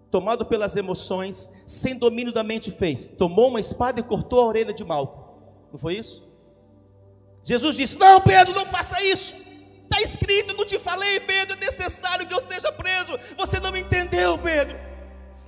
tomado 0.09 0.45
pelas 0.45 0.75
emoções, 0.75 1.53
sem 1.67 1.97
domínio 1.97 2.33
da 2.33 2.43
mente, 2.43 2.71
fez? 2.71 3.07
Tomou 3.07 3.49
uma 3.49 3.59
espada 3.59 3.99
e 3.99 4.03
cortou 4.03 4.39
a 4.39 4.47
orelha 4.47 4.73
de 4.73 4.83
Malco. 4.83 5.39
Não 5.71 5.77
foi 5.77 5.97
isso? 5.97 6.30
Jesus 7.43 7.75
disse: 7.75 7.97
Não, 7.97 8.21
Pedro, 8.21 8.53
não 8.53 8.65
faça 8.65 9.01
isso. 9.03 9.35
Está 9.83 10.01
escrito, 10.01 10.55
não 10.55 10.65
te 10.65 10.79
falei, 10.79 11.19
Pedro, 11.19 11.57
é 11.57 11.59
necessário 11.59 12.25
que 12.25 12.33
eu 12.33 12.39
seja 12.39 12.71
preso. 12.71 13.19
Você 13.35 13.59
não 13.59 13.75
entendeu, 13.75 14.37
Pedro. 14.37 14.79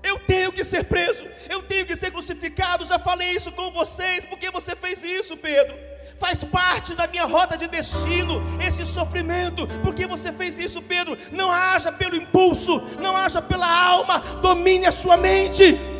Eu 0.03 0.19
tenho 0.19 0.51
que 0.51 0.65
ser 0.65 0.83
preso, 0.83 1.25
eu 1.49 1.63
tenho 1.63 1.85
que 1.85 1.95
ser 1.95 2.11
crucificado. 2.11 2.83
Já 2.83 2.99
falei 2.99 3.31
isso 3.31 3.53
com 3.53 3.71
vocês, 3.71 4.25
porque 4.25 4.51
você 4.51 4.75
fez 4.75 5.01
isso, 5.01 5.37
Pedro. 5.37 5.73
Faz 6.19 6.43
parte 6.43 6.93
da 6.93 7.07
minha 7.07 7.23
rota 7.23 7.57
de 7.57 7.67
destino 7.67 8.41
esse 8.61 8.85
sofrimento, 8.85 9.65
porque 9.81 10.05
você 10.05 10.33
fez 10.33 10.59
isso, 10.59 10.81
Pedro. 10.81 11.17
Não 11.31 11.49
haja 11.49 11.91
pelo 11.91 12.17
impulso, 12.17 12.81
não 12.99 13.15
haja 13.15 13.41
pela 13.41 13.67
alma, 13.67 14.19
domine 14.41 14.85
a 14.85 14.91
sua 14.91 15.15
mente. 15.15 15.92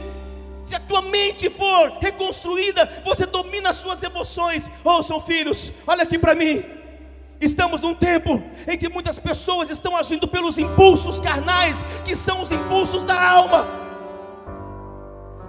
Se 0.64 0.76
a 0.76 0.80
tua 0.80 1.02
mente 1.02 1.50
for 1.50 1.98
reconstruída, 2.00 3.02
você 3.04 3.26
domina 3.26 3.70
as 3.70 3.78
suas 3.78 4.02
emoções. 4.02 4.70
Ouçam, 4.84 5.20
filhos, 5.20 5.74
olha 5.86 6.04
aqui 6.04 6.18
para 6.18 6.36
mim. 6.36 6.64
Estamos 7.42 7.82
num 7.82 7.94
tempo 7.94 8.42
em 8.68 8.78
que 8.78 8.88
muitas 8.88 9.20
pessoas 9.20 9.70
estão 9.70 9.98
agindo 9.98 10.28
pelos 10.28 10.58
impulsos 10.58 11.20
carnais, 11.20 11.84
que 12.06 12.16
são 12.16 12.42
os 12.42 12.52
impulsos 12.52 13.04
da 13.04 13.22
alma. 13.22 13.68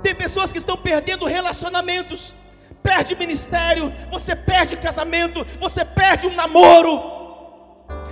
Tem 0.03 0.15
pessoas 0.15 0.51
que 0.51 0.59
estão 0.59 0.77
perdendo 0.77 1.25
relacionamentos, 1.25 2.35
perde 2.83 3.15
ministério, 3.15 3.93
você 4.11 4.35
perde 4.35 4.77
casamento, 4.77 5.47
você 5.61 5.85
perde 5.85 6.27
um 6.27 6.35
namoro, 6.35 7.01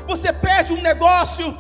você 0.07 0.33
perde 0.33 0.73
um 0.73 0.81
negócio 0.81 1.57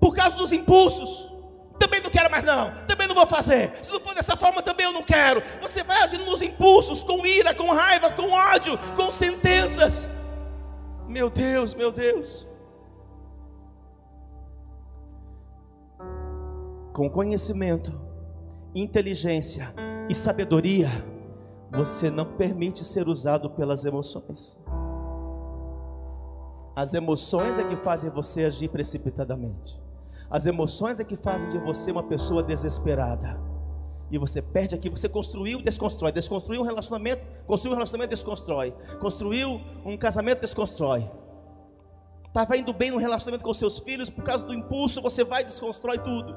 por 0.00 0.14
causa 0.14 0.36
dos 0.36 0.52
impulsos. 0.52 1.35
Também 1.78 2.00
não 2.00 2.10
quero 2.10 2.30
mais 2.30 2.44
não, 2.44 2.72
também 2.86 3.06
não 3.06 3.14
vou 3.14 3.26
fazer. 3.26 3.72
Se 3.82 3.90
não 3.90 4.00
for 4.00 4.14
dessa 4.14 4.36
forma, 4.36 4.62
também 4.62 4.86
eu 4.86 4.92
não 4.92 5.02
quero. 5.02 5.42
Você 5.60 5.82
vai 5.82 6.02
agindo 6.02 6.24
nos 6.24 6.42
impulsos, 6.42 7.02
com 7.02 7.26
ira, 7.26 7.54
com 7.54 7.70
raiva, 7.72 8.10
com 8.10 8.30
ódio, 8.30 8.78
com 8.94 9.10
sentenças. 9.10 10.10
Meu 11.06 11.30
Deus, 11.30 11.74
meu 11.74 11.92
Deus. 11.92 12.48
Com 16.92 17.10
conhecimento, 17.10 17.92
inteligência 18.74 19.74
e 20.08 20.14
sabedoria, 20.14 20.88
você 21.70 22.10
não 22.10 22.24
permite 22.24 22.84
ser 22.84 23.06
usado 23.06 23.50
pelas 23.50 23.84
emoções. 23.84 24.56
As 26.74 26.94
emoções 26.94 27.58
é 27.58 27.64
que 27.64 27.76
fazem 27.76 28.10
você 28.10 28.44
agir 28.44 28.68
precipitadamente. 28.68 29.85
As 30.30 30.46
emoções 30.46 30.98
é 31.00 31.04
que 31.04 31.16
fazem 31.16 31.48
de 31.48 31.58
você 31.58 31.90
uma 31.90 32.02
pessoa 32.02 32.42
desesperada. 32.42 33.38
E 34.10 34.18
você 34.18 34.40
perde 34.40 34.74
aqui, 34.74 34.88
você 34.88 35.08
construiu, 35.08 35.60
desconstrói, 35.60 36.12
desconstruiu 36.12 36.60
um 36.60 36.64
relacionamento, 36.64 37.24
construiu 37.46 37.72
um 37.72 37.76
relacionamento, 37.76 38.10
desconstrói, 38.10 38.74
construiu 39.00 39.60
um 39.84 39.96
casamento, 39.96 40.40
desconstrói. 40.40 41.10
Estava 42.26 42.56
indo 42.56 42.72
bem 42.72 42.90
no 42.90 42.98
relacionamento 42.98 43.44
com 43.44 43.52
seus 43.54 43.78
filhos, 43.78 44.08
por 44.10 44.22
causa 44.22 44.46
do 44.46 44.54
impulso, 44.54 45.02
você 45.02 45.24
vai 45.24 45.42
e 45.42 45.46
desconstrói 45.46 45.98
tudo. 45.98 46.36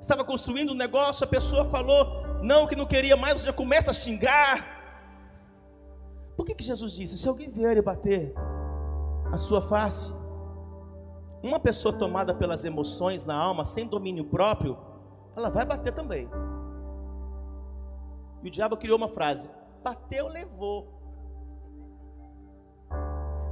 Estava 0.00 0.24
construindo 0.24 0.72
um 0.72 0.76
negócio, 0.76 1.24
a 1.24 1.26
pessoa 1.26 1.64
falou, 1.66 2.06
não, 2.42 2.66
que 2.66 2.76
não 2.76 2.86
queria 2.86 3.16
mais, 3.16 3.40
você 3.40 3.46
já 3.46 3.52
começa 3.52 3.90
a 3.90 3.94
xingar. 3.94 4.74
Por 6.36 6.46
que, 6.46 6.54
que 6.54 6.64
Jesus 6.64 6.92
disse? 6.92 7.18
Se 7.18 7.28
alguém 7.28 7.50
vier 7.50 7.76
e 7.76 7.82
bater 7.82 8.34
a 9.32 9.36
sua 9.36 9.60
face, 9.60 10.12
uma 11.44 11.60
pessoa 11.60 11.96
tomada 11.96 12.34
pelas 12.34 12.64
emoções 12.64 13.24
na 13.24 13.36
alma, 13.36 13.64
sem 13.64 13.86
domínio 13.86 14.24
próprio, 14.24 14.78
ela 15.36 15.50
vai 15.50 15.64
bater 15.66 15.92
também. 15.92 16.28
E 18.42 18.48
o 18.48 18.50
diabo 18.50 18.76
criou 18.76 18.96
uma 18.96 19.08
frase: 19.08 19.50
bateu, 19.82 20.26
levou. 20.28 20.88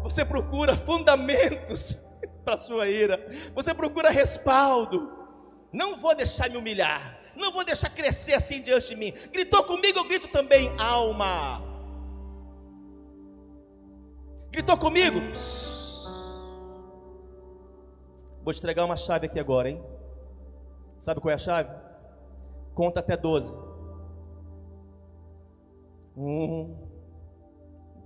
Você 0.02 0.24
procura 0.24 0.74
fundamentos 0.74 2.00
para 2.44 2.56
sua 2.56 2.88
ira. 2.88 3.24
Você 3.54 3.74
procura 3.74 4.10
respaldo. 4.10 5.12
Não 5.70 5.98
vou 5.98 6.14
deixar 6.14 6.50
me 6.50 6.56
humilhar. 6.56 7.18
Não 7.36 7.52
vou 7.52 7.64
deixar 7.64 7.90
crescer 7.90 8.34
assim 8.34 8.60
diante 8.60 8.88
de 8.88 8.96
mim. 8.96 9.12
Gritou 9.32 9.64
comigo, 9.64 9.98
eu 9.98 10.04
grito 10.04 10.28
também, 10.28 10.74
alma. 10.78 11.62
Gritou 14.50 14.76
comigo? 14.76 15.18
Vou 18.44 18.52
te 18.52 18.58
entregar 18.58 18.84
uma 18.84 18.96
chave 18.96 19.26
aqui 19.26 19.38
agora, 19.38 19.70
hein? 19.70 19.82
Sabe 20.98 21.20
qual 21.20 21.30
é 21.30 21.34
a 21.34 21.38
chave? 21.38 21.70
Conta 22.74 23.00
até 23.00 23.16
12. 23.16 23.56
Um, 26.16 26.76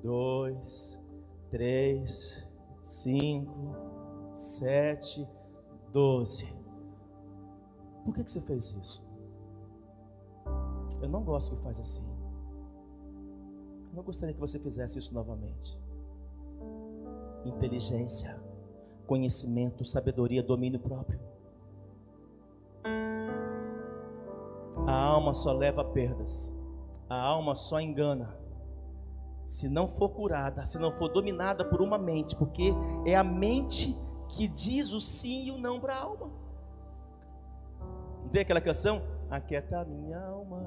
dois, 0.02 1.00
três, 1.50 2.46
cinco, 2.82 3.74
sete, 4.34 5.26
doze. 5.92 6.46
Por 8.04 8.14
que, 8.14 8.22
que 8.22 8.30
você 8.30 8.40
fez 8.40 8.72
isso? 8.74 9.02
Eu 11.00 11.08
não 11.08 11.24
gosto 11.24 11.56
que 11.56 11.62
faz 11.62 11.80
assim. 11.80 12.04
Eu 13.90 13.96
não 13.96 14.02
gostaria 14.02 14.34
que 14.34 14.40
você 14.40 14.58
fizesse 14.58 14.98
isso 14.98 15.12
novamente. 15.12 15.78
Inteligência, 17.44 18.40
conhecimento, 19.06 19.84
sabedoria, 19.84 20.42
domínio 20.42 20.80
próprio. 20.80 21.18
A 24.86 24.94
alma 24.94 25.32
só 25.32 25.52
leva 25.52 25.84
perdas 25.84 26.56
a 27.08 27.20
alma 27.20 27.54
só 27.54 27.80
engana 27.80 28.36
se 29.46 29.68
não 29.68 29.86
for 29.86 30.08
curada, 30.08 30.66
se 30.66 30.76
não 30.76 30.90
for 30.90 31.08
dominada 31.08 31.64
por 31.64 31.80
uma 31.80 31.96
mente, 31.96 32.34
porque 32.34 32.72
é 33.04 33.14
a 33.14 33.22
mente 33.22 33.96
que 34.30 34.48
diz 34.48 34.92
o 34.92 35.00
sim 35.00 35.46
e 35.46 35.50
o 35.52 35.58
não 35.58 35.78
para 35.78 35.94
a 35.94 36.02
alma. 36.02 36.30
Não 38.24 38.28
tem 38.30 38.42
aquela 38.42 38.60
canção? 38.60 39.02
Aquieta 39.30 39.78
a 39.78 39.84
minha 39.84 40.18
alma. 40.18 40.58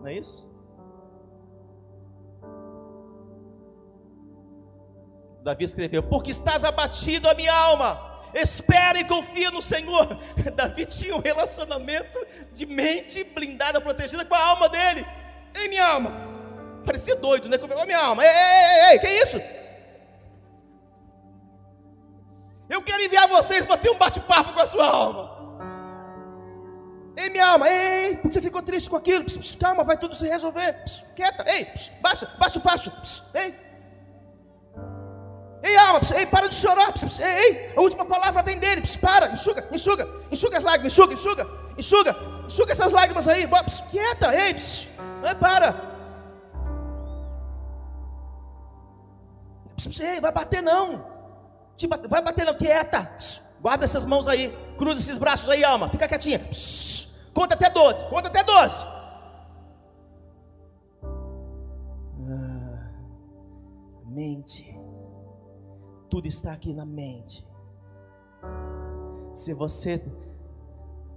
Não 0.00 0.08
é 0.08 0.14
isso? 0.14 0.44
Davi 5.44 5.64
escreveu: 5.64 6.02
Porque 6.02 6.30
estás 6.30 6.64
abatido 6.64 7.28
a 7.28 7.34
minha 7.34 7.52
alma. 7.52 8.12
Espera 8.32 8.98
e 8.98 9.04
confia 9.04 9.50
no 9.50 9.62
Senhor. 9.62 10.18
Davi 10.56 10.86
tinha 10.86 11.14
um 11.14 11.20
relacionamento 11.20 12.18
de 12.52 12.66
mente 12.66 13.22
blindada, 13.22 13.80
protegida 13.80 14.24
com 14.24 14.34
a 14.34 14.42
alma 14.42 14.68
dele. 14.68 15.06
Ei, 15.54 15.68
minha 15.68 15.86
alma. 15.86 16.10
Parecia 16.84 17.14
doido, 17.14 17.48
né? 17.48 17.58
Ô, 17.58 17.84
minha 17.84 17.98
alma. 17.98 18.24
Ei, 18.24 18.30
ei, 18.30 18.92
ei, 18.92 18.98
que 18.98 19.08
isso? 19.08 19.40
Eu 22.68 22.82
quero 22.82 23.02
enviar 23.02 23.28
vocês 23.28 23.66
para 23.66 23.76
ter 23.76 23.90
um 23.90 23.98
bate-papo 23.98 24.54
com 24.54 24.60
a 24.60 24.66
sua 24.66 24.86
alma. 24.86 25.34
Ei, 27.16 27.28
minha 27.28 27.46
alma, 27.46 27.68
ei, 27.68 28.06
ei, 28.06 28.16
porque 28.16 28.32
você 28.32 28.42
ficou 28.42 28.62
triste 28.62 28.90
com 28.90 28.96
aquilo? 28.96 29.24
Pss, 29.24 29.38
pss, 29.38 29.56
calma, 29.56 29.84
vai 29.84 29.96
tudo 29.96 30.16
se 30.16 30.26
resolver. 30.26 30.72
Pss, 30.82 31.04
quieta, 31.14 31.44
ei, 31.48 31.68
baixa, 32.00 32.26
baixa 32.38 32.58
o 32.58 32.62
facho. 32.62 32.92
ei. 33.34 33.42
Ei, 33.42 33.63
alma, 35.94 36.18
ei, 36.18 36.26
para 36.26 36.48
de 36.48 36.54
chorar. 36.54 36.92
ei, 37.20 37.24
ei, 37.24 37.72
a 37.76 37.80
última 37.80 38.04
palavra 38.04 38.42
vem 38.42 38.58
dele. 38.58 38.82
para, 39.00 39.32
enxuga, 39.32 39.68
enxuga, 39.72 40.08
enxuga 40.30 40.58
as 40.58 40.64
lágrimas, 40.64 40.92
enxuga, 40.92 41.14
enxuga, 41.14 41.48
enxuga, 41.78 42.16
enxuga 42.46 42.72
essas 42.72 42.92
lágrimas 42.92 43.28
aí. 43.28 43.48
quieta, 43.90 44.34
ei, 44.34 44.56
ei, 44.56 45.34
para. 45.34 45.94
ei, 50.00 50.20
vai 50.20 50.32
bater 50.32 50.62
não. 50.62 51.04
Vai 52.08 52.22
bater 52.22 52.46
não, 52.46 52.54
quieta. 52.54 53.10
Guarda 53.60 53.84
essas 53.84 54.04
mãos 54.04 54.28
aí. 54.28 54.56
Cruza 54.76 55.00
esses 55.00 55.18
braços 55.18 55.48
aí, 55.48 55.64
alma. 55.64 55.90
Fica 55.90 56.06
quietinha. 56.06 56.48
Conta 57.32 57.54
até 57.54 57.70
12. 57.70 58.04
Conta 58.06 58.28
até 58.28 58.44
12. 58.44 58.84
Ah, 62.26 62.90
mente. 64.06 64.73
Tudo 66.14 66.28
está 66.28 66.52
aqui 66.52 66.72
na 66.72 66.86
mente. 66.86 67.44
Se 69.34 69.52
você 69.52 70.00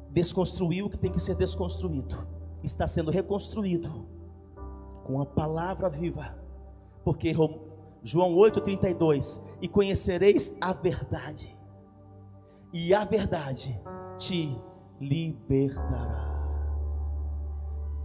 desconstruiu 0.10 0.88
o 0.88 0.90
que 0.90 0.98
tem 0.98 1.12
que 1.12 1.22
ser 1.22 1.36
desconstruído, 1.36 2.28
está 2.64 2.88
sendo 2.88 3.12
reconstruído 3.12 4.08
com 5.06 5.22
a 5.22 5.26
palavra 5.28 5.88
viva. 5.88 6.36
Porque 7.04 7.32
João 8.02 8.34
8,32: 8.38 9.46
E 9.62 9.68
conhecereis 9.68 10.58
a 10.60 10.74
verdade, 10.74 11.56
e 12.74 12.92
a 12.92 13.06
verdade 13.06 13.80
te 14.18 14.60
libertará. 15.00 16.37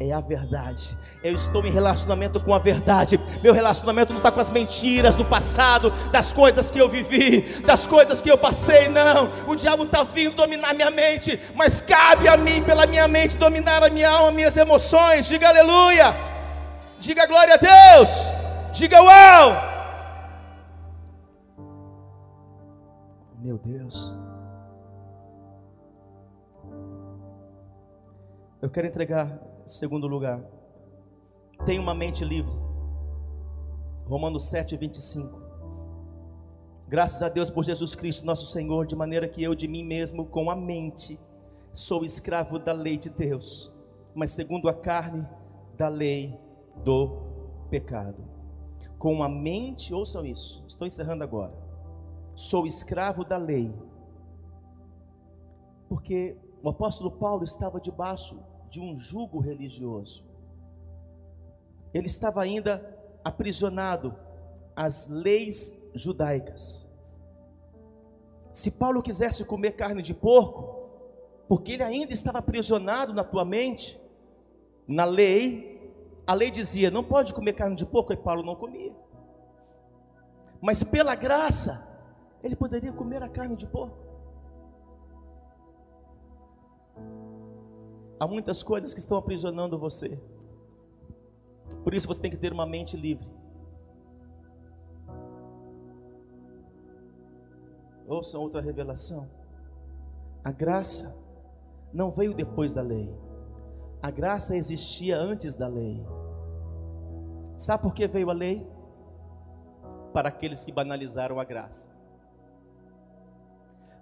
É 0.09 0.13
a 0.13 0.21
verdade. 0.21 0.99
Eu 1.23 1.33
estou 1.33 1.65
em 1.65 1.71
relacionamento 1.71 2.41
com 2.41 2.53
a 2.53 2.59
verdade. 2.59 3.21
Meu 3.41 3.55
relacionamento 3.55 4.13
não 4.13 4.19
está 4.19 4.33
com 4.33 4.41
as 4.41 4.51
mentiras 4.51 5.15
do 5.15 5.25
passado, 5.25 5.93
das 6.11 6.33
coisas 6.33 6.73
que 6.73 6.79
eu 6.81 6.89
vivi, 6.89 7.63
das 7.65 7.87
coisas 7.87 8.21
que 8.21 8.29
eu 8.29 8.37
passei. 8.37 8.89
Não. 8.89 9.31
O 9.47 9.55
diabo 9.55 9.85
está 9.85 10.03
vindo 10.03 10.35
dominar 10.35 10.75
minha 10.75 10.91
mente, 10.91 11.39
mas 11.55 11.81
cabe 11.81 12.27
a 12.27 12.37
mim, 12.37 12.65
pela 12.65 12.85
minha 12.85 13.07
mente, 13.07 13.37
dominar 13.37 13.85
a 13.85 13.91
minha 13.91 14.11
alma, 14.11 14.33
minhas 14.33 14.57
emoções. 14.57 15.29
Diga 15.29 15.49
aleluia. 15.49 16.17
Diga 16.99 17.25
glória 17.27 17.55
a 17.55 17.59
Deus. 17.59 18.11
Diga 18.73 19.01
uau. 19.03 19.73
Meu 23.39 23.57
Deus. 23.59 24.13
Eu 28.61 28.69
quero 28.69 28.89
entregar 28.89 29.52
segundo 29.67 30.07
lugar. 30.07 30.43
Tenha 31.65 31.81
uma 31.81 31.95
mente 31.95 32.25
livre. 32.25 32.55
Romanos 34.07 34.45
7, 34.45 34.77
25. 34.77 35.41
Graças 36.89 37.23
a 37.23 37.29
Deus 37.29 37.51
por 37.51 37.65
Jesus 37.65 37.95
Cristo, 37.95 38.27
nosso 38.27 38.47
Senhor, 38.47 38.87
de 38.87 38.95
maneira 38.95 39.29
que 39.29 39.43
eu 39.43 39.55
de 39.55 39.67
mim 39.67 39.85
mesmo, 39.85 40.27
com 40.27 40.51
a 40.51 40.57
mente, 40.57 41.19
sou 41.73 42.05
escravo 42.05 42.59
da 42.59 42.73
lei 42.73 42.99
de 42.99 43.09
Deus, 43.09 43.73
mas 44.15 44.31
segundo 44.33 44.69
a 44.69 44.75
carne, 44.75 45.27
da 45.77 45.89
lei 45.89 46.39
do 46.85 47.23
pecado. 47.71 48.23
Com 48.99 49.23
a 49.23 49.29
mente, 49.29 49.95
ouçam 49.95 50.27
isso, 50.27 50.63
estou 50.69 50.87
encerrando 50.87 51.25
agora 51.25 51.63
sou 52.35 52.67
escravo 52.67 53.25
da 53.25 53.37
lei. 53.37 53.73
Porque 55.89 56.37
o 56.63 56.69
apóstolo 56.69 57.11
Paulo 57.11 57.45
estava 57.45 57.81
debaixo 57.81 58.39
de 58.73 58.81
um 58.81 58.97
jugo 58.97 59.39
religioso. 59.39 60.25
Ele 61.93 62.07
estava 62.07 62.41
ainda 62.41 62.83
aprisionado 63.23 64.17
às 64.75 65.09
leis 65.09 65.79
judaicas. 65.95 66.89
Se 68.51 68.71
Paulo 68.71 69.03
quisesse 69.03 69.45
comer 69.45 69.73
carne 69.73 70.01
de 70.01 70.15
porco, 70.15 70.89
porque 71.47 71.73
ele 71.73 71.83
ainda 71.83 72.15
estava 72.15 72.39
aprisionado 72.39 73.13
na 73.13 73.23
tua 73.23 73.45
mente, 73.45 74.01
na 74.89 75.05
lei, 75.05 75.93
a 76.27 76.33
lei 76.33 76.51
dizia: 76.51 76.91
não 76.91 77.05
pode 77.05 77.35
comer 77.35 77.53
carne 77.53 77.77
de 77.77 77.85
porco, 77.85 78.15
e 78.15 78.17
Paulo 78.17 78.43
não 78.43 78.57
comia. 78.57 78.97
Mas 80.63 80.83
pela 80.83 81.15
graça, 81.15 81.87
ele 82.43 82.57
poderia 82.57 82.93
comer 82.93 83.23
a 83.23 83.29
carne 83.29 83.55
de 83.55 83.67
porco. 83.67 84.12
Há 88.23 88.27
muitas 88.29 88.63
coisas 88.63 88.95
que 88.95 89.01
estão 89.01 89.19
aprisionando 89.19 89.77
você. 89.77 90.17
Por 91.83 91.93
isso 91.93 92.07
você 92.07 92.23
tem 92.23 92.31
que 92.31 92.37
ter 92.37 92.53
uma 92.53 92.65
mente 92.65 92.97
livre. 92.97 93.29
Ouçam 98.07 98.41
outra 98.41 98.61
revelação. 98.61 99.29
A 100.45 100.53
graça 100.53 101.21
não 101.93 102.13
veio 102.13 102.33
depois 102.33 102.75
da 102.75 102.81
lei. 102.81 103.13
A 104.01 104.09
graça 104.09 104.57
existia 104.57 105.19
antes 105.19 105.57
da 105.57 105.67
lei. 105.67 106.01
Sabe 107.59 107.83
por 107.83 107.93
que 107.93 108.07
veio 108.07 108.31
a 108.31 108.35
lei? 108.35 108.65
Para 110.13 110.29
aqueles 110.29 110.65
que 110.65 110.71
banalizaram 110.71 111.41
a 111.41 111.45
graça. 111.45 111.91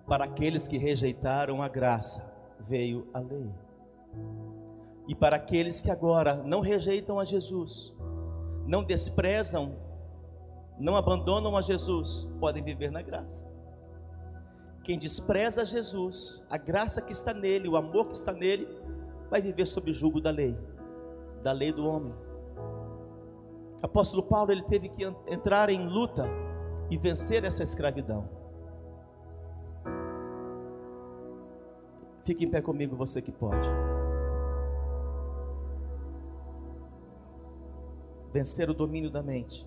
Para 0.07 0.27
aqueles 0.27 0.69
que 0.69 0.77
rejeitaram 0.77 1.63
a 1.63 1.69
graça, 1.69 2.31
veio 2.59 3.09
a 3.15 3.19
lei. 3.19 3.51
E 5.07 5.15
para 5.15 5.37
aqueles 5.37 5.81
que 5.81 5.91
agora 5.91 6.37
não 6.37 6.61
rejeitam 6.61 7.19
a 7.19 7.25
Jesus, 7.25 7.95
não 8.67 8.85
desprezam, 8.85 9.77
não 10.79 10.95
abandonam 10.95 11.57
a 11.57 11.63
Jesus, 11.63 12.29
podem 12.39 12.63
viver 12.63 12.91
na 12.91 13.03
graça. 13.03 13.51
Quem 14.83 14.97
despreza 14.97 15.65
Jesus, 15.65 16.47
a 16.49 16.57
graça 16.57 17.03
que 17.03 17.13
está 17.13 17.35
nele, 17.35 17.69
o 17.69 17.77
amor 17.77 18.07
que 18.07 18.15
está 18.15 18.33
nele, 18.33 18.67
vai 19.29 19.43
viver 19.43 19.67
sob 19.67 19.91
o 19.91 19.95
jugo 19.95 20.21
da 20.21 20.31
lei, 20.31 20.57
da 21.43 21.53
lei 21.53 21.73
do 21.73 21.87
homem. 21.87 22.15
Apóstolo 23.83 24.23
Paulo 24.23 24.53
ele 24.53 24.63
teve 24.63 24.89
que 24.89 25.05
entrar 25.27 25.71
em 25.71 25.87
luta 25.87 26.27
e 26.91 26.97
vencer 26.97 27.45
essa 27.45 27.63
escravidão. 27.63 28.29
Fique 32.25 32.45
em 32.45 32.51
pé 32.51 32.61
comigo, 32.61 32.95
você 32.97 33.23
que 33.23 33.33
pode. 33.33 33.69
Vencer 38.33 38.71
o 38.71 38.75
domínio 38.75 39.11
da 39.11 39.23
mente. 39.23 39.67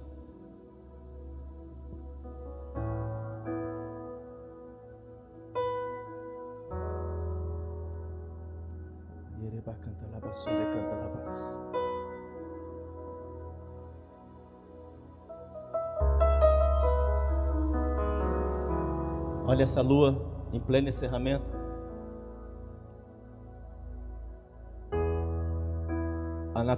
Olha 19.46 19.64
essa 19.64 19.82
lua 19.82 20.20
em 20.52 20.60
pleno 20.60 20.90
encerramento. 20.90 21.63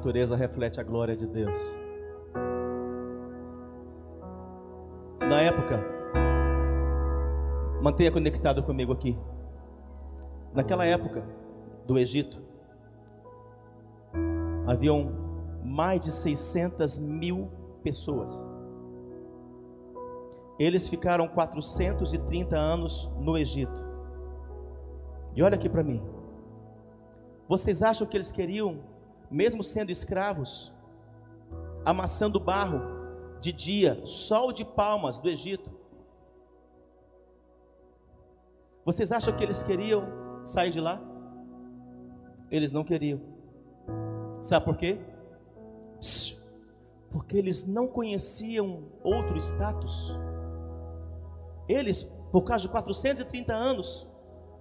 Natureza 0.05 0.35
reflete 0.35 0.79
a 0.79 0.83
glória 0.83 1.17
de 1.17 1.25
Deus. 1.25 1.59
Na 5.19 5.41
época, 5.41 5.83
mantenha 7.81 8.11
conectado 8.11 8.61
comigo 8.61 8.93
aqui. 8.93 9.17
Naquela 10.53 10.85
época 10.85 11.27
do 11.87 11.97
Egito, 11.97 12.39
haviam 14.67 15.11
mais 15.63 16.01
de 16.01 16.11
600 16.11 16.99
mil 16.99 17.49
pessoas. 17.83 18.45
Eles 20.59 20.87
ficaram 20.87 21.27
430 21.27 22.55
anos 22.55 23.11
no 23.19 23.35
Egito. 23.35 23.83
E 25.35 25.41
olha 25.41 25.55
aqui 25.55 25.67
para 25.67 25.83
mim. 25.83 25.99
Vocês 27.49 27.81
acham 27.81 28.05
que 28.05 28.15
eles 28.15 28.31
queriam 28.31 28.93
mesmo 29.29 29.63
sendo 29.63 29.91
escravos, 29.91 30.73
amassando 31.83 32.39
barro, 32.39 32.95
de 33.39 33.51
dia, 33.51 34.01
sol 34.05 34.51
de 34.51 34.65
palmas 34.65 35.17
do 35.17 35.29
Egito. 35.29 35.71
Vocês 38.83 39.11
acham 39.11 39.35
que 39.35 39.43
eles 39.43 39.61
queriam 39.61 40.03
sair 40.45 40.71
de 40.71 40.79
lá? 40.79 41.01
Eles 42.49 42.71
não 42.71 42.83
queriam. 42.83 43.19
Sabe 44.41 44.65
por 44.65 44.77
quê? 44.77 44.99
Porque 47.11 47.37
eles 47.37 47.65
não 47.67 47.87
conheciam 47.87 48.83
outro 49.03 49.37
status. 49.37 50.13
Eles, 51.67 52.03
por 52.31 52.43
causa 52.43 52.63
de 52.63 52.69
430 52.69 53.53
anos, 53.53 54.07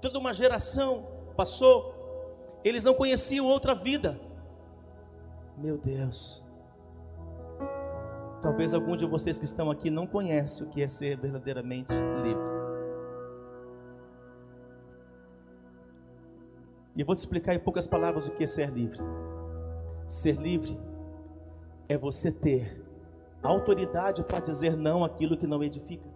toda 0.00 0.18
uma 0.18 0.32
geração 0.32 1.06
passou, 1.36 2.60
eles 2.64 2.84
não 2.84 2.94
conheciam 2.94 3.46
outra 3.46 3.74
vida. 3.74 4.18
Meu 5.56 5.78
Deus. 5.78 6.42
Talvez 8.42 8.74
algum 8.74 8.96
de 8.96 9.06
vocês 9.06 9.38
que 9.38 9.44
estão 9.44 9.70
aqui 9.70 9.88
não 9.88 10.06
conhece 10.06 10.62
o 10.62 10.66
que 10.68 10.82
é 10.82 10.88
ser 10.88 11.16
verdadeiramente 11.16 11.92
livre. 12.22 12.54
E 16.96 17.00
eu 17.00 17.06
vou 17.06 17.14
te 17.14 17.18
explicar 17.18 17.54
em 17.54 17.58
poucas 17.58 17.86
palavras 17.86 18.28
o 18.28 18.32
que 18.32 18.44
é 18.44 18.46
ser 18.46 18.70
livre. 18.70 18.98
Ser 20.06 20.36
livre 20.36 20.78
é 21.88 21.96
você 21.96 22.30
ter 22.30 22.84
autoridade 23.42 24.22
para 24.22 24.40
dizer 24.40 24.76
não 24.76 25.02
àquilo 25.02 25.36
que 25.36 25.46
não 25.46 25.62
edifica. 25.62 26.08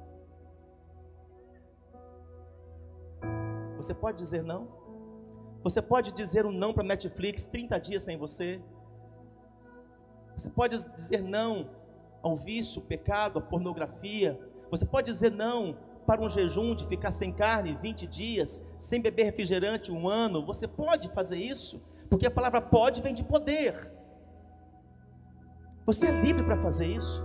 Você 3.76 3.94
pode 3.94 4.18
dizer 4.18 4.42
não? 4.42 4.68
Você 5.62 5.80
pode 5.80 6.12
dizer 6.12 6.46
um 6.46 6.52
não 6.52 6.72
para 6.72 6.84
Netflix 6.84 7.46
30 7.46 7.78
dias 7.78 8.02
sem 8.02 8.16
você? 8.16 8.60
Você 10.38 10.48
pode 10.48 10.76
dizer 10.94 11.20
não 11.20 11.68
ao 12.22 12.36
vício, 12.36 12.80
pecado, 12.80 13.40
à 13.40 13.42
pornografia. 13.42 14.38
Você 14.70 14.86
pode 14.86 15.10
dizer 15.10 15.32
não 15.32 15.76
para 16.06 16.22
um 16.22 16.28
jejum 16.28 16.76
de 16.76 16.86
ficar 16.86 17.10
sem 17.10 17.32
carne 17.32 17.76
20 17.82 18.06
dias, 18.06 18.64
sem 18.78 19.02
beber 19.02 19.24
refrigerante 19.24 19.90
um 19.90 20.08
ano. 20.08 20.46
Você 20.46 20.68
pode 20.68 21.08
fazer 21.08 21.36
isso, 21.36 21.82
porque 22.08 22.24
a 22.24 22.30
palavra 22.30 22.60
pode 22.60 23.02
vem 23.02 23.12
de 23.12 23.24
poder. 23.24 23.92
Você 25.84 26.06
é 26.06 26.12
livre 26.12 26.44
para 26.44 26.56
fazer 26.62 26.86
isso. 26.86 27.20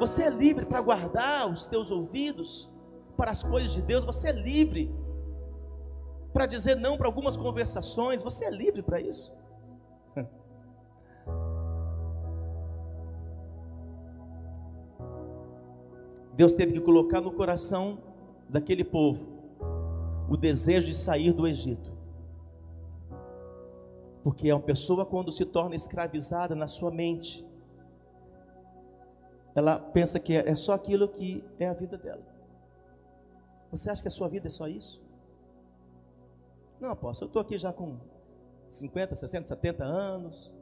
Você 0.00 0.22
é 0.22 0.30
livre 0.30 0.64
para 0.64 0.80
guardar 0.80 1.52
os 1.52 1.66
teus 1.66 1.90
ouvidos 1.90 2.70
para 3.18 3.30
as 3.30 3.42
coisas 3.42 3.72
de 3.72 3.82
Deus. 3.82 4.02
Você 4.02 4.30
é 4.30 4.32
livre 4.32 4.90
para 6.32 6.46
dizer 6.46 6.74
não 6.76 6.96
para 6.96 7.06
algumas 7.06 7.36
conversações. 7.36 8.22
Você 8.22 8.46
é 8.46 8.50
livre 8.50 8.80
para 8.80 8.98
isso. 8.98 9.36
Deus 16.38 16.54
teve 16.54 16.72
que 16.72 16.80
colocar 16.80 17.20
no 17.20 17.32
coração 17.32 17.98
daquele 18.48 18.84
povo 18.84 19.26
o 20.30 20.36
desejo 20.36 20.86
de 20.86 20.94
sair 20.94 21.32
do 21.32 21.48
Egito. 21.48 21.92
Porque 24.22 24.48
é 24.48 24.54
uma 24.54 24.62
pessoa, 24.62 25.04
quando 25.04 25.32
se 25.32 25.44
torna 25.44 25.74
escravizada 25.74 26.54
na 26.54 26.68
sua 26.68 26.92
mente, 26.92 27.44
ela 29.52 29.80
pensa 29.80 30.20
que 30.20 30.32
é 30.32 30.54
só 30.54 30.74
aquilo 30.74 31.08
que 31.08 31.44
é 31.58 31.66
a 31.66 31.72
vida 31.72 31.98
dela. 31.98 32.22
Você 33.72 33.90
acha 33.90 34.00
que 34.00 34.06
a 34.06 34.12
sua 34.12 34.28
vida 34.28 34.46
é 34.46 34.50
só 34.50 34.68
isso? 34.68 35.02
Não, 36.78 36.90
apóstolo, 36.90 37.26
eu 37.26 37.30
estou 37.30 37.42
aqui 37.42 37.58
já 37.58 37.72
com 37.72 37.96
50, 38.70 39.16
60, 39.16 39.48
70 39.48 39.84
anos. 39.84 40.52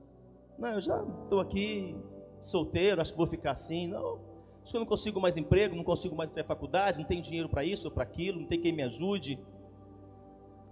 Não, 0.58 0.70
eu 0.70 0.80
já 0.80 1.04
estou 1.24 1.38
aqui 1.38 1.94
solteiro, 2.40 3.02
acho 3.02 3.12
que 3.12 3.18
vou 3.18 3.26
ficar 3.26 3.50
assim. 3.50 3.88
Não, 3.88 4.35
Acho 4.66 4.72
que 4.72 4.78
eu 4.78 4.80
não 4.80 4.88
consigo 4.88 5.20
mais 5.20 5.36
emprego, 5.36 5.76
não 5.76 5.84
consigo 5.84 6.16
mais 6.16 6.28
ter 6.32 6.44
faculdade, 6.44 6.98
não 6.98 7.06
tenho 7.06 7.22
dinheiro 7.22 7.48
para 7.48 7.64
isso 7.64 7.86
ou 7.86 7.94
para 7.94 8.02
aquilo, 8.02 8.40
não 8.40 8.48
tem 8.48 8.60
quem 8.60 8.72
me 8.72 8.82
ajude. 8.82 9.38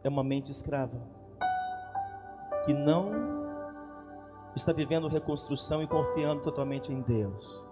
É 0.03 0.09
uma 0.09 0.25
mente 0.25 0.51
escrava 0.51 1.01
que 2.65 2.75
não 2.75 3.13
está 4.57 4.73
vivendo 4.73 5.07
reconstrução 5.07 5.81
e 5.81 5.87
confiando 5.87 6.43
totalmente 6.43 6.93
em 6.93 7.03
Deus. 7.03 7.63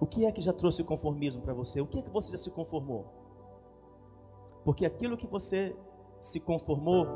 O 0.00 0.06
que 0.06 0.24
é 0.24 0.32
que 0.32 0.40
já 0.40 0.54
trouxe 0.54 0.82
conformismo 0.84 1.42
para 1.42 1.52
você? 1.52 1.82
O 1.82 1.86
que 1.86 1.98
é 1.98 2.02
que 2.02 2.08
você 2.08 2.32
já 2.32 2.38
se 2.38 2.50
conformou? 2.50 3.12
Porque 4.64 4.86
aquilo 4.86 5.18
que 5.18 5.26
você 5.26 5.76
se 6.18 6.40
conformou 6.40 7.06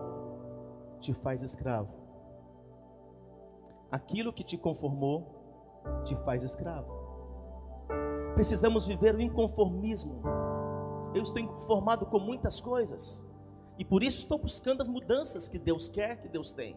te 1.00 1.14
faz 1.14 1.40
escravo. 1.40 1.88
Aquilo 3.90 4.30
que 4.30 4.44
te 4.44 4.58
conformou 4.58 5.24
te 6.04 6.14
faz 6.16 6.42
escravo. 6.42 7.03
Precisamos 8.34 8.86
viver 8.86 9.14
o 9.14 9.20
inconformismo. 9.20 10.22
Eu 11.14 11.22
estou 11.22 11.40
inconformado 11.40 12.06
com 12.06 12.18
muitas 12.18 12.60
coisas. 12.60 13.24
E 13.78 13.84
por 13.84 14.02
isso 14.02 14.18
estou 14.18 14.38
buscando 14.38 14.80
as 14.80 14.88
mudanças 14.88 15.48
que 15.48 15.58
Deus 15.58 15.88
quer, 15.88 16.20
que 16.20 16.28
Deus 16.28 16.52
tem. 16.52 16.76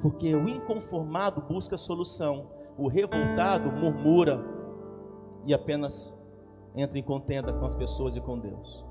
Porque 0.00 0.34
o 0.34 0.48
inconformado 0.48 1.40
busca 1.42 1.76
solução, 1.76 2.50
o 2.76 2.88
revoltado 2.88 3.70
murmura 3.70 4.44
e 5.44 5.54
apenas 5.54 6.18
entra 6.74 6.98
em 6.98 7.02
contenda 7.02 7.52
com 7.52 7.64
as 7.64 7.74
pessoas 7.74 8.16
e 8.16 8.20
com 8.20 8.38
Deus. 8.38 8.84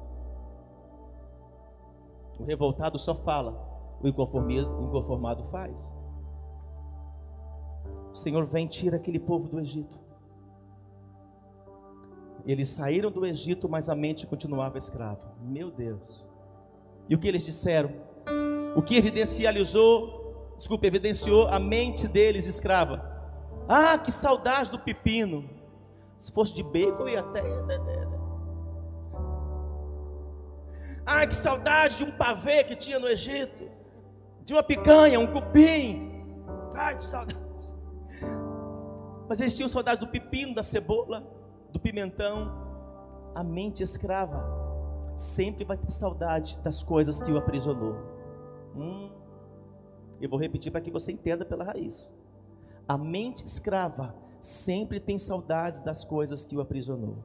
O 2.39 2.43
revoltado 2.43 2.97
só 2.97 3.13
fala, 3.13 3.71
o 4.01 4.07
inconformado 4.07 5.43
faz. 5.45 5.93
O 8.13 8.15
Senhor 8.15 8.45
vem 8.45 8.65
e 8.65 8.69
tira 8.69 8.97
aquele 8.97 9.19
povo 9.19 9.47
do 9.47 9.59
Egito. 9.59 9.99
Eles 12.45 12.69
saíram 12.69 13.11
do 13.11 13.25
Egito, 13.25 13.69
mas 13.69 13.87
a 13.87 13.95
mente 13.95 14.27
continuava 14.27 14.77
escrava. 14.77 15.35
Meu 15.41 15.71
Deus. 15.71 16.27
E 17.07 17.15
o 17.15 17.19
que 17.19 17.27
eles 17.27 17.45
disseram? 17.45 17.91
O 18.75 18.81
que 18.81 18.95
evidencializou, 18.95 20.55
desculpa, 20.57 20.87
evidenciou 20.87 21.47
a 21.47 21.59
mente 21.59 22.07
deles 22.07 22.47
escrava. 22.47 23.09
Ah, 23.67 23.97
que 23.97 24.11
saudade 24.11 24.71
do 24.71 24.79
pepino. 24.79 25.49
Se 26.17 26.31
fosse 26.31 26.53
de 26.53 26.63
bacon, 26.63 27.07
ia 27.07 27.19
até. 27.19 27.41
Ah, 31.05 31.25
que 31.25 31.35
saudade 31.35 31.97
de 31.97 32.03
um 32.03 32.11
pavê 32.11 32.63
que 32.63 32.75
tinha 32.75 32.99
no 32.99 33.07
Egito. 33.07 33.69
De 34.43 34.53
uma 34.53 34.63
picanha, 34.63 35.19
um 35.19 35.27
cupim. 35.27 36.23
Ai, 36.75 36.97
que 36.97 37.03
saudade. 37.03 37.40
Mas 39.31 39.39
eles 39.39 39.55
tinham 39.55 39.69
saudade 39.69 40.01
do 40.01 40.09
pepino, 40.09 40.53
da 40.53 40.61
cebola, 40.61 41.25
do 41.71 41.79
pimentão. 41.79 42.51
A 43.33 43.41
mente 43.41 43.81
escrava 43.81 44.43
sempre 45.15 45.63
vai 45.63 45.77
ter 45.77 45.89
saudade 45.89 46.59
das 46.61 46.83
coisas 46.83 47.21
que 47.21 47.31
o 47.31 47.37
aprisionou. 47.37 47.95
Hum, 48.75 49.09
eu 50.19 50.29
vou 50.29 50.37
repetir 50.37 50.69
para 50.69 50.81
que 50.81 50.91
você 50.91 51.13
entenda 51.13 51.45
pela 51.45 51.63
raiz. 51.63 52.13
A 52.85 52.97
mente 52.97 53.45
escrava 53.45 54.13
sempre 54.41 54.99
tem 54.99 55.17
saudades 55.17 55.79
das 55.79 56.03
coisas 56.03 56.43
que 56.43 56.57
o 56.57 56.59
aprisionou. 56.59 57.23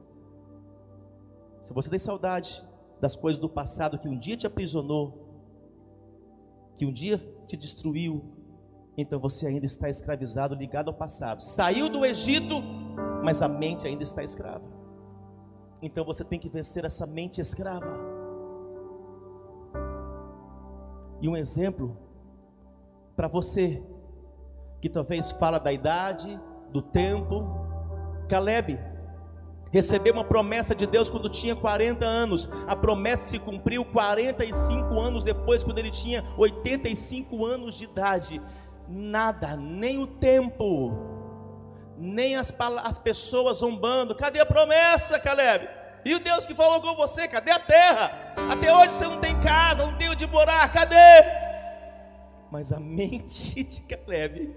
Se 1.61 1.73
você 1.73 1.89
tem 1.89 1.99
saudade 1.99 2.65
das 3.01 3.17
coisas 3.17 3.37
do 3.37 3.49
passado 3.49 3.99
que 3.99 4.07
um 4.07 4.17
dia 4.17 4.37
te 4.37 4.47
aprisionou, 4.47 5.27
que 6.77 6.85
um 6.85 6.93
dia 6.93 7.17
te 7.49 7.57
destruiu, 7.57 8.23
então 8.97 9.19
você 9.19 9.45
ainda 9.45 9.65
está 9.65 9.87
escravizado, 9.87 10.55
ligado 10.55 10.87
ao 10.87 10.93
passado. 10.93 11.43
Saiu 11.43 11.87
do 11.87 12.03
Egito, 12.03 12.55
mas 13.23 13.43
a 13.43 13.47
mente 13.47 13.85
ainda 13.87 14.01
está 14.01 14.23
escrava. 14.23 14.65
Então 15.79 16.03
você 16.03 16.25
tem 16.25 16.39
que 16.39 16.49
vencer 16.49 16.83
essa 16.83 17.05
mente 17.05 17.39
escrava. 17.39 17.95
E 21.21 21.29
um 21.29 21.37
exemplo 21.37 21.95
para 23.15 23.27
você 23.27 23.83
que 24.81 24.89
talvez 24.89 25.31
fala 25.31 25.59
da 25.59 25.71
idade, 25.71 26.39
do 26.71 26.81
tempo, 26.81 27.45
Caleb 28.27 28.79
recebeu 29.71 30.13
uma 30.13 30.23
promessa 30.23 30.73
de 30.73 30.87
Deus 30.87 31.09
quando 31.09 31.29
tinha 31.29 31.55
40 31.55 32.05
anos. 32.05 32.49
A 32.67 32.75
promessa 32.75 33.29
se 33.29 33.39
cumpriu 33.39 33.85
45 33.85 34.99
anos 34.99 35.23
depois, 35.23 35.63
quando 35.63 35.77
ele 35.79 35.91
tinha 35.91 36.23
85 36.37 37.45
anos 37.45 37.75
de 37.75 37.85
idade 37.85 38.41
nada, 38.87 39.55
nem 39.55 39.97
o 39.97 40.07
tempo, 40.07 40.91
nem 41.97 42.35
as, 42.35 42.53
as 42.83 42.97
pessoas 42.97 43.59
zombando. 43.59 44.15
Cadê 44.15 44.39
a 44.39 44.45
promessa, 44.45 45.19
Caleb? 45.19 45.67
E 46.05 46.15
o 46.15 46.19
Deus 46.19 46.45
que 46.45 46.55
falou 46.55 46.81
com 46.81 46.95
você, 46.95 47.27
cadê 47.27 47.51
a 47.51 47.59
terra? 47.59 48.33
Até 48.49 48.73
hoje 48.73 48.93
você 48.93 49.05
não 49.05 49.19
tem 49.19 49.39
casa, 49.41 49.85
não 49.85 49.97
tem 49.97 50.09
onde 50.09 50.25
morar, 50.25 50.71
cadê? 50.71 50.95
Mas 52.51 52.71
a 52.71 52.79
mente 52.81 53.63
de 53.63 53.81
Caleb 53.81 54.55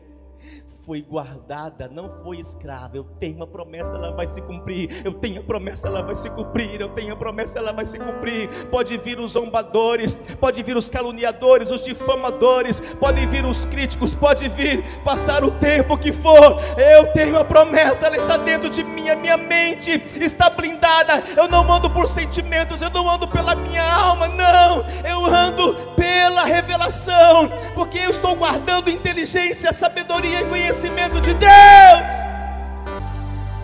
foi 0.84 1.02
guardada, 1.02 1.88
não 1.88 2.10
foi 2.22 2.38
escrava. 2.38 2.96
Eu 2.96 3.04
tenho 3.18 3.42
a 3.42 3.46
promessa, 3.46 3.96
ela 3.96 4.12
vai 4.12 4.26
se 4.26 4.40
cumprir. 4.40 5.04
Eu 5.04 5.14
tenho 5.14 5.40
a 5.40 5.44
promessa, 5.44 5.88
ela 5.88 6.02
vai 6.02 6.14
se 6.14 6.30
cumprir. 6.30 6.80
Eu 6.80 6.88
tenho 6.90 7.12
a 7.12 7.16
promessa, 7.16 7.58
ela 7.58 7.72
vai 7.72 7.84
se 7.86 7.98
cumprir. 7.98 8.48
Pode 8.66 8.96
vir 8.98 9.18
os 9.18 9.32
zombadores, 9.32 10.14
pode 10.14 10.62
vir 10.62 10.76
os 10.76 10.88
caluniadores, 10.88 11.70
os 11.70 11.84
difamadores, 11.84 12.80
podem 12.98 13.26
vir 13.28 13.44
os 13.44 13.64
críticos, 13.64 14.14
pode 14.14 14.48
vir 14.48 14.82
passar 15.02 15.44
o 15.44 15.50
tempo 15.52 15.98
que 15.98 16.12
for. 16.12 16.58
Eu 16.76 17.12
tenho 17.12 17.38
a 17.38 17.44
promessa, 17.44 18.06
ela 18.06 18.16
está 18.16 18.36
dentro 18.36 18.70
de 18.70 18.82
mim, 18.82 19.08
a 19.08 19.16
minha 19.16 19.36
mente 19.36 19.90
está 20.20 20.48
blindada. 20.48 21.22
Eu 21.36 21.48
não 21.48 21.70
ando 21.72 21.90
por 21.90 22.08
sentimentos, 22.08 22.80
eu 22.82 22.90
não 22.90 23.08
ando 23.10 23.28
pela 23.28 23.54
minha 23.54 23.84
alma, 23.84 24.28
não. 24.28 24.84
Eu 25.04 25.26
ando 25.26 25.74
pela 25.94 26.44
revelação, 26.44 27.50
porque 27.74 27.98
eu 27.98 28.10
estou 28.10 28.34
guardando 28.34 28.90
inteligência, 28.90 29.72
sabedoria 29.72 30.40
e 30.40 30.44
conhecimento 30.80 31.20
de 31.20 31.34
Deus. 31.34 31.50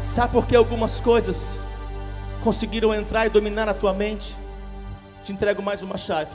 Sabe 0.01 0.35
por 0.35 0.47
que 0.47 0.55
algumas 0.55 1.01
coisas 1.01 1.59
conseguiram 2.45 2.93
entrar 2.93 3.27
e 3.27 3.31
dominar 3.31 3.69
a 3.69 3.75
tua 3.75 3.95
mente? 3.95 4.37
Te 5.25 5.33
entrego 5.33 5.63
mais 5.63 5.83
uma 5.83 5.97
chave. 5.97 6.31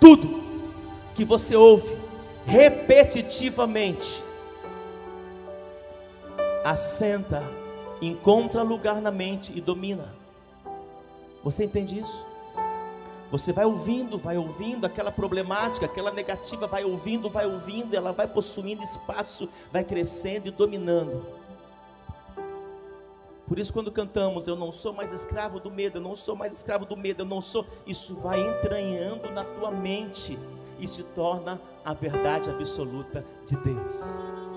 Tudo 0.00 0.42
que 1.14 1.26
você 1.26 1.54
ouve 1.54 1.94
repetitivamente 2.46 4.24
assenta, 6.64 7.42
encontra 8.00 8.62
lugar 8.62 9.02
na 9.02 9.10
mente 9.10 9.52
e 9.54 9.60
domina. 9.60 10.14
Você 11.44 11.64
entende 11.64 12.00
isso? 12.00 12.27
Você 13.30 13.52
vai 13.52 13.66
ouvindo, 13.66 14.16
vai 14.16 14.38
ouvindo 14.38 14.86
aquela 14.86 15.12
problemática, 15.12 15.84
aquela 15.84 16.10
negativa, 16.10 16.66
vai 16.66 16.84
ouvindo, 16.84 17.28
vai 17.28 17.46
ouvindo, 17.46 17.94
ela 17.94 18.12
vai 18.12 18.26
possuindo 18.26 18.82
espaço, 18.82 19.48
vai 19.70 19.84
crescendo 19.84 20.48
e 20.48 20.50
dominando. 20.50 21.24
Por 23.46 23.58
isso, 23.58 23.72
quando 23.72 23.90
cantamos, 23.90 24.46
eu 24.46 24.56
não 24.56 24.72
sou 24.72 24.92
mais 24.92 25.12
escravo 25.12 25.58
do 25.60 25.70
medo, 25.70 25.98
eu 25.98 26.02
não 26.02 26.14
sou 26.14 26.36
mais 26.36 26.52
escravo 26.52 26.84
do 26.84 26.96
medo, 26.96 27.22
eu 27.22 27.26
não 27.26 27.40
sou, 27.40 27.66
isso 27.86 28.14
vai 28.16 28.40
entranhando 28.40 29.30
na 29.30 29.44
tua 29.44 29.70
mente 29.70 30.38
e 30.78 30.86
se 30.86 31.02
torna 31.02 31.60
a 31.84 31.92
verdade 31.92 32.50
absoluta 32.50 33.24
de 33.46 33.56
Deus. 33.56 34.47